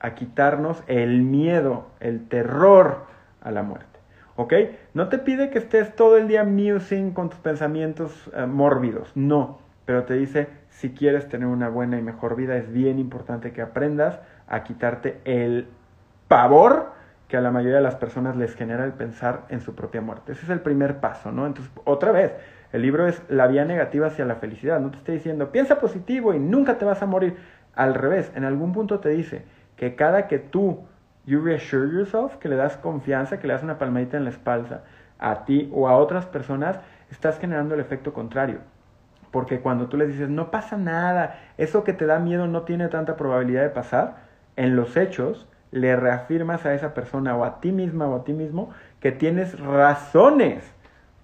a 0.03 0.13
quitarnos 0.13 0.83
el 0.85 1.23
miedo, 1.23 1.87
el 1.99 2.27
terror 2.27 3.05
a 3.41 3.49
la 3.49 3.63
muerte. 3.63 3.87
¿Ok? 4.35 4.53
No 4.93 5.09
te 5.09 5.17
pide 5.17 5.49
que 5.49 5.59
estés 5.59 5.95
todo 5.95 6.17
el 6.17 6.27
día 6.27 6.43
musing 6.43 7.11
con 7.13 7.29
tus 7.29 7.39
pensamientos 7.39 8.29
eh, 8.35 8.45
mórbidos, 8.45 9.11
no, 9.15 9.59
pero 9.85 10.03
te 10.03 10.15
dice, 10.15 10.49
si 10.69 10.91
quieres 10.91 11.29
tener 11.29 11.47
una 11.47 11.69
buena 11.69 11.97
y 11.97 12.01
mejor 12.01 12.35
vida, 12.35 12.57
es 12.57 12.71
bien 12.71 12.99
importante 12.99 13.53
que 13.53 13.61
aprendas 13.61 14.19
a 14.47 14.63
quitarte 14.63 15.19
el 15.23 15.67
pavor 16.27 16.91
que 17.27 17.37
a 17.37 17.41
la 17.41 17.51
mayoría 17.51 17.77
de 17.77 17.83
las 17.83 17.95
personas 17.95 18.35
les 18.35 18.55
genera 18.55 18.83
el 18.85 18.93
pensar 18.93 19.45
en 19.49 19.61
su 19.61 19.75
propia 19.75 20.01
muerte. 20.01 20.33
Ese 20.33 20.43
es 20.43 20.49
el 20.49 20.59
primer 20.59 20.99
paso, 20.99 21.31
¿no? 21.31 21.47
Entonces, 21.47 21.71
otra 21.85 22.11
vez, 22.11 22.33
el 22.73 22.81
libro 22.81 23.07
es 23.07 23.21
la 23.29 23.47
vía 23.47 23.65
negativa 23.65 24.07
hacia 24.07 24.25
la 24.25 24.35
felicidad. 24.35 24.79
No 24.79 24.91
te 24.91 24.97
estoy 24.97 25.15
diciendo, 25.15 25.51
piensa 25.51 25.79
positivo 25.79 26.33
y 26.33 26.39
nunca 26.39 26.77
te 26.77 26.85
vas 26.85 27.01
a 27.01 27.05
morir. 27.05 27.37
Al 27.75 27.95
revés, 27.95 28.31
en 28.35 28.43
algún 28.43 28.71
punto 28.71 28.99
te 28.99 29.09
dice, 29.09 29.45
que 29.83 29.95
cada 29.95 30.27
que 30.29 30.39
tú, 30.39 30.79
you 31.25 31.41
reassure 31.41 31.91
yourself, 31.91 32.37
que 32.37 32.47
le 32.47 32.55
das 32.55 32.77
confianza, 32.77 33.41
que 33.41 33.47
le 33.47 33.53
das 33.53 33.63
una 33.63 33.77
palmadita 33.77 34.15
en 34.15 34.23
la 34.23 34.29
espalda 34.29 34.83
a 35.19 35.43
ti 35.43 35.69
o 35.73 35.89
a 35.89 35.97
otras 35.97 36.25
personas, 36.25 36.79
estás 37.11 37.37
generando 37.37 37.75
el 37.75 37.81
efecto 37.81 38.13
contrario. 38.13 38.59
Porque 39.29 39.59
cuando 39.59 39.87
tú 39.87 39.97
les 39.97 40.07
dices, 40.07 40.29
no 40.29 40.51
pasa 40.51 40.77
nada, 40.77 41.37
eso 41.57 41.83
que 41.83 41.91
te 41.91 42.05
da 42.05 42.19
miedo 42.19 42.47
no 42.47 42.61
tiene 42.61 42.87
tanta 42.87 43.17
probabilidad 43.17 43.63
de 43.63 43.71
pasar, 43.71 44.15
en 44.55 44.77
los 44.77 44.95
hechos 44.95 45.49
le 45.71 45.97
reafirmas 45.97 46.65
a 46.65 46.73
esa 46.73 46.93
persona 46.93 47.35
o 47.35 47.43
a 47.43 47.59
ti 47.59 47.73
misma 47.73 48.07
o 48.07 48.15
a 48.15 48.23
ti 48.23 48.31
mismo 48.31 48.69
que 49.01 49.11
tienes 49.11 49.59
razones 49.59 50.63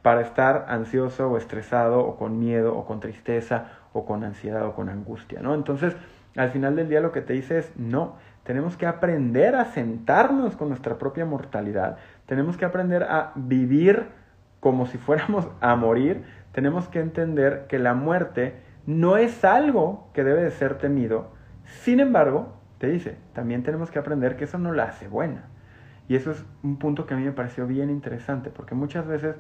para 0.01 0.20
estar 0.20 0.66
ansioso 0.68 1.30
o 1.30 1.38
estresado 1.38 2.01
o 2.01 2.18
con 2.18 2.39
miedo 2.39 2.76
o 2.76 2.86
con 2.86 2.99
tristeza 2.99 3.70
o 3.93 4.05
con 4.05 4.26
ansiedad 4.26 4.66
o 4.66 4.74
con 4.74 4.89
angustia, 4.89 5.39
¿no? 5.41 5.55
Entonces, 5.55 5.95
al 6.36 6.49
final 6.49 6.76
del 6.76 6.89
día 6.89 7.01
lo 7.01 7.12
que 7.12 7.22
te 7.22 7.34
dice 7.34 7.60
es, 7.60 7.72
no, 7.76 8.16
tenemos 8.43 8.77
que 8.77 8.85
aprender 8.85 9.55
a 9.55 9.65
sentarnos 9.65 10.55
con 10.55 10.69
nuestra 10.69 10.97
propia 10.97 11.25
mortalidad. 11.25 11.97
Tenemos 12.25 12.57
que 12.57 12.65
aprender 12.65 13.03
a 13.03 13.31
vivir 13.35 14.07
como 14.59 14.85
si 14.85 14.97
fuéramos 14.97 15.47
a 15.61 15.75
morir. 15.75 16.23
Tenemos 16.51 16.87
que 16.87 16.99
entender 16.99 17.65
que 17.67 17.79
la 17.79 17.93
muerte 17.93 18.55
no 18.85 19.17
es 19.17 19.45
algo 19.45 20.09
que 20.13 20.23
debe 20.23 20.43
de 20.43 20.51
ser 20.51 20.77
temido. 20.77 21.31
Sin 21.83 21.99
embargo, 21.99 22.59
te 22.79 22.87
dice, 22.87 23.17
también 23.33 23.63
tenemos 23.63 23.91
que 23.91 23.99
aprender 23.99 24.35
que 24.35 24.45
eso 24.45 24.57
no 24.57 24.71
la 24.71 24.85
hace 24.85 25.07
buena. 25.07 25.43
Y 26.07 26.15
eso 26.15 26.31
es 26.31 26.43
un 26.63 26.79
punto 26.79 27.05
que 27.05 27.13
a 27.13 27.17
mí 27.17 27.23
me 27.23 27.33
pareció 27.33 27.67
bien 27.67 27.91
interesante, 27.91 28.49
porque 28.49 28.73
muchas 28.73 29.05
veces 29.05 29.35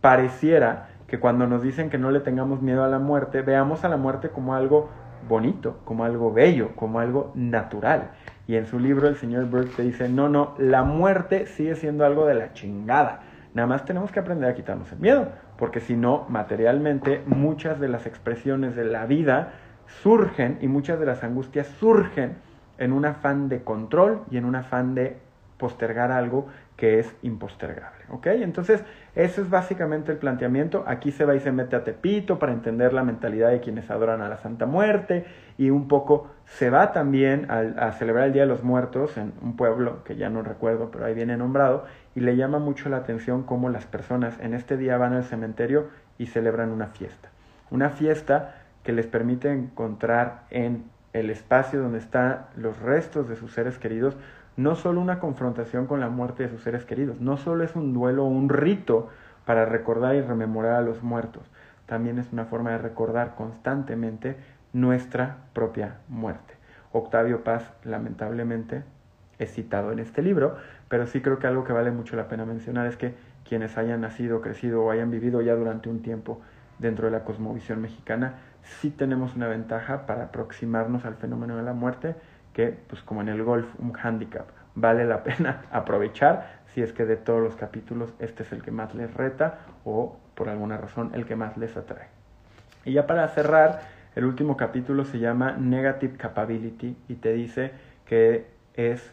pareciera 0.00 0.88
que 1.06 1.20
cuando 1.20 1.46
nos 1.46 1.62
dicen 1.62 1.90
que 1.90 1.98
no 1.98 2.10
le 2.10 2.20
tengamos 2.20 2.62
miedo 2.62 2.82
a 2.82 2.88
la 2.88 2.98
muerte, 2.98 3.42
veamos 3.42 3.84
a 3.84 3.88
la 3.88 3.98
muerte 3.98 4.30
como 4.30 4.54
algo 4.54 4.88
bonito, 5.28 5.80
como 5.84 6.04
algo 6.04 6.32
bello, 6.32 6.74
como 6.76 6.98
algo 6.98 7.32
natural. 7.34 8.10
Y 8.46 8.56
en 8.56 8.66
su 8.66 8.78
libro 8.78 9.08
el 9.08 9.16
señor 9.16 9.46
Burke 9.46 9.76
te 9.76 9.82
dice, 9.82 10.08
no, 10.08 10.28
no, 10.28 10.54
la 10.58 10.82
muerte 10.84 11.46
sigue 11.46 11.76
siendo 11.76 12.04
algo 12.04 12.26
de 12.26 12.34
la 12.34 12.52
chingada. 12.52 13.22
Nada 13.54 13.66
más 13.66 13.84
tenemos 13.84 14.10
que 14.10 14.20
aprender 14.20 14.50
a 14.50 14.54
quitarnos 14.54 14.90
el 14.92 14.98
miedo, 14.98 15.28
porque 15.56 15.80
si 15.80 15.96
no, 15.96 16.26
materialmente, 16.28 17.22
muchas 17.26 17.80
de 17.80 17.88
las 17.88 18.06
expresiones 18.06 18.74
de 18.74 18.84
la 18.84 19.06
vida 19.06 19.52
surgen 20.02 20.58
y 20.60 20.68
muchas 20.68 20.98
de 20.98 21.06
las 21.06 21.22
angustias 21.22 21.68
surgen 21.78 22.36
en 22.78 22.92
un 22.92 23.04
afán 23.04 23.48
de 23.48 23.62
control 23.62 24.22
y 24.30 24.36
en 24.36 24.44
un 24.44 24.56
afán 24.56 24.94
de 24.94 25.16
postergar 25.56 26.10
algo 26.10 26.48
que 26.76 26.98
es 26.98 27.14
impostergable. 27.22 28.04
¿Ok? 28.10 28.26
Entonces, 28.26 28.82
ese 29.14 29.42
es 29.42 29.50
básicamente 29.50 30.10
el 30.10 30.18
planteamiento. 30.18 30.84
Aquí 30.86 31.12
se 31.12 31.24
va 31.24 31.34
y 31.34 31.40
se 31.40 31.52
mete 31.52 31.76
a 31.76 31.84
Tepito 31.84 32.38
para 32.38 32.52
entender 32.52 32.92
la 32.92 33.04
mentalidad 33.04 33.50
de 33.50 33.60
quienes 33.60 33.90
adoran 33.90 34.20
a 34.22 34.28
la 34.28 34.38
Santa 34.38 34.66
Muerte 34.66 35.24
y 35.56 35.70
un 35.70 35.86
poco 35.86 36.30
se 36.46 36.70
va 36.70 36.92
también 36.92 37.50
a, 37.50 37.92
celebrar 37.92 38.26
el 38.26 38.32
Día 38.32 38.42
de 38.42 38.48
los 38.48 38.64
Muertos 38.64 39.16
en 39.16 39.32
un 39.40 39.56
pueblo 39.56 40.02
que 40.04 40.16
ya 40.16 40.30
no 40.30 40.42
recuerdo, 40.42 40.90
pero 40.90 41.04
ahí 41.04 41.14
viene 41.14 41.36
nombrado, 41.36 41.84
y 42.14 42.20
le 42.20 42.36
llama 42.36 42.58
mucho 42.58 42.88
la 42.88 42.98
atención 42.98 43.44
cómo 43.44 43.70
las 43.70 43.86
personas 43.86 44.38
en 44.40 44.54
este 44.54 44.76
día 44.76 44.98
van 44.98 45.14
al 45.14 45.24
cementerio 45.24 45.88
y 46.18 46.26
celebran 46.26 46.70
una 46.70 46.88
fiesta. 46.88 47.30
Una 47.70 47.90
fiesta 47.90 48.56
que 48.82 48.92
les 48.92 49.06
permite 49.06 49.50
encontrar 49.50 50.42
en 50.50 50.84
el 51.12 51.30
espacio 51.30 51.80
donde 51.80 51.98
están 51.98 52.46
los 52.56 52.78
restos 52.80 53.28
de 53.28 53.36
sus 53.36 53.52
seres 53.52 53.78
queridos 53.78 54.16
no 54.56 54.76
solo 54.76 55.00
una 55.00 55.20
confrontación 55.20 55.86
con 55.86 56.00
la 56.00 56.08
muerte 56.08 56.44
de 56.44 56.48
sus 56.48 56.62
seres 56.62 56.84
queridos, 56.84 57.20
no 57.20 57.36
solo 57.36 57.64
es 57.64 57.74
un 57.74 57.92
duelo 57.92 58.24
un 58.24 58.48
rito 58.48 59.08
para 59.44 59.64
recordar 59.64 60.14
y 60.14 60.20
rememorar 60.20 60.74
a 60.74 60.82
los 60.82 61.02
muertos, 61.02 61.50
también 61.86 62.18
es 62.18 62.32
una 62.32 62.46
forma 62.46 62.70
de 62.70 62.78
recordar 62.78 63.34
constantemente 63.34 64.36
nuestra 64.72 65.38
propia 65.52 65.98
muerte. 66.08 66.54
Octavio 66.92 67.42
Paz, 67.42 67.72
lamentablemente, 67.84 68.84
es 69.38 69.52
citado 69.52 69.92
en 69.92 69.98
este 69.98 70.22
libro, 70.22 70.56
pero 70.88 71.06
sí 71.06 71.20
creo 71.20 71.38
que 71.38 71.46
algo 71.46 71.64
que 71.64 71.72
vale 71.72 71.90
mucho 71.90 72.16
la 72.16 72.28
pena 72.28 72.44
mencionar 72.44 72.86
es 72.86 72.96
que 72.96 73.14
quienes 73.46 73.76
hayan 73.76 74.00
nacido, 74.00 74.40
crecido 74.40 74.84
o 74.84 74.90
hayan 74.90 75.10
vivido 75.10 75.42
ya 75.42 75.54
durante 75.54 75.88
un 75.88 76.02
tiempo 76.02 76.40
dentro 76.78 77.06
de 77.06 77.12
la 77.12 77.24
cosmovisión 77.24 77.80
mexicana, 77.80 78.34
sí 78.62 78.90
tenemos 78.90 79.34
una 79.36 79.48
ventaja 79.48 80.06
para 80.06 80.24
aproximarnos 80.24 81.04
al 81.04 81.14
fenómeno 81.16 81.56
de 81.56 81.62
la 81.62 81.72
muerte 81.72 82.14
que, 82.54 82.68
pues 82.88 83.02
como 83.02 83.20
en 83.20 83.28
el 83.28 83.42
golf, 83.42 83.66
un 83.78 83.92
handicap, 84.02 84.46
vale 84.74 85.04
la 85.04 85.22
pena 85.22 85.64
aprovechar 85.72 86.62
si 86.72 86.80
es 86.80 86.92
que 86.92 87.04
de 87.04 87.16
todos 87.16 87.42
los 87.42 87.56
capítulos 87.56 88.14
este 88.18 88.42
es 88.42 88.52
el 88.52 88.62
que 88.62 88.70
más 88.70 88.94
les 88.94 89.12
reta 89.12 89.58
o 89.84 90.16
por 90.34 90.48
alguna 90.48 90.78
razón 90.78 91.12
el 91.14 91.26
que 91.26 91.36
más 91.36 91.56
les 91.58 91.76
atrae. 91.76 92.08
Y 92.84 92.92
ya 92.92 93.06
para 93.06 93.28
cerrar, 93.28 93.82
el 94.16 94.24
último 94.24 94.56
capítulo 94.56 95.04
se 95.04 95.18
llama 95.18 95.52
Negative 95.52 96.16
Capability 96.16 96.96
y 97.08 97.14
te 97.16 97.32
dice 97.32 97.72
que 98.06 98.46
es 98.74 99.12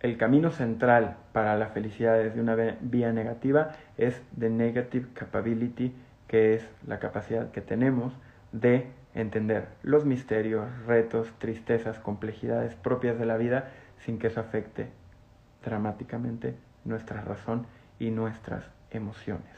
el 0.00 0.16
camino 0.18 0.50
central 0.50 1.16
para 1.32 1.56
la 1.56 1.68
felicidad 1.68 2.18
desde 2.18 2.40
una 2.40 2.54
vía 2.54 3.12
negativa 3.12 3.70
es 3.96 4.22
the 4.38 4.50
negative 4.50 5.08
capability, 5.14 5.94
que 6.28 6.54
es 6.54 6.70
la 6.86 6.98
capacidad 6.98 7.50
que 7.50 7.60
tenemos 7.60 8.12
de 8.52 8.86
entender 9.16 9.68
los 9.82 10.04
misterios, 10.04 10.68
retos, 10.86 11.32
tristezas, 11.38 11.98
complejidades 11.98 12.74
propias 12.74 13.18
de 13.18 13.26
la 13.26 13.38
vida 13.38 13.70
sin 13.98 14.18
que 14.18 14.28
eso 14.28 14.40
afecte 14.40 14.88
dramáticamente 15.64 16.54
nuestra 16.84 17.22
razón 17.22 17.66
y 17.98 18.10
nuestras 18.10 18.64
emociones. 18.90 19.50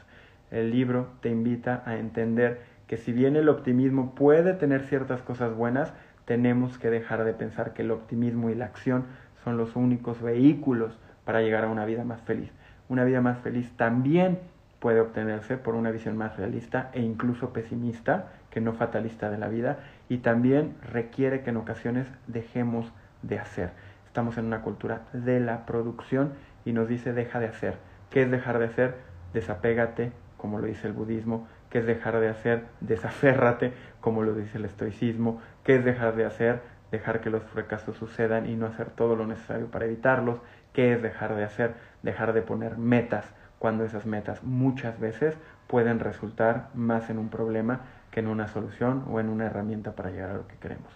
El 0.50 0.70
libro 0.70 1.08
te 1.20 1.28
invita 1.28 1.82
a 1.84 1.96
entender 1.96 2.62
que 2.86 2.96
si 2.96 3.12
bien 3.12 3.36
el 3.36 3.48
optimismo 3.48 4.14
puede 4.14 4.54
tener 4.54 4.84
ciertas 4.84 5.20
cosas 5.22 5.54
buenas, 5.54 5.92
tenemos 6.24 6.78
que 6.78 6.88
dejar 6.88 7.24
de 7.24 7.34
pensar 7.34 7.74
que 7.74 7.82
el 7.82 7.90
optimismo 7.90 8.48
y 8.48 8.54
la 8.54 8.66
acción 8.66 9.06
son 9.44 9.56
los 9.56 9.76
únicos 9.76 10.22
vehículos 10.22 10.98
para 11.24 11.42
llegar 11.42 11.64
a 11.64 11.68
una 11.68 11.84
vida 11.84 12.04
más 12.04 12.22
feliz. 12.22 12.50
Una 12.88 13.04
vida 13.04 13.20
más 13.20 13.38
feliz 13.40 13.70
también 13.76 14.38
puede 14.78 15.00
obtenerse 15.00 15.58
por 15.58 15.74
una 15.74 15.90
visión 15.90 16.16
más 16.16 16.36
realista 16.36 16.90
e 16.94 17.02
incluso 17.02 17.52
pesimista 17.52 18.32
no 18.60 18.72
fatalista 18.72 19.30
de 19.30 19.38
la 19.38 19.48
vida 19.48 19.78
y 20.08 20.18
también 20.18 20.76
requiere 20.92 21.42
que 21.42 21.50
en 21.50 21.56
ocasiones 21.56 22.06
dejemos 22.26 22.92
de 23.22 23.38
hacer. 23.38 23.70
Estamos 24.06 24.38
en 24.38 24.46
una 24.46 24.62
cultura 24.62 25.02
de 25.12 25.40
la 25.40 25.66
producción 25.66 26.32
y 26.64 26.72
nos 26.72 26.88
dice 26.88 27.12
deja 27.12 27.40
de 27.40 27.46
hacer. 27.46 27.76
¿Qué 28.10 28.22
es 28.22 28.30
dejar 28.30 28.58
de 28.58 28.66
hacer? 28.66 28.96
Desapégate, 29.32 30.12
como 30.36 30.58
lo 30.58 30.66
dice 30.66 30.86
el 30.86 30.92
budismo. 30.92 31.46
¿Qué 31.70 31.80
es 31.80 31.86
dejar 31.86 32.18
de 32.18 32.28
hacer? 32.28 32.64
Desaférrate, 32.80 33.72
como 34.00 34.22
lo 34.22 34.34
dice 34.34 34.58
el 34.58 34.64
estoicismo. 34.64 35.40
¿Qué 35.64 35.76
es 35.76 35.84
dejar 35.84 36.16
de 36.16 36.24
hacer? 36.24 36.60
Dejar 36.90 37.20
que 37.20 37.28
los 37.28 37.42
fracasos 37.42 37.96
sucedan 37.96 38.46
y 38.46 38.56
no 38.56 38.66
hacer 38.66 38.90
todo 38.90 39.14
lo 39.14 39.26
necesario 39.26 39.66
para 39.66 39.84
evitarlos. 39.84 40.40
¿Qué 40.72 40.94
es 40.94 41.02
dejar 41.02 41.34
de 41.34 41.44
hacer? 41.44 41.74
Dejar 42.02 42.32
de 42.32 42.42
poner 42.42 42.78
metas 42.78 43.26
cuando 43.58 43.84
esas 43.84 44.06
metas 44.06 44.42
muchas 44.42 44.98
veces 44.98 45.36
pueden 45.68 46.00
resultar 46.00 46.70
más 46.74 47.10
en 47.10 47.18
un 47.18 47.28
problema 47.28 47.82
que 48.10 48.20
en 48.20 48.26
una 48.26 48.48
solución 48.48 49.04
o 49.08 49.20
en 49.20 49.28
una 49.28 49.46
herramienta 49.46 49.92
para 49.92 50.10
llegar 50.10 50.30
a 50.30 50.34
lo 50.34 50.48
que 50.48 50.56
queremos. 50.56 50.90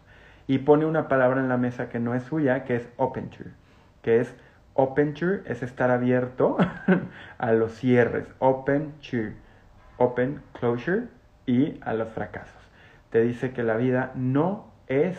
Y 0.49 0.59
pone 0.59 0.87
una 0.87 1.07
palabra 1.07 1.41
en 1.41 1.49
la 1.49 1.57
mesa 1.57 1.89
que 1.89 2.01
no 2.01 2.15
es 2.15 2.25
suya, 2.25 2.65
que 2.65 2.77
es 2.77 2.89
openture, 2.97 3.51
que 4.03 4.21
es 4.21 4.35
openture 4.75 5.43
es 5.47 5.63
estar 5.63 5.91
abierto 5.91 6.57
a 7.39 7.53
los 7.53 7.73
cierres, 7.73 8.27
openture, 8.39 9.35
open 9.99 10.43
closure 10.59 11.09
y 11.47 11.79
a 11.83 11.95
los 11.95 12.09
fracasos. 12.09 12.61
Te 13.11 13.21
dice 13.21 13.53
que 13.53 13.63
la 13.63 13.77
vida 13.77 14.13
no 14.15 14.73
es 14.89 15.19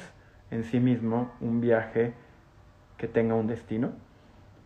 en 0.52 0.64
sí 0.64 0.80
mismo 0.80 1.32
un 1.40 1.62
viaje 1.62 2.14
que 2.98 3.08
tenga 3.08 3.36
un 3.36 3.48
destino. 3.48 3.92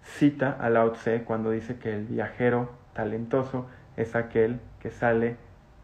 Cita 0.04 0.52
a 0.52 0.70
Lao 0.70 0.92
Tse 0.94 1.24
cuando 1.24 1.52
dice 1.52 1.78
que 1.78 1.94
el 1.94 2.06
viajero 2.06 2.72
talentoso 2.94 3.68
es 3.98 4.16
aquel 4.16 4.60
que 4.80 4.92
sale 4.92 5.36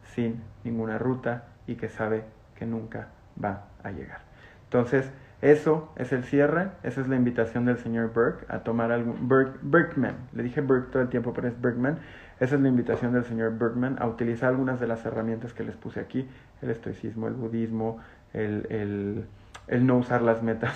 sin 0.04 0.42
ninguna 0.64 0.98
ruta 0.98 1.46
y 1.68 1.76
que 1.76 1.90
sabe 1.90 2.24
que 2.56 2.66
nunca 2.66 3.10
va 3.44 3.66
a 3.84 3.92
llegar. 3.92 4.22
Entonces, 4.66 5.12
eso 5.42 5.92
es 5.98 6.14
el 6.14 6.24
cierre, 6.24 6.70
esa 6.84 7.02
es 7.02 7.10
la 7.10 7.18
invitación 7.18 7.66
del 7.66 7.78
señor 7.78 8.14
Burke 8.14 8.46
a 8.48 8.60
tomar 8.60 8.94
algún... 8.94 9.28
Berkman, 9.28 10.16
le 10.32 10.44
dije 10.44 10.62
Burke 10.62 10.90
todo 10.90 11.02
el 11.02 11.10
tiempo, 11.10 11.34
pero 11.34 11.50
es 11.50 11.60
Berkman. 11.60 12.00
Esa 12.40 12.56
es 12.56 12.62
la 12.62 12.70
invitación 12.70 13.12
del 13.12 13.26
señor 13.26 13.58
Berkman 13.58 13.98
a 14.00 14.08
utilizar 14.08 14.50
algunas 14.50 14.80
de 14.80 14.88
las 14.88 15.06
herramientas 15.06 15.54
que 15.54 15.64
les 15.64 15.76
puse 15.76 16.00
aquí, 16.00 16.30
el 16.62 16.70
estoicismo, 16.70 17.28
el 17.28 17.34
budismo, 17.34 18.00
el, 18.34 18.68
el, 18.70 19.26
el 19.68 19.86
no 19.86 19.98
usar 19.98 20.22
las 20.22 20.42
metas, 20.42 20.74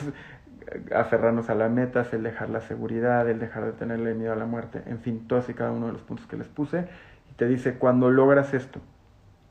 aferrarnos 0.93 1.49
a 1.49 1.55
las 1.55 1.71
metas, 1.71 2.13
el 2.13 2.23
dejar 2.23 2.49
la 2.49 2.61
seguridad, 2.61 3.29
el 3.29 3.39
dejar 3.39 3.65
de 3.65 3.71
tenerle 3.71 4.13
miedo 4.15 4.33
a 4.33 4.35
la 4.35 4.45
muerte, 4.45 4.83
en 4.85 4.99
fin, 4.99 5.27
todos 5.27 5.47
y 5.49 5.53
cada 5.53 5.71
uno 5.71 5.87
de 5.87 5.93
los 5.93 6.01
puntos 6.01 6.27
que 6.27 6.35
les 6.35 6.47
puse. 6.47 6.87
Te 7.37 7.47
dice, 7.47 7.75
cuando 7.77 8.09
logras 8.09 8.53
esto, 8.53 8.81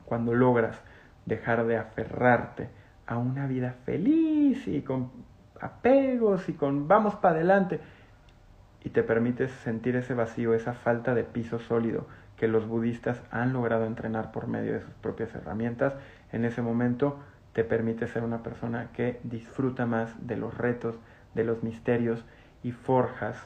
cuando 0.05 0.33
logras 0.33 0.81
dejar 1.25 1.65
de 1.65 1.77
aferrarte 1.77 2.69
a 3.05 3.17
una 3.17 3.47
vida 3.47 3.75
feliz 3.85 4.67
y 4.67 4.81
con 4.81 5.11
apegos 5.59 6.49
y 6.49 6.53
con 6.53 6.87
vamos 6.87 7.15
para 7.15 7.35
adelante 7.35 7.79
y 8.83 8.89
te 8.89 9.03
permites 9.03 9.51
sentir 9.51 9.95
ese 9.95 10.13
vacío, 10.13 10.53
esa 10.53 10.73
falta 10.73 11.15
de 11.15 11.23
piso 11.23 11.59
sólido 11.59 12.05
que 12.35 12.47
los 12.47 12.67
budistas 12.67 13.21
han 13.31 13.53
logrado 13.53 13.85
entrenar 13.85 14.31
por 14.31 14.47
medio 14.47 14.73
de 14.73 14.81
sus 14.81 14.93
propias 14.95 15.33
herramientas, 15.33 15.95
en 16.31 16.45
ese 16.45 16.61
momento 16.61 17.17
te 17.53 17.63
permite 17.63 18.07
ser 18.07 18.23
una 18.23 18.43
persona 18.43 18.89
que 18.93 19.19
disfruta 19.23 19.85
más 19.85 20.27
de 20.27 20.37
los 20.37 20.55
retos, 20.57 20.99
de 21.33 21.43
los 21.43 21.63
misterios 21.63 22.23
y 22.63 22.71
forjas 22.71 23.37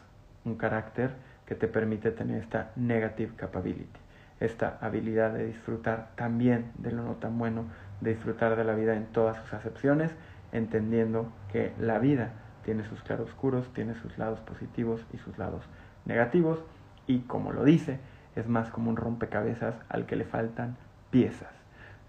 un 0.43 0.55
carácter 0.55 1.11
que 1.45 1.55
te 1.55 1.67
permite 1.67 2.11
tener 2.11 2.41
esta 2.41 2.71
negative 2.75 3.33
capability 3.37 4.00
esta 4.41 4.77
habilidad 4.81 5.33
de 5.33 5.45
disfrutar 5.45 6.09
también 6.15 6.71
de 6.77 6.91
lo 6.91 7.03
no 7.03 7.13
tan 7.13 7.37
bueno, 7.37 7.65
de 8.01 8.11
disfrutar 8.15 8.57
de 8.57 8.63
la 8.63 8.73
vida 8.73 8.95
en 8.95 9.05
todas 9.05 9.37
sus 9.37 9.53
acepciones, 9.53 10.11
entendiendo 10.51 11.31
que 11.51 11.71
la 11.79 11.99
vida 11.99 12.33
tiene 12.65 12.83
sus 12.83 13.01
claroscuros, 13.03 13.71
tiene 13.73 13.95
sus 13.95 14.17
lados 14.17 14.39
positivos 14.39 15.05
y 15.13 15.17
sus 15.17 15.37
lados 15.37 15.63
negativos, 16.05 16.59
y 17.07 17.19
como 17.19 17.53
lo 17.53 17.63
dice, 17.63 17.99
es 18.35 18.47
más 18.47 18.69
como 18.69 18.89
un 18.89 18.97
rompecabezas 18.97 19.75
al 19.89 20.05
que 20.05 20.15
le 20.15 20.25
faltan 20.25 20.75
piezas. 21.11 21.53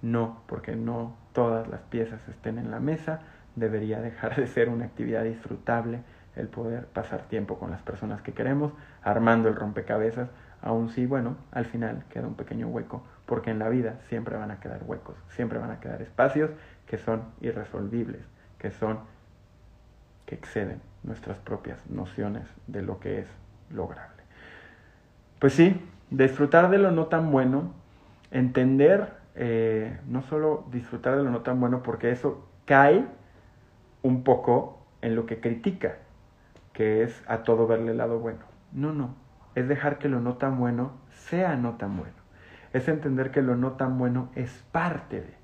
No, 0.00 0.42
porque 0.46 0.74
no 0.74 1.14
todas 1.32 1.68
las 1.68 1.82
piezas 1.82 2.20
estén 2.28 2.58
en 2.58 2.70
la 2.70 2.80
mesa, 2.80 3.20
debería 3.56 4.00
dejar 4.00 4.36
de 4.36 4.46
ser 4.46 4.68
una 4.68 4.86
actividad 4.86 5.24
disfrutable 5.24 6.00
el 6.34 6.48
poder 6.48 6.86
pasar 6.86 7.22
tiempo 7.28 7.58
con 7.58 7.70
las 7.70 7.82
personas 7.82 8.22
que 8.22 8.32
queremos, 8.32 8.72
armando 9.02 9.48
el 9.48 9.56
rompecabezas, 9.56 10.30
aún 10.62 10.88
sí, 10.90 11.06
bueno, 11.06 11.36
al 11.50 11.66
final 11.66 12.04
queda 12.08 12.26
un 12.26 12.34
pequeño 12.34 12.68
hueco, 12.68 13.02
porque 13.26 13.50
en 13.50 13.58
la 13.58 13.68
vida 13.68 14.00
siempre 14.08 14.36
van 14.36 14.50
a 14.50 14.60
quedar 14.60 14.82
huecos, 14.84 15.16
siempre 15.28 15.58
van 15.58 15.70
a 15.70 15.80
quedar 15.80 16.00
espacios 16.02 16.50
que 16.86 16.98
son 16.98 17.22
irresolvibles, 17.40 18.22
que 18.58 18.70
son, 18.70 19.00
que 20.26 20.34
exceden 20.34 20.80
nuestras 21.02 21.38
propias 21.38 21.78
nociones 21.90 22.46
de 22.66 22.82
lo 22.82 23.00
que 23.00 23.20
es 23.20 23.26
lograble. 23.70 24.22
Pues 25.38 25.54
sí, 25.54 25.80
disfrutar 26.10 26.70
de 26.70 26.78
lo 26.78 26.92
no 26.92 27.06
tan 27.06 27.32
bueno, 27.32 27.72
entender, 28.30 29.14
eh, 29.34 29.98
no 30.06 30.22
solo 30.22 30.64
disfrutar 30.70 31.16
de 31.16 31.24
lo 31.24 31.30
no 31.30 31.40
tan 31.40 31.58
bueno, 31.58 31.82
porque 31.82 32.12
eso 32.12 32.46
cae 32.64 33.04
un 34.02 34.22
poco 34.22 34.78
en 35.00 35.16
lo 35.16 35.26
que 35.26 35.40
critica, 35.40 35.96
que 36.72 37.02
es 37.02 37.22
a 37.26 37.38
todo 37.38 37.66
verle 37.66 37.90
el 37.90 37.98
lado 37.98 38.18
bueno. 38.20 38.40
No, 38.72 38.92
no, 38.92 39.14
es 39.54 39.68
dejar 39.68 39.98
que 39.98 40.08
lo 40.08 40.20
no 40.20 40.36
tan 40.36 40.58
bueno 40.58 40.92
sea 41.10 41.56
no 41.56 41.76
tan 41.76 41.96
bueno. 41.96 42.14
Es 42.72 42.88
entender 42.88 43.30
que 43.30 43.42
lo 43.42 43.56
no 43.56 43.72
tan 43.72 43.98
bueno 43.98 44.30
es 44.34 44.64
parte 44.72 45.20
de, 45.20 45.34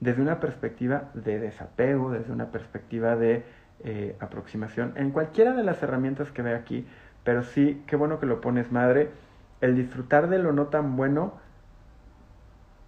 desde 0.00 0.22
una 0.22 0.40
perspectiva 0.40 1.10
de 1.14 1.38
desapego, 1.38 2.10
desde 2.10 2.32
una 2.32 2.50
perspectiva 2.50 3.16
de 3.16 3.44
eh, 3.84 4.16
aproximación, 4.20 4.92
en 4.96 5.10
cualquiera 5.10 5.52
de 5.52 5.62
las 5.62 5.82
herramientas 5.82 6.30
que 6.30 6.42
ve 6.42 6.54
aquí, 6.54 6.86
pero 7.22 7.42
sí, 7.42 7.82
qué 7.86 7.96
bueno 7.96 8.18
que 8.18 8.26
lo 8.26 8.40
pones, 8.40 8.72
madre, 8.72 9.10
el 9.60 9.76
disfrutar 9.76 10.28
de 10.28 10.38
lo 10.38 10.52
no 10.52 10.66
tan 10.66 10.96
bueno 10.96 11.34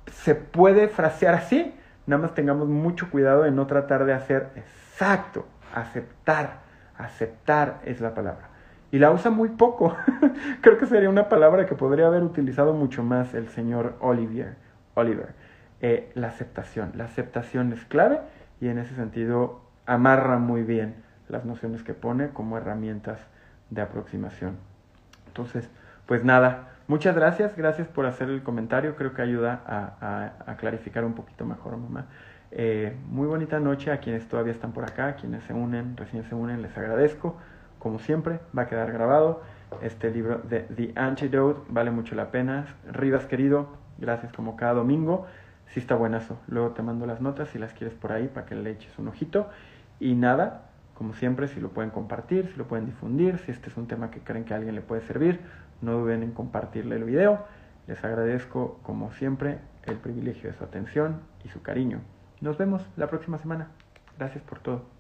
se 0.07 0.35
puede 0.35 0.89
frasear 0.89 1.35
así, 1.35 1.75
nada 2.07 2.23
más 2.23 2.35
tengamos 2.35 2.69
mucho 2.69 3.11
cuidado 3.11 3.47
en 3.47 3.57
no 3.57 3.67
tratar 3.67 4.05
de 4.05 4.13
hacer 4.13 4.51
exacto, 4.57 5.47
aceptar, 5.75 6.61
aceptar 6.97 7.81
es 7.85 8.01
la 8.01 8.15
palabra. 8.15 8.56
Y 8.91 8.99
la 8.99 9.11
usa 9.11 9.31
muy 9.31 9.51
poco. 9.51 9.97
Creo 10.61 10.79
que 10.79 10.87
sería 10.87 11.11
una 11.11 11.29
palabra 11.29 11.67
que 11.67 11.75
podría 11.75 12.07
haber 12.07 12.23
utilizado 12.23 12.73
mucho 12.73 13.03
más 13.03 13.35
el 13.35 13.49
señor 13.49 13.97
Olivier. 14.01 14.57
Oliver. 14.95 15.35
Eh, 15.81 16.11
la 16.15 16.29
aceptación. 16.29 16.93
La 16.95 17.05
aceptación 17.05 17.73
es 17.73 17.85
clave 17.85 18.21
y 18.61 18.69
en 18.69 18.79
ese 18.79 18.95
sentido 18.95 19.61
amarra 19.85 20.39
muy 20.39 20.63
bien 20.63 20.95
las 21.29 21.45
nociones 21.45 21.83
que 21.83 21.95
pone 21.95 22.31
como 22.31 22.57
herramientas 22.57 23.21
de 23.71 23.83
aproximación. 23.83 24.57
Entonces, 25.27 25.69
pues 26.07 26.25
nada, 26.25 26.71
muchas 26.87 27.15
gracias, 27.15 27.57
gracias 27.57 27.89
por 27.89 28.07
hacer 28.07 28.31
el 28.31 28.43
comentario, 28.43 28.97
creo 28.97 29.13
que 29.13 29.23
ayuda 29.23 29.63
a, 29.67 30.57
clarificar 30.57 31.05
un 31.05 31.15
poquito 31.15 31.45
mejor, 31.45 31.77
mamá. 31.77 32.07
Eh, 32.53 32.97
muy 33.09 33.27
bonita 33.27 33.61
noche 33.61 33.91
a 33.91 33.99
quienes 33.99 34.27
todavía 34.29 34.53
están 34.53 34.73
por 34.73 34.85
acá, 34.85 35.17
quienes 35.17 35.43
se 35.45 35.53
unen, 35.53 35.97
recién 35.97 36.23
se 36.25 36.35
unen, 36.35 36.63
les 36.63 36.77
agradezco. 36.79 37.37
Como 37.87 38.01
siempre, 38.01 38.41
va 38.59 38.63
a 38.63 38.67
quedar 38.67 38.93
grabado. 38.93 39.43
Este 39.81 40.11
libro 40.11 40.39
de 40.39 40.63
The 40.63 40.93
Antidote 40.97 41.61
vale 41.69 41.93
mucho 41.93 42.17
la 42.17 42.33
pena. 42.33 42.67
Rivas, 42.91 43.27
querido, 43.27 43.69
gracias 43.99 44.33
como 44.33 44.57
cada 44.57 44.75
domingo. 44.75 45.27
Sí 45.69 45.79
está 45.79 45.95
buenazo. 45.95 46.37
Luego 46.49 46.71
te 46.71 46.83
mando 46.83 47.07
las 47.07 47.21
notas 47.21 47.51
si 47.51 47.61
las 47.61 47.75
quieres 47.75 47.95
por 47.95 48.11
ahí 48.11 48.27
para 48.27 48.45
que 48.45 48.57
le 48.57 48.73
eches 48.73 48.99
un 48.99 49.07
ojito. 49.07 49.49
Y 50.01 50.17
nada, 50.17 50.63
como 50.95 51.15
siempre, 51.15 51.47
si 51.47 51.61
lo 51.61 51.69
pueden 51.69 51.91
compartir, 51.93 52.49
si 52.49 52.57
lo 52.57 52.67
pueden 52.67 52.87
difundir, 52.87 53.39
si 53.39 53.53
este 53.53 53.71
es 53.71 53.77
un 53.77 53.87
tema 53.87 54.11
que 54.11 54.19
creen 54.19 54.45
que 54.45 54.53
a 54.53 54.57
alguien 54.57 54.75
le 54.75 54.81
puede 54.81 55.03
servir, 55.03 55.39
no 55.81 55.93
duden 55.93 56.25
en 56.25 56.33
compartirle 56.33 56.97
el 56.97 57.05
video. 57.05 57.45
Les 57.87 58.05
agradezco, 58.05 58.81
como 58.83 59.13
siempre, 59.13 59.59
el 59.85 59.99
privilegio 59.99 60.51
de 60.51 60.59
su 60.59 60.65
atención 60.65 61.21
y 61.45 61.51
su 61.51 61.63
cariño. 61.63 62.01
Nos 62.41 62.59
vemos 62.59 62.85
la 62.97 63.07
próxima 63.07 63.39
semana. 63.39 63.69
Gracias 64.19 64.43
por 64.43 64.59
todo. 64.59 64.96